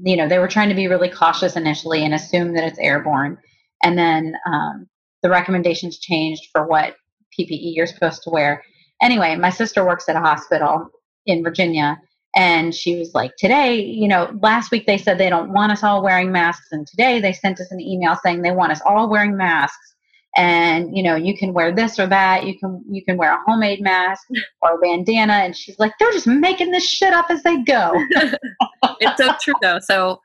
you 0.01 0.17
know, 0.17 0.29
they 0.29 0.39
were 0.39 0.49
trying 0.49 0.69
to 0.69 0.75
be 0.75 0.89
really 0.89 1.11
cautious 1.11 1.57
initially 1.57 2.05
and 2.05 2.15
assume 2.15 2.55
that 2.55 2.65
it's 2.65 2.79
airborne. 2.79 3.39
And 3.83 3.99
then 3.99 4.35
um, 4.47 4.89
the 5.23 5.31
recommendations 5.31 5.99
changed 5.99 6.49
for 6.53 6.67
what 6.67 6.97
PPE 7.39 7.75
you're 7.75 7.87
supposed 7.87 8.23
to 8.25 8.31
wear. 8.31 8.63
Anyway, 9.03 9.37
my 9.37 9.51
sister 9.51 9.85
works 9.85 10.09
at 10.09 10.17
a 10.17 10.21
hospital 10.21 10.89
in 11.27 11.43
Virginia 11.43 11.99
and 12.35 12.75
she 12.75 12.97
was 12.97 13.15
like, 13.15 13.33
today, 13.37 13.81
you 13.81 14.09
know, 14.09 14.37
last 14.41 14.71
week 14.71 14.87
they 14.87 14.97
said 14.97 15.19
they 15.19 15.29
don't 15.29 15.53
want 15.53 15.73
us 15.73 15.83
all 15.83 16.03
wearing 16.03 16.33
masks. 16.33 16.69
And 16.73 16.87
today 16.87 17.21
they 17.21 17.33
sent 17.33 17.61
us 17.61 17.71
an 17.71 17.81
email 17.81 18.17
saying 18.23 18.41
they 18.41 18.53
want 18.53 18.73
us 18.73 18.81
all 18.87 19.11
wearing 19.11 19.37
masks. 19.37 19.95
And, 20.35 20.97
you 20.97 21.03
know, 21.03 21.15
you 21.15 21.37
can 21.37 21.53
wear 21.53 21.75
this 21.75 21.99
or 21.99 22.07
that. 22.07 22.47
You 22.47 22.59
can, 22.59 22.83
you 22.91 23.05
can 23.05 23.19
wear 23.19 23.35
a 23.35 23.43
homemade 23.47 23.83
mask 23.83 24.27
or 24.63 24.77
a 24.77 24.79
bandana. 24.79 25.35
And 25.35 25.55
she's 25.55 25.79
like, 25.79 25.93
they're 25.99 26.13
just 26.13 26.27
making 26.27 26.71
this 26.71 26.89
shit 26.89 27.13
up 27.13 27.27
as 27.29 27.43
they 27.43 27.63
go. 27.65 27.93
it's 29.01 29.23
so 29.23 29.33
true 29.41 29.55
though. 29.63 29.79
So 29.81 30.21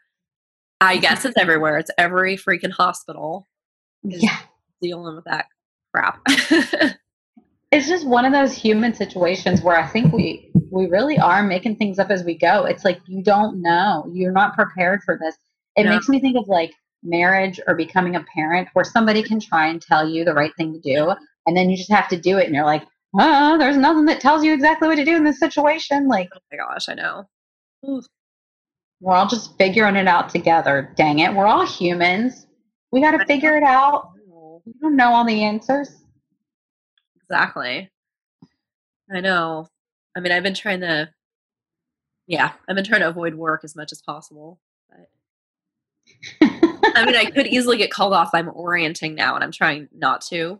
I 0.82 0.98
guess 0.98 1.26
it's 1.26 1.38
everywhere. 1.38 1.78
It's 1.78 1.92
every 1.98 2.38
freaking 2.38 2.72
hospital 2.72 3.48
yeah. 4.04 4.38
dealing 4.82 5.16
with 5.16 5.26
that 5.26 5.48
crap. 5.94 6.22
It's 7.72 7.88
just 7.88 8.08
one 8.08 8.24
of 8.24 8.32
those 8.32 8.54
human 8.54 8.94
situations 8.94 9.62
where 9.62 9.78
I 9.78 9.86
think 9.86 10.14
we, 10.14 10.50
we 10.72 10.88
really 10.88 11.20
are 11.20 11.44
making 11.44 11.76
things 11.76 12.00
up 12.00 12.10
as 12.10 12.24
we 12.24 12.38
go. 12.38 12.64
It's 12.64 12.86
like, 12.86 13.02
you 13.08 13.22
don't 13.22 13.62
know. 13.62 14.10
You're 14.14 14.32
not 14.32 14.56
prepared 14.56 15.04
for 15.04 15.18
this. 15.22 15.36
It 15.76 15.84
No. 15.84 15.90
makes 15.90 16.08
me 16.08 16.20
think 16.22 16.38
of 16.38 16.48
like 16.48 16.72
marriage 17.04 17.60
or 17.68 17.76
becoming 17.76 18.16
a 18.16 18.26
parent 18.34 18.70
where 18.74 18.86
somebody 18.86 19.22
can 19.22 19.40
try 19.40 19.68
and 19.68 19.82
tell 19.82 20.08
you 20.08 20.24
the 20.24 20.34
right 20.34 20.52
thing 20.58 20.74
to 20.74 20.80
do 20.80 21.12
and 21.46 21.56
then 21.56 21.70
you 21.70 21.78
just 21.78 21.92
have 21.92 22.08
to 22.10 22.20
do 22.20 22.38
it 22.38 22.46
and 22.46 22.56
you're 22.56 22.66
like 22.66 22.84
oh 23.20 23.58
there's 23.58 23.78
nothing 23.78 24.06
that 24.06 24.20
tells 24.20 24.44
you 24.44 24.52
exactly 24.54 24.88
what 24.88 24.96
to 24.96 25.06
do 25.06 25.16
in 25.16 25.24
this 25.24 25.40
situation 25.40 26.08
like 26.08 26.28
oh 26.36 26.40
my 26.52 26.58
gosh, 26.58 26.90
I 26.90 26.96
know. 26.96 27.26
Ooh, 27.88 28.02
we're 29.00 29.14
all 29.16 29.28
just 29.28 29.58
figuring 29.58 29.96
it 29.96 30.08
out 30.08 30.30
together 30.30 30.92
dang 30.96 31.20
it 31.20 31.34
we're 31.34 31.46
all 31.48 31.66
humans 31.66 32.48
we 32.92 33.02
got 33.02 33.12
to 33.12 33.26
figure 33.26 33.56
it 33.58 33.64
out 33.64 34.12
we 34.66 34.74
don't 34.82 34.96
know 34.96 35.14
all 35.14 35.26
the 35.26 35.44
answers 35.44 36.04
Exactly. 37.30 37.90
I 39.14 39.20
know. 39.20 39.68
I 40.16 40.20
mean, 40.22 40.32
I've 40.32 40.44
been 40.44 40.54
trying 40.54 40.82
to 40.82 41.10
yeah, 42.28 42.54
I've 42.68 42.76
been 42.76 42.86
trying 42.86 43.02
to 43.02 43.10
avoid 43.10 43.36
work 43.36 43.64
as 43.64 43.76
much 43.76 43.92
as 43.92 44.02
possible. 44.02 44.60
But 44.90 45.10
I 46.42 47.06
mean, 47.06 47.16
I 47.16 47.26
could 47.26 47.48
easily 47.52 47.78
get 47.78 47.92
called 47.92 48.14
off. 48.14 48.32
I'm 48.34 48.50
orienting 48.50 49.16
now, 49.16 49.36
and 49.36 49.44
I'm 49.44 49.52
trying 49.52 49.88
not 49.94 50.22
to. 50.30 50.60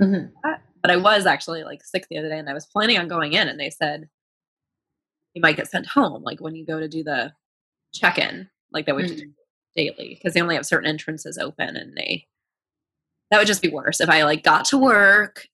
Mhm. 0.00 0.32
But 0.42 0.90
I 0.90 0.96
was 0.96 1.26
actually 1.26 1.62
like 1.64 1.84
sick 1.84 2.06
the 2.10 2.18
other 2.18 2.28
day, 2.28 2.38
and 2.38 2.48
I 2.48 2.54
was 2.54 2.66
planning 2.66 2.98
on 2.98 3.08
going 3.08 3.32
in, 3.32 3.48
and 3.48 3.58
they 3.58 3.70
said 3.70 4.08
you 5.34 5.42
might 5.42 5.56
get 5.56 5.70
sent 5.70 5.86
home, 5.86 6.22
like 6.22 6.40
when 6.40 6.54
you 6.54 6.66
go 6.66 6.80
to 6.80 6.88
do 6.88 7.02
the 7.04 7.32
check-in, 7.92 8.48
like 8.72 8.86
that 8.86 8.96
we 8.96 9.02
have 9.02 9.10
to 9.12 9.16
do 9.16 9.26
mm. 9.26 9.34
daily, 9.76 10.14
because 10.14 10.34
they 10.34 10.40
only 10.40 10.54
have 10.54 10.66
certain 10.66 10.88
entrances 10.88 11.38
open, 11.38 11.76
and 11.76 11.96
they 11.96 12.26
that 13.30 13.38
would 13.38 13.46
just 13.46 13.62
be 13.62 13.68
worse 13.68 14.00
if 14.00 14.10
I 14.10 14.24
like 14.24 14.42
got 14.42 14.66
to 14.66 14.78
work 14.78 15.48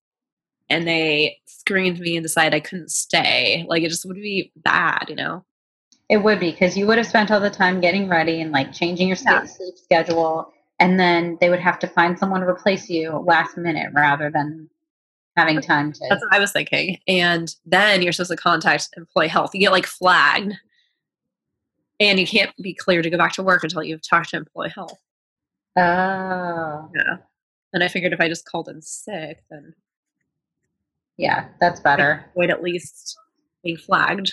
and 0.69 0.87
they 0.87 1.39
screened 1.47 1.99
me 2.01 2.17
and 2.17 2.25
decided 2.25 2.55
I 2.55 2.61
couldn't 2.61 2.91
stay. 2.91 3.65
Like 3.69 3.83
it 3.83 3.89
just 3.89 4.05
would 4.05 4.17
be 4.17 4.53
bad, 4.57 5.07
you 5.09 5.15
know. 5.15 5.45
It 6.09 6.19
would 6.19 6.41
be 6.41 6.51
because 6.51 6.77
you 6.77 6.87
would 6.87 6.99
have 6.99 7.07
spent 7.07 7.31
all 7.31 7.41
the 7.41 7.51
time 7.51 7.81
getting 7.81 8.09
ready 8.09 8.41
and 8.41 8.51
like 8.51 8.73
changing 8.73 9.09
your 9.09 9.17
Yeah. 9.25 9.45
sleep 9.45 9.57
sleep 9.57 9.79
schedule, 9.79 10.53
and 10.79 10.99
then 10.99 11.39
they 11.41 11.51
would 11.51 11.61
have 11.61 11.79
to 11.81 11.87
find 11.87 12.19
someone 12.19 12.41
to 12.41 12.47
replace 12.49 12.89
you 12.89 13.13
last 13.13 13.57
minute 13.57 13.93
rather 13.95 14.31
than 14.31 14.69
having 15.37 15.61
time 15.61 15.93
to. 15.93 16.01
That's 16.09 16.23
what 16.23 16.35
I 16.35 16.41
was 16.41 16.53
thinking. 16.53 16.99
And 17.07 17.55
then 17.65 18.03
you're 18.03 18.13
supposed 18.13 18.31
to 18.31 18.37
contact 18.37 18.89
employee 18.97 19.29
health. 19.29 19.55
You 19.55 19.61
get 19.61 19.73
like 19.73 19.87
flagged. 19.87 20.55
And 22.01 22.19
you 22.21 22.27
can't 22.27 22.53
be 22.63 22.75
cleared 22.75 23.03
to 23.05 23.11
go 23.11 23.19
back 23.19 23.33
to 23.35 23.43
work 23.43 23.65
until 23.65 23.83
you've 23.83 24.07
talked 24.09 24.31
to 24.31 24.37
employee 24.37 24.71
health. 24.75 24.99
Oh, 25.77 26.91
Yeah. 26.95 27.17
And 27.73 27.85
I 27.85 27.89
figured 27.89 28.13
if 28.13 28.21
I 28.21 28.29
just 28.29 28.47
called 28.47 28.69
in 28.69 28.81
sick, 28.81 29.43
then 29.51 29.75
yeah, 31.19 31.49
that's 31.61 31.81
better. 31.81 32.25
avoid 32.35 32.51
at 32.51 32.63
least 32.63 33.17
being 33.63 33.77
flagged. 33.77 34.33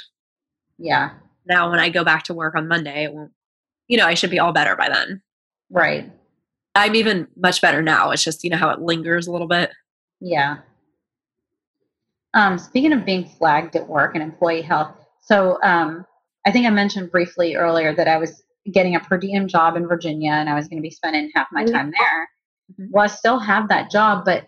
Yeah, 0.78 1.12
Now 1.46 1.70
when 1.72 1.80
I 1.80 1.90
go 1.90 2.04
back 2.04 2.24
to 2.24 2.34
work 2.34 2.56
on 2.56 2.68
Monday, 2.68 3.04
it 3.06 3.14
won't 3.14 3.32
you 3.88 3.98
know, 3.98 4.06
I 4.08 4.14
should 4.16 4.30
be 4.32 4.40
all 4.40 4.52
better 4.52 4.76
by 4.76 4.90
then. 4.90 5.22
right. 5.70 6.12
I'm 6.78 6.94
even 6.96 7.28
much 7.38 7.62
better 7.62 7.82
now. 7.82 8.12
It's 8.12 8.24
just, 8.24 8.44
you 8.44 8.50
know, 8.50 8.58
how 8.58 8.70
it 8.70 8.82
lingers 8.82 9.28
a 9.28 9.32
little 9.32 9.48
bit. 9.48 9.72
Yeah. 10.20 10.58
Um, 12.34 12.58
speaking 12.58 12.92
of 12.92 13.06
being 13.06 13.24
flagged 13.24 13.78
at 13.78 13.88
work 13.88 14.14
and 14.16 14.22
employee 14.22 14.62
health, 14.62 14.92
so 15.22 15.58
um, 15.64 16.06
I 16.46 16.52
think 16.52 16.66
I 16.66 16.70
mentioned 16.70 17.12
briefly 17.12 17.56
earlier 17.56 17.94
that 17.96 18.08
I 18.08 18.18
was 18.18 18.44
getting 18.72 18.96
a 18.96 19.00
per 19.00 19.18
diem 19.18 19.48
job 19.48 19.76
in 19.76 19.88
Virginia 19.88 20.32
and 20.32 20.50
I 20.50 20.56
was 20.56 20.68
going 20.68 20.78
to 20.78 20.82
be 20.82 20.92
spending 20.92 21.32
half 21.36 21.48
my 21.52 21.66
time 21.66 21.92
there. 21.92 22.30
Mhm. 22.80 22.90
Well, 22.92 23.04
I 23.04 23.08
still 23.08 23.40
have 23.40 23.68
that 23.70 23.92
job, 23.92 24.26
but 24.26 24.48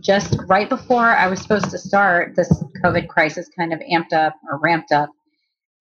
just 0.00 0.36
right 0.48 0.68
before 0.68 1.06
I 1.06 1.28
was 1.28 1.40
supposed 1.40 1.70
to 1.70 1.78
start, 1.78 2.34
this 2.34 2.52
COVID 2.82 3.08
crisis 3.08 3.48
kind 3.56 3.72
of 3.72 3.80
amped 3.80 4.12
up 4.12 4.34
or 4.50 4.58
ramped 4.58 4.90
up, 4.90 5.10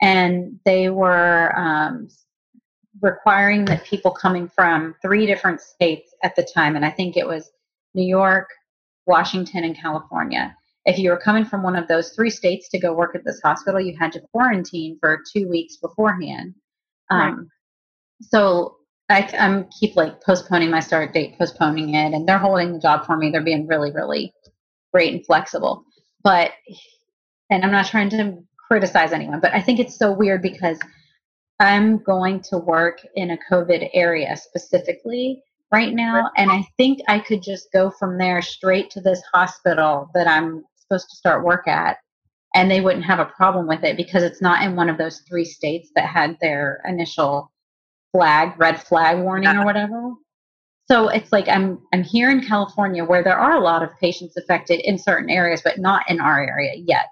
and 0.02 0.60
they 0.66 0.90
were 0.90 1.52
um, 1.58 2.08
requiring 3.02 3.66
that 3.66 3.84
people 3.86 4.12
coming 4.12 4.48
from 4.48 4.96
three 5.02 5.26
different 5.26 5.62
states 5.62 6.14
at 6.24 6.36
the 6.36 6.44
time, 6.44 6.76
and 6.76 6.86
I 6.86 6.92
think 6.92 7.18
it 7.18 7.28
was 7.28 7.52
New 7.96 8.06
York, 8.06 8.50
Washington, 9.08 9.64
and 9.64 9.76
California. 9.76 10.56
If 10.86 10.98
you 10.98 11.12
were 11.12 11.18
coming 11.18 11.46
from 11.46 11.64
one 11.64 11.76
of 11.76 11.88
those 11.88 12.10
three 12.12 12.30
states 12.30 12.68
to 12.70 12.80
go 12.80 12.94
work 12.94 13.16
at 13.16 13.24
this 13.24 13.40
hospital, 13.44 13.80
you 13.80 13.96
had 13.98 14.12
to 14.14 14.22
quarantine 14.32 14.98
for 15.00 15.22
two 15.32 15.48
weeks 15.48 15.78
beforehand. 15.78 16.56
Right. 17.12 17.30
Um, 17.30 17.50
so 18.22 18.78
I, 19.10 19.30
I'm 19.38 19.68
keep 19.80 19.96
like 19.96 20.22
postponing 20.22 20.70
my 20.70 20.80
start 20.80 21.14
date, 21.14 21.38
postponing 21.38 21.94
it, 21.94 22.14
and 22.14 22.28
they're 22.28 22.38
holding 22.38 22.74
the 22.74 22.80
job 22.80 23.06
for 23.06 23.18
me. 23.18 23.30
They're 23.30 23.42
being 23.42 23.68
really, 23.68 23.92
really 23.92 24.34
great 24.94 25.14
and 25.14 25.26
flexible. 25.26 25.84
But, 26.24 26.52
and 27.50 27.64
I'm 27.64 27.72
not 27.72 27.88
trying 27.88 28.10
to 28.12 28.44
criticize 28.68 29.12
anyone, 29.12 29.40
but 29.40 29.54
I 29.54 29.62
think 29.62 29.80
it's 29.80 29.98
so 29.98 30.12
weird 30.12 30.42
because 30.42 30.80
I'm 31.60 31.98
going 32.04 32.42
to 32.50 32.58
work 32.58 33.06
in 33.16 33.32
a 33.32 33.38
COVID 33.52 33.90
area 33.94 34.36
specifically 34.36 35.42
right 35.72 35.94
now, 35.94 36.30
and 36.38 36.52
I 36.52 36.66
think 36.78 37.00
I 37.08 37.20
could 37.20 37.42
just 37.42 37.72
go 37.72 37.90
from 37.90 38.18
there 38.18 38.42
straight 38.42 38.90
to 38.92 39.02
this 39.02 39.22
hospital 39.34 40.10
that 40.14 40.28
I'm 40.28 40.64
supposed 40.94 41.10
to 41.10 41.16
start 41.16 41.46
work 41.46 41.68
at, 41.68 41.98
and 42.56 42.70
they 42.70 42.82
wouldn't 42.82 43.06
have 43.06 43.20
a 43.20 43.26
problem 43.26 43.68
with 43.68 43.84
it 43.84 43.98
because 43.98 44.24
it's 44.24 44.42
not 44.42 44.64
in 44.64 44.76
one 44.76 44.90
of 44.90 44.98
those 44.98 45.22
three 45.28 45.46
states 45.46 45.92
that 45.96 46.06
had 46.06 46.38
their 46.40 46.82
initial 46.88 47.52
flag, 48.12 48.54
red 48.58 48.82
flag 48.82 49.20
warning 49.20 49.50
or 49.50 49.66
whatever. 49.66 50.14
So 50.92 51.08
it's 51.08 51.32
like 51.32 51.48
I'm 51.48 51.80
I'm 51.94 52.04
here 52.04 52.30
in 52.30 52.46
California 52.46 53.04
where 53.04 53.24
there 53.24 53.40
are 53.40 53.56
a 53.56 53.62
lot 53.62 53.84
of 53.84 53.90
patients 54.00 54.38
affected 54.38 54.82
in 54.82 54.98
certain 54.98 55.30
areas, 55.30 55.62
but 55.64 55.80
not 55.80 56.10
in 56.10 56.20
our 56.20 56.46
area 56.46 56.74
yet, 56.76 57.08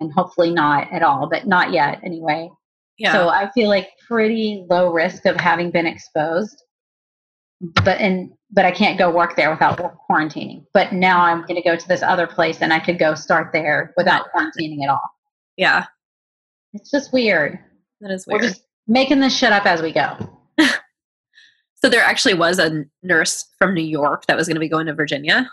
and 0.00 0.12
hopefully 0.12 0.50
not 0.50 0.92
at 0.92 1.02
all, 1.02 1.28
but 1.28 1.46
not 1.46 1.72
yet 1.72 2.00
anyway. 2.04 2.50
Yeah. 2.98 3.12
So 3.12 3.28
I 3.28 3.50
feel 3.52 3.68
like 3.68 3.90
pretty 4.06 4.66
low 4.68 4.92
risk 4.92 5.26
of 5.26 5.36
having 5.36 5.70
been 5.70 5.86
exposed. 5.86 6.62
But 7.84 8.00
and 8.00 8.32
but 8.50 8.64
I 8.64 8.70
can't 8.70 8.98
go 8.98 9.10
work 9.10 9.36
there 9.36 9.50
without 9.50 9.78
quarantining. 10.08 10.64
But 10.72 10.92
now 10.92 11.20
I'm 11.22 11.42
going 11.42 11.56
to 11.56 11.62
go 11.62 11.76
to 11.76 11.88
this 11.88 12.02
other 12.02 12.26
place 12.26 12.62
and 12.62 12.72
I 12.72 12.78
could 12.78 12.98
go 12.98 13.14
start 13.14 13.50
there 13.52 13.92
without 13.96 14.26
quarantining 14.32 14.82
at 14.82 14.90
all. 14.90 15.10
yeah. 15.56 15.86
It's 16.72 16.90
just 16.90 17.12
weird. 17.12 17.58
That 18.00 18.10
is 18.10 18.26
weird. 18.26 18.42
We're 18.42 18.48
just 18.48 18.62
making 18.88 19.20
this 19.20 19.36
shit 19.36 19.52
up 19.52 19.64
as 19.64 19.80
we 19.80 19.92
go. 19.92 20.16
so 21.76 21.88
there 21.88 22.02
actually 22.02 22.34
was 22.34 22.58
a 22.58 22.84
nurse 23.02 23.46
from 23.58 23.74
New 23.74 23.84
York 23.84 24.26
that 24.26 24.36
was 24.36 24.48
going 24.48 24.56
to 24.56 24.60
be 24.60 24.68
going 24.68 24.86
to 24.86 24.94
Virginia. 24.94 25.48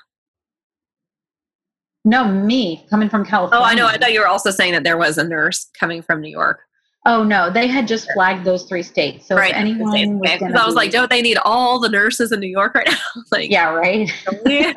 No, 2.04 2.28
me 2.28 2.86
coming 2.90 3.10
from 3.10 3.24
California. 3.24 3.64
Oh, 3.64 3.68
I 3.68 3.76
know. 3.76 3.86
I 3.86 3.98
thought 3.98 4.14
you 4.14 4.22
were 4.22 4.28
also 4.28 4.50
saying 4.50 4.74
that 4.74 4.84
there 4.84 4.98
was 4.98 5.20
a 5.20 5.24
nurse 5.24 5.68
coming 5.80 6.02
from 6.02 6.22
New 6.22 6.32
York. 6.32 6.62
Oh 7.06 7.24
no, 7.24 7.50
they 7.50 7.68
had 7.68 7.88
just 7.88 8.12
flagged 8.14 8.46
those 8.46 8.64
three 8.64 8.84
states. 8.84 9.28
So 9.28 9.38
if 9.38 9.54
anyone 9.54 10.20
was 10.20 10.40
gonna 10.40 10.60
I 10.60 10.66
was 10.66 10.76
be- 10.76 10.78
like, 10.78 10.92
don't 10.92 11.10
they 11.10 11.22
need 11.22 11.38
all 11.44 11.80
the 11.80 11.90
nurses 11.90 12.32
in 12.32 12.40
New 12.40 12.48
York 12.48 12.76
right 12.76 12.88
now? 12.88 13.22
like, 13.32 13.50
yeah, 13.50 13.70
right. 13.70 14.10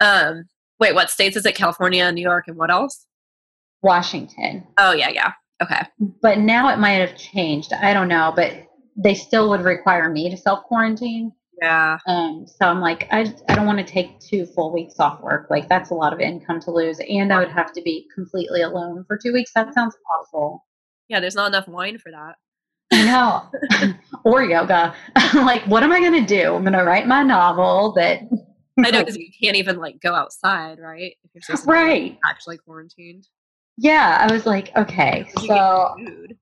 um, 0.00 0.44
wait, 0.78 0.94
what 0.94 1.10
states 1.10 1.36
is 1.36 1.46
it? 1.46 1.54
California, 1.54 2.10
New 2.12 2.22
York, 2.22 2.44
and 2.48 2.56
what 2.56 2.70
else? 2.70 3.06
Washington. 3.82 4.66
Oh, 4.78 4.92
yeah, 4.92 5.10
yeah. 5.10 5.32
Okay. 5.62 5.82
But 6.20 6.38
now 6.38 6.68
it 6.70 6.78
might 6.78 6.94
have 6.94 7.16
changed. 7.16 7.72
I 7.72 7.92
don't 7.92 8.08
know, 8.08 8.32
but 8.34 8.52
they 8.96 9.14
still 9.14 9.48
would 9.50 9.60
require 9.62 10.10
me 10.10 10.30
to 10.30 10.36
self 10.36 10.64
quarantine. 10.64 11.32
Yeah. 11.62 11.98
Um, 12.06 12.46
so 12.46 12.66
I'm 12.66 12.80
like, 12.80 13.06
I, 13.12 13.32
I 13.48 13.54
don't 13.54 13.66
want 13.66 13.78
to 13.78 13.84
take 13.84 14.18
two 14.20 14.44
full 14.44 14.72
weeks 14.72 14.98
off 14.98 15.20
work. 15.20 15.46
Like 15.50 15.68
that's 15.68 15.90
a 15.90 15.94
lot 15.94 16.12
of 16.12 16.20
income 16.20 16.60
to 16.60 16.70
lose, 16.70 16.98
and 17.08 17.32
I 17.32 17.38
would 17.38 17.50
have 17.50 17.72
to 17.74 17.82
be 17.82 18.08
completely 18.14 18.62
alone 18.62 19.04
for 19.06 19.16
two 19.16 19.32
weeks. 19.32 19.52
That 19.54 19.72
sounds 19.72 19.96
awful. 20.10 20.64
Yeah, 21.08 21.20
there's 21.20 21.34
not 21.34 21.48
enough 21.48 21.68
wine 21.68 21.98
for 21.98 22.10
that. 22.10 22.36
I 22.92 23.04
know. 23.04 23.94
or 24.24 24.42
yoga. 24.42 24.94
Like, 25.34 25.62
what 25.64 25.82
am 25.82 25.90
I 25.90 25.98
going 25.98 26.24
to 26.24 26.26
do? 26.26 26.54
I'm 26.54 26.62
going 26.62 26.74
to 26.74 26.84
write 26.84 27.08
my 27.08 27.22
novel 27.24 27.92
that. 27.94 28.20
I 28.78 28.90
know 28.90 29.00
because 29.00 29.16
you 29.16 29.28
can't 29.42 29.56
even 29.56 29.78
like 29.78 30.00
go 30.00 30.14
outside, 30.14 30.78
right? 30.78 31.14
If 31.24 31.30
you're 31.34 31.42
supposed 31.42 31.64
to 31.64 31.68
be, 31.68 31.72
like, 31.72 31.84
Right. 31.84 32.18
actually 32.24 32.58
quarantined. 32.58 33.26
Yeah, 33.76 34.18
I 34.20 34.32
was 34.32 34.46
like, 34.46 34.74
okay, 34.76 35.26
so. 35.38 35.94
I'm 35.98 36.36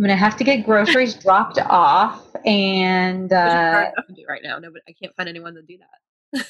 gonna 0.00 0.16
have 0.16 0.36
to 0.36 0.44
get 0.44 0.64
groceries 0.64 1.14
dropped 1.14 1.58
off, 1.58 2.24
and 2.46 3.24
Which 3.24 3.32
is 3.32 3.52
hard 3.52 3.88
uh, 3.98 4.02
to 4.02 4.12
do 4.14 4.24
right 4.28 4.40
now. 4.44 4.58
No, 4.58 4.70
but 4.70 4.82
I 4.88 4.92
can't 4.92 5.14
find 5.16 5.28
anyone 5.28 5.54
to 5.54 5.62
do 5.62 5.76
that. 5.78 6.46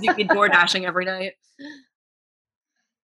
You 0.00 0.14
can 0.14 0.28
door 0.28 0.48
dashing 0.48 0.86
every 0.86 1.04
night. 1.04 1.32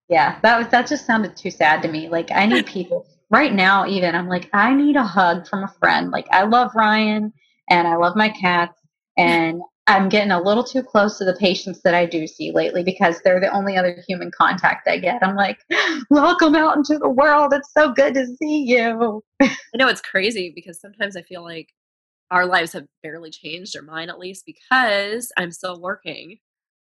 yeah, 0.09 0.39
that 0.43 0.59
was 0.59 0.69
that 0.69 0.87
just 0.87 1.07
sounded 1.07 1.37
too 1.37 1.51
sad 1.51 1.83
to 1.83 1.89
me. 1.89 2.09
Like 2.09 2.31
I 2.31 2.47
need 2.47 2.67
people 2.67 3.07
right 3.31 3.53
now. 3.53 3.87
Even 3.87 4.15
I'm 4.15 4.29
like, 4.29 4.49
I 4.53 4.75
need 4.75 4.97
a 4.97 5.05
hug 5.05 5.49
from 5.49 5.65
a 5.65 5.75
friend. 5.81 6.11
Like 6.11 6.27
I 6.31 6.45
love 6.45 6.71
Ryan 6.75 7.33
and 7.71 7.89
I 7.89 7.97
love 7.97 8.15
my 8.17 8.29
cats, 8.29 8.81
and 9.17 9.61
I'm 9.89 10.09
getting 10.09 10.33
a 10.33 10.41
little 10.43 10.65
too 10.65 10.83
close 10.83 11.17
to 11.19 11.25
the 11.25 11.35
patients 11.35 11.81
that 11.83 11.95
I 11.95 12.07
do 12.07 12.27
see 12.27 12.51
lately 12.53 12.83
because 12.83 13.21
they're 13.23 13.41
the 13.41 13.53
only 13.53 13.77
other 13.77 14.03
human 14.07 14.31
contact 14.37 14.89
I 14.89 14.99
get. 14.99 15.23
I'm 15.25 15.37
like, 15.37 15.59
welcome 16.11 16.55
out 16.57 16.77
into 16.77 16.99
the 16.99 17.09
world. 17.09 17.53
It's 17.53 17.73
so 17.73 17.93
good 17.93 18.15
to 18.15 18.27
see 18.37 18.65
you. 18.67 19.23
I 19.43 19.57
know 19.77 19.89
it's 19.89 20.01
crazy 20.01 20.53
because 20.55 20.81
sometimes 20.81 21.17
I 21.17 21.23
feel 21.23 21.43
like 21.43 21.69
our 22.31 22.47
lives 22.47 22.73
have 22.73 22.87
barely 23.03 23.31
changed, 23.31 23.77
or 23.77 23.83
mine 23.83 24.11
at 24.11 24.19
least, 24.19 24.45
because 24.47 25.33
I'm 25.37 25.53
still 25.53 25.81
working. 25.81 26.39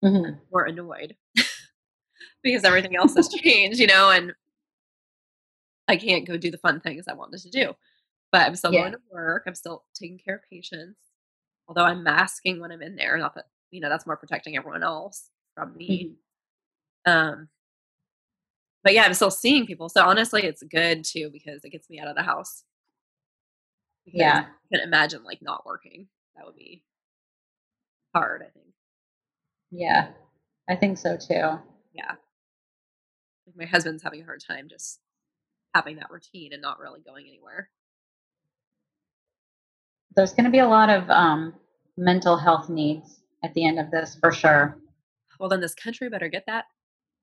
Mhm. 0.04 0.38
We're 0.50 0.64
annoyed 0.66 1.16
because 2.42 2.64
everything 2.64 2.96
else 2.96 3.14
has 3.16 3.28
changed, 3.42 3.80
you 3.80 3.86
know, 3.86 4.10
and 4.10 4.32
I 5.90 5.96
can't 5.96 6.26
go 6.26 6.36
do 6.36 6.50
the 6.50 6.58
fun 6.58 6.80
things 6.80 7.06
I 7.08 7.14
wanted 7.14 7.40
to 7.42 7.50
do. 7.50 7.74
But 8.32 8.46
I'm 8.46 8.56
still 8.56 8.72
Yeah. 8.72 8.82
going 8.82 8.92
to 8.92 9.00
work. 9.10 9.44
I'm 9.46 9.54
still 9.56 9.84
taking 9.94 10.18
care 10.18 10.36
of 10.36 10.42
patients, 10.50 11.00
although 11.68 11.84
I'm 11.84 12.02
masking 12.04 12.60
when 12.60 12.72
I'm 12.72 12.82
in 12.82 12.96
there. 12.96 13.16
Not 13.18 13.34
that 13.34 13.46
you 13.70 13.80
know 13.80 13.88
that's 13.88 14.06
more 14.06 14.16
protecting 14.16 14.56
everyone 14.56 14.82
else 14.84 15.30
from 15.54 15.76
me. 15.76 16.16
Mhm. 17.06 17.12
Um, 17.12 17.48
but 18.82 18.94
yeah, 18.94 19.02
I'm 19.04 19.14
still 19.14 19.30
seeing 19.30 19.66
people. 19.66 19.88
So 19.88 20.04
honestly, 20.04 20.42
it's 20.44 20.62
good 20.62 21.04
too 21.04 21.30
because 21.30 21.64
it 21.64 21.70
gets 21.70 21.90
me 21.90 21.98
out 22.00 22.08
of 22.08 22.16
the 22.16 22.22
house. 22.22 22.64
Because 24.04 24.18
Yeah. 24.20 24.38
I 24.48 24.68
couldn't 24.68 24.88
imagine 24.88 25.24
like 25.24 25.42
not 25.42 25.66
working. 25.66 26.08
That 26.36 26.46
would 26.46 26.56
be 26.56 26.84
hard, 28.14 28.42
I 28.42 28.50
think. 28.50 28.66
Yeah, 29.70 30.12
I 30.68 30.76
think 30.76 30.98
so 30.98 31.16
too. 31.16 31.58
Yeah. 31.92 32.16
Like 33.46 33.56
my 33.56 33.64
husband's 33.66 34.02
having 34.02 34.22
a 34.22 34.24
hard 34.24 34.40
time 34.46 34.68
just 34.68 35.00
having 35.74 35.96
that 35.96 36.10
routine 36.10 36.52
and 36.52 36.62
not 36.62 36.78
really 36.78 37.00
going 37.00 37.26
anywhere. 37.26 37.70
There's 40.16 40.32
going 40.32 40.44
to 40.44 40.50
be 40.50 40.58
a 40.58 40.68
lot 40.68 40.90
of 40.90 41.08
um, 41.10 41.54
mental 41.96 42.36
health 42.36 42.68
needs 42.68 43.20
at 43.44 43.54
the 43.54 43.66
end 43.66 43.78
of 43.78 43.90
this 43.90 44.16
for 44.20 44.32
sure. 44.32 44.76
Well, 45.38 45.48
then 45.48 45.60
this 45.60 45.74
country 45.74 46.08
better 46.08 46.28
get 46.28 46.44
that 46.46 46.64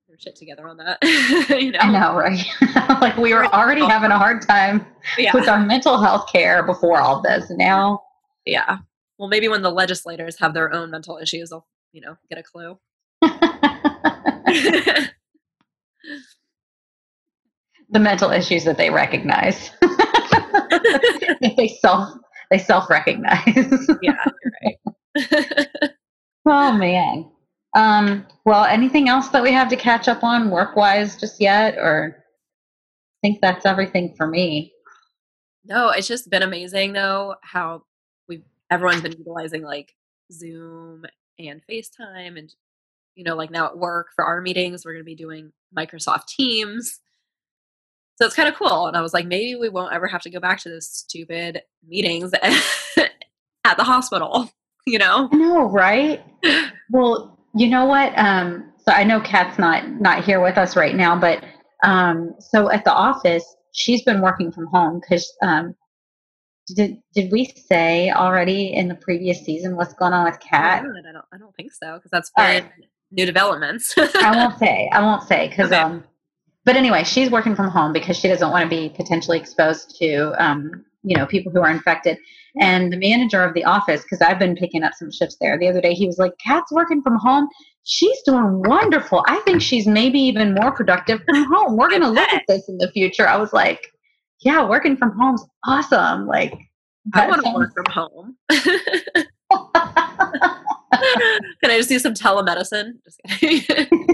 their 0.07 0.17
shit 0.17 0.35
together 0.37 0.67
on 0.67 0.77
that. 0.77 0.97
you 1.49 1.71
know? 1.71 1.79
I 1.79 1.91
know, 1.91 2.15
right? 2.15 2.45
like 3.01 3.17
we 3.17 3.33
were 3.33 3.45
already 3.47 3.85
having 3.85 4.11
a 4.11 4.17
hard 4.17 4.41
time 4.41 4.85
Yeah. 5.17 5.31
with 5.33 5.49
our 5.49 5.59
mental 5.59 6.01
health 6.01 6.31
care 6.31 6.63
before 6.63 7.01
all 7.01 7.21
this. 7.21 7.49
Now, 7.49 8.03
Yeah. 8.45 8.77
Well, 9.17 9.27
maybe 9.27 9.47
when 9.49 9.63
the 9.63 9.71
legislators 9.71 10.37
have 10.39 10.53
their 10.53 10.71
own 10.71 10.91
mental 10.91 11.17
issues, 11.17 11.49
they'll, 11.49 11.65
you 11.91 12.01
know, 12.01 12.15
get 12.29 12.37
a 12.39 12.43
clue. 12.43 12.77
the 17.89 17.99
mental 17.99 18.31
issues 18.31 18.63
that 18.65 18.77
they 18.77 18.89
recognize. 18.89 19.71
they 21.41 21.77
self 21.81 22.09
they 22.51 22.57
self 22.57 22.89
recognize. 22.89 23.45
yeah, 24.01 24.23
right. 24.63 25.69
oh 26.45 26.71
man. 26.73 27.29
Um, 27.75 28.25
well, 28.45 28.63
anything 28.63 29.09
else 29.09 29.29
that 29.29 29.43
we 29.43 29.51
have 29.51 29.69
to 29.69 29.75
catch 29.75 30.07
up 30.07 30.23
on 30.23 30.49
work 30.49 30.75
wise 30.75 31.17
just 31.17 31.39
yet, 31.39 31.77
or 31.77 32.17
I 32.17 33.27
think 33.27 33.39
that's 33.41 33.65
everything 33.65 34.15
for 34.15 34.27
me. 34.27 34.73
no, 35.65 35.89
it's 35.89 36.07
just 36.07 36.29
been 36.29 36.43
amazing 36.43 36.93
though 36.93 37.35
how 37.43 37.83
we've 38.27 38.43
everyone's 38.71 39.01
been 39.01 39.17
utilizing 39.17 39.63
like 39.63 39.93
Zoom 40.31 41.05
and 41.39 41.61
FaceTime 41.69 42.37
and 42.37 42.53
you 43.15 43.23
know, 43.23 43.35
like 43.35 43.49
now 43.49 43.65
at 43.65 43.77
work 43.77 44.09
for 44.15 44.23
our 44.23 44.41
meetings, 44.41 44.85
we're 44.85 44.93
gonna 44.93 45.03
be 45.03 45.15
doing 45.15 45.51
Microsoft 45.75 46.27
Teams. 46.27 46.99
So 48.17 48.25
it's 48.25 48.35
kind 48.35 48.49
of 48.49 48.55
cool. 48.55 48.87
And 48.87 48.97
I 48.97 49.01
was 49.01 49.13
like, 49.13 49.27
maybe 49.27 49.55
we 49.55 49.69
won't 49.69 49.93
ever 49.93 50.07
have 50.07 50.21
to 50.23 50.29
go 50.29 50.39
back 50.39 50.59
to 50.61 50.69
those 50.69 50.87
stupid 50.89 51.61
meetings 51.87 52.31
at 52.43 53.77
the 53.77 53.83
hospital, 53.83 54.49
you 54.87 54.97
know? 54.97 55.29
I 55.31 55.35
know, 55.35 55.63
right? 55.69 56.23
Well, 56.89 57.37
you 57.53 57.67
know 57.67 57.85
what? 57.85 58.17
Um, 58.17 58.71
so 58.77 58.93
I 58.93 59.03
know 59.03 59.19
Kat's 59.19 59.59
not 59.59 59.89
not 59.99 60.23
here 60.23 60.41
with 60.41 60.57
us 60.57 60.77
right 60.77 60.95
now, 60.95 61.19
but 61.19 61.43
um, 61.83 62.33
so 62.39 62.71
at 62.71 62.85
the 62.85 62.93
office, 62.93 63.43
she's 63.73 64.03
been 64.03 64.21
working 64.21 64.53
from 64.53 64.67
home 64.67 65.01
because 65.01 65.29
um, 65.41 65.75
did 66.75 66.97
did 67.13 67.29
we 67.29 67.45
say 67.69 68.09
already 68.11 68.73
in 68.73 68.87
the 68.87 68.95
previous 68.95 69.43
season 69.43 69.75
what's 69.75 69.93
going 69.95 70.13
on 70.13 70.23
with 70.23 70.39
Kat? 70.39 70.79
I 70.79 71.11
don't 71.11 71.25
I 71.33 71.37
don't 71.37 71.53
think 71.57 71.73
so 71.73 71.95
because 71.95 72.09
that's 72.09 72.31
very 72.37 72.61
right. 72.61 72.71
new 73.11 73.25
developments. 73.25 73.93
I 73.97 74.31
won't 74.35 74.57
say. 74.57 74.89
I 74.93 75.01
won't 75.01 75.23
say 75.23 75.49
because 75.49 75.67
Okay. 75.73 75.81
um. 75.81 76.05
But 76.67 76.75
anyway, 76.75 77.05
she's 77.05 77.31
working 77.31 77.55
from 77.55 77.69
home 77.69 77.93
because 77.93 78.17
she 78.17 78.27
doesn't 78.27 78.51
want 78.51 78.63
to 78.63 78.69
be 78.69 78.89
potentially 78.89 79.39
exposed 79.39 79.95
to 79.99 80.33
um, 80.37 80.83
you 81.01 81.15
know, 81.15 81.25
people 81.25 81.49
who 81.49 81.61
are 81.61 81.69
infected. 81.69 82.17
And 82.59 82.91
the 82.91 82.97
manager 82.97 83.41
of 83.41 83.53
the 83.53 83.63
office, 83.63 84.01
because 84.01 84.19
I've 84.21 84.37
been 84.37 84.53
picking 84.53 84.83
up 84.83 84.91
some 84.93 85.09
shifts 85.09 85.37
there, 85.39 85.57
the 85.57 85.69
other 85.69 85.79
day 85.79 85.93
he 85.93 86.05
was 86.05 86.17
like, 86.17 86.33
"Kat's 86.39 86.69
working 86.73 87.01
from 87.01 87.15
home. 87.15 87.47
She's 87.83 88.21
doing 88.23 88.63
wonderful. 88.63 89.23
I 89.27 89.39
think 89.45 89.61
she's 89.61 89.87
maybe 89.87 90.19
even 90.19 90.55
more 90.55 90.73
productive 90.73 91.21
from 91.23 91.45
home. 91.45 91.77
We're 91.77 91.89
gonna 91.89 92.11
look 92.11 92.27
at 92.33 92.43
this 92.49 92.67
in 92.67 92.77
the 92.79 92.91
future." 92.91 93.25
I 93.25 93.37
was 93.37 93.53
like, 93.53 93.79
"Yeah, 94.41 94.67
working 94.67 94.97
from 94.97 95.17
home's 95.17 95.45
awesome." 95.65 96.27
Like, 96.27 96.53
I 97.13 97.27
want 97.29 97.45
to 97.45 97.53
work 97.53 97.71
from 97.73 97.85
home. 97.93 98.35
Can 101.61 101.71
I 101.71 101.77
just 101.77 101.89
do 101.89 101.99
some 101.99 102.13
telemedicine? 102.13 102.93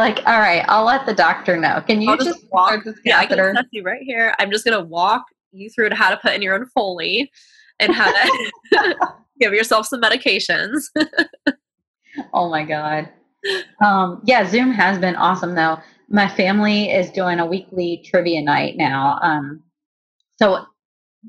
Just 0.00 0.16
kidding. 0.16 0.24
You're 0.24 0.24
like, 0.24 0.26
all 0.26 0.40
right, 0.40 0.64
I'll 0.68 0.84
let 0.84 1.06
the 1.06 1.14
doctor 1.14 1.56
know. 1.56 1.82
Can 1.86 2.00
you 2.02 2.10
I'll 2.10 2.16
just, 2.16 2.40
just 2.40 2.52
walk. 2.52 2.84
this 2.84 2.98
yeah, 3.04 3.18
I 3.18 3.26
can 3.26 3.36
catheter? 3.36 3.52
touch 3.54 3.66
you 3.70 3.82
right 3.82 4.02
here. 4.02 4.34
I'm 4.38 4.50
just 4.50 4.64
gonna 4.64 4.84
walk 4.84 5.24
you 5.52 5.70
through 5.70 5.90
to 5.90 5.94
how 5.94 6.10
to 6.10 6.16
put 6.16 6.32
in 6.34 6.42
your 6.42 6.54
own 6.54 6.66
Foley 6.66 7.30
and 7.80 7.92
how 7.94 8.10
to 8.10 8.96
give 9.40 9.52
yourself 9.52 9.86
some 9.86 10.00
medications. 10.00 10.84
Oh 12.32 12.50
my 12.50 12.64
god. 12.64 13.08
Um, 13.84 14.22
yeah, 14.24 14.44
Zoom 14.48 14.72
has 14.72 14.98
been 14.98 15.14
awesome 15.16 15.54
though. 15.54 15.78
My 16.08 16.28
family 16.28 16.90
is 16.90 17.10
doing 17.10 17.38
a 17.38 17.46
weekly 17.46 18.02
trivia 18.04 18.42
night 18.42 18.76
now. 18.76 19.18
Um, 19.22 19.62
so 20.36 20.64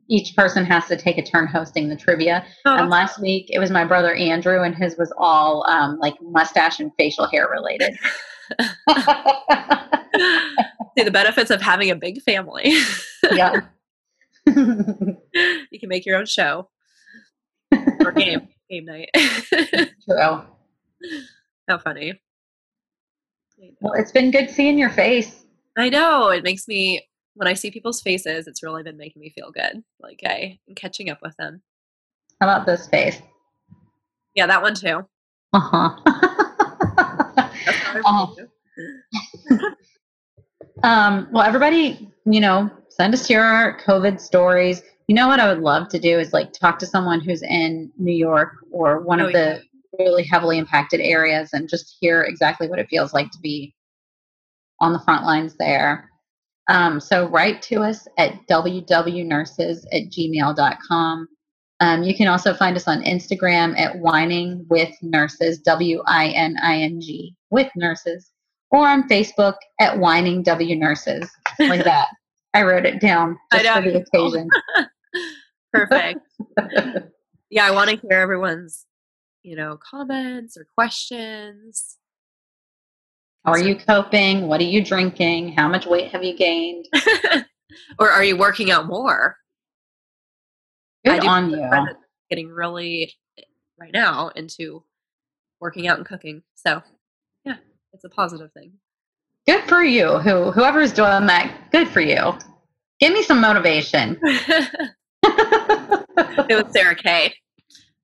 each 0.07 0.35
person 0.35 0.65
has 0.65 0.87
to 0.87 0.97
take 0.97 1.17
a 1.17 1.23
turn 1.23 1.47
hosting 1.47 1.89
the 1.89 1.95
trivia. 1.95 2.45
Oh, 2.65 2.77
and 2.77 2.89
last 2.89 3.21
week 3.21 3.49
it 3.49 3.59
was 3.59 3.71
my 3.71 3.83
brother 3.83 4.13
Andrew, 4.15 4.63
and 4.63 4.75
his 4.75 4.97
was 4.97 5.13
all 5.17 5.63
um, 5.69 5.99
like 5.99 6.15
mustache 6.21 6.79
and 6.79 6.91
facial 6.97 7.27
hair 7.27 7.49
related. 7.51 7.97
See 10.97 11.03
the 11.03 11.11
benefits 11.11 11.51
of 11.51 11.61
having 11.61 11.91
a 11.91 11.95
big 11.95 12.21
family. 12.21 12.73
yeah. 13.31 13.61
you 14.45 15.79
can 15.79 15.89
make 15.89 16.05
your 16.05 16.17
own 16.17 16.25
show 16.25 16.69
or 18.03 18.11
game 18.11 18.47
game 18.69 18.85
night. 18.85 19.09
True. 19.13 20.41
How 21.67 21.77
funny. 21.77 22.19
Well, 23.81 23.93
it's 23.93 24.11
been 24.11 24.31
good 24.31 24.49
seeing 24.49 24.77
your 24.77 24.89
face. 24.89 25.45
I 25.77 25.89
know. 25.89 26.29
It 26.29 26.43
makes 26.43 26.67
me 26.67 27.05
when 27.35 27.47
I 27.47 27.53
see 27.53 27.71
people's 27.71 28.01
faces, 28.01 28.47
it's 28.47 28.63
really 28.63 28.83
been 28.83 28.97
making 28.97 29.21
me 29.21 29.29
feel 29.29 29.51
good. 29.51 29.83
Like 29.99 30.21
I 30.25 30.59
am 30.67 30.75
catching 30.75 31.09
up 31.09 31.19
with 31.21 31.35
them. 31.37 31.61
How 32.41 32.47
about 32.47 32.65
this 32.65 32.87
face? 32.87 33.21
Yeah, 34.35 34.47
that 34.47 34.61
one 34.61 34.75
too. 34.75 35.05
Uh 35.53 35.59
huh. 35.59 36.28
That's 38.03 38.09
how 38.09 38.35
I 38.37 39.59
Oh. 39.59 39.71
Um, 40.83 41.27
well, 41.31 41.43
everybody, 41.43 42.09
you 42.25 42.39
know, 42.39 42.69
send 42.89 43.13
us 43.13 43.29
your 43.29 43.77
COVID 43.85 44.19
stories. 44.19 44.81
You 45.07 45.15
know 45.15 45.27
what 45.27 45.39
I 45.39 45.51
would 45.51 45.61
love 45.61 45.89
to 45.89 45.99
do 45.99 46.19
is 46.19 46.33
like 46.33 46.53
talk 46.53 46.79
to 46.79 46.85
someone 46.85 47.19
who's 47.19 47.41
in 47.41 47.91
New 47.97 48.13
York 48.15 48.53
or 48.71 48.99
one 49.01 49.19
Oh, 49.19 49.27
of 49.27 49.33
the 49.33 49.61
really 49.97 50.23
heavily 50.23 50.57
impacted 50.57 51.01
areas 51.01 51.49
and 51.53 51.67
just 51.67 51.97
hear 51.99 52.23
exactly 52.23 52.69
what 52.69 52.79
it 52.79 52.87
feels 52.89 53.13
like 53.13 53.29
to 53.31 53.39
be 53.41 53.75
on 54.79 54.93
the 54.93 54.99
front 54.99 55.25
lines 55.25 55.55
there. 55.57 56.09
Um, 56.69 56.99
so 56.99 57.27
write 57.27 57.61
to 57.63 57.81
us 57.81 58.07
at 58.17 58.47
wwnurses 58.47 59.85
at 59.91 60.03
gmail.com. 60.11 61.27
Um, 61.81 62.03
you 62.03 62.15
can 62.15 62.27
also 62.27 62.53
find 62.53 62.75
us 62.75 62.87
on 62.87 63.03
Instagram 63.03 63.77
at 63.79 63.97
wining 63.97 64.65
with 64.69 64.93
nurses, 65.01 65.59
W 65.59 66.01
I 66.05 66.27
N 66.29 66.57
I 66.61 66.77
N 66.77 66.99
G, 66.99 67.35
with 67.51 67.69
nurses, 67.75 68.31
or 68.71 68.87
on 68.87 69.07
Facebook 69.07 69.55
at 69.79 69.97
wining 69.97 70.43
W 70.43 70.75
nurses, 70.75 71.29
like 71.59 71.83
that. 71.83 72.07
I 72.53 72.63
wrote 72.63 72.85
it 72.85 72.99
down 72.99 73.37
just 73.53 73.69
for 73.69 73.81
the 73.81 74.05
occasion. 74.13 74.49
Perfect. 75.73 76.19
yeah, 77.49 77.65
I 77.65 77.71
want 77.71 77.91
to 77.91 77.97
hear 77.97 78.19
everyone's, 78.19 78.85
you 79.43 79.55
know, 79.55 79.77
comments 79.77 80.57
or 80.57 80.65
questions. 80.75 81.97
How 83.45 83.51
are 83.51 83.59
you 83.59 83.75
coping? 83.75 84.47
What 84.47 84.59
are 84.61 84.65
you 84.65 84.83
drinking? 84.83 85.53
How 85.53 85.67
much 85.67 85.85
weight 85.85 86.11
have 86.11 86.23
you 86.23 86.35
gained? 86.35 86.87
or 87.99 88.09
are 88.09 88.23
you 88.23 88.35
working 88.35 88.71
out 88.71 88.87
more? 88.87 89.37
Good 91.05 91.25
on 91.25 91.49
you. 91.49 91.87
Getting 92.29 92.49
really 92.49 93.13
right 93.79 93.93
now 93.93 94.29
into 94.35 94.83
working 95.59 95.87
out 95.87 95.97
and 95.97 96.05
cooking. 96.05 96.43
So, 96.55 96.81
yeah, 97.45 97.57
it's 97.93 98.03
a 98.03 98.09
positive 98.09 98.51
thing. 98.53 98.73
Good 99.47 99.63
for 99.63 99.83
you. 99.83 100.19
Who 100.19 100.51
whoever's 100.51 100.93
doing 100.93 101.25
that, 101.27 101.71
good 101.71 101.87
for 101.87 102.01
you. 102.01 102.37
Give 102.99 103.13
me 103.13 103.23
some 103.23 103.39
motivation. 103.41 104.19
it 104.23 104.65
was 106.49 106.71
Sarah 106.71 106.95
Kay 106.95 107.33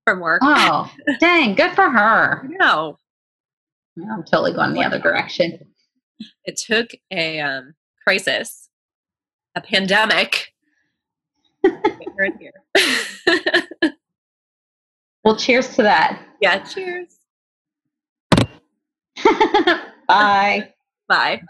from 0.06 0.20
work. 0.22 0.42
oh, 0.44 0.92
dang, 1.20 1.56
good 1.56 1.72
for 1.72 1.90
her. 1.90 2.48
No, 2.48 2.98
I'm 3.98 4.24
totally 4.24 4.54
going 4.54 4.74
the 4.74 4.84
other 4.84 5.00
direction. 5.00 5.60
it 6.46 6.58
took 6.58 6.92
a 7.12 7.40
um, 7.42 7.74
crisis, 8.06 8.70
a 9.56 9.62
pandemic. 9.62 10.54
To 11.66 11.92
get 12.00 12.14
her 12.18 12.26
in 12.26 12.38
here. 12.40 13.94
Well, 15.24 15.36
cheers 15.36 15.76
to 15.76 15.82
that. 15.82 16.22
yeah, 16.40 16.60
cheers. 16.64 17.18
Bye. 20.08 20.72
Bye. 21.08 21.42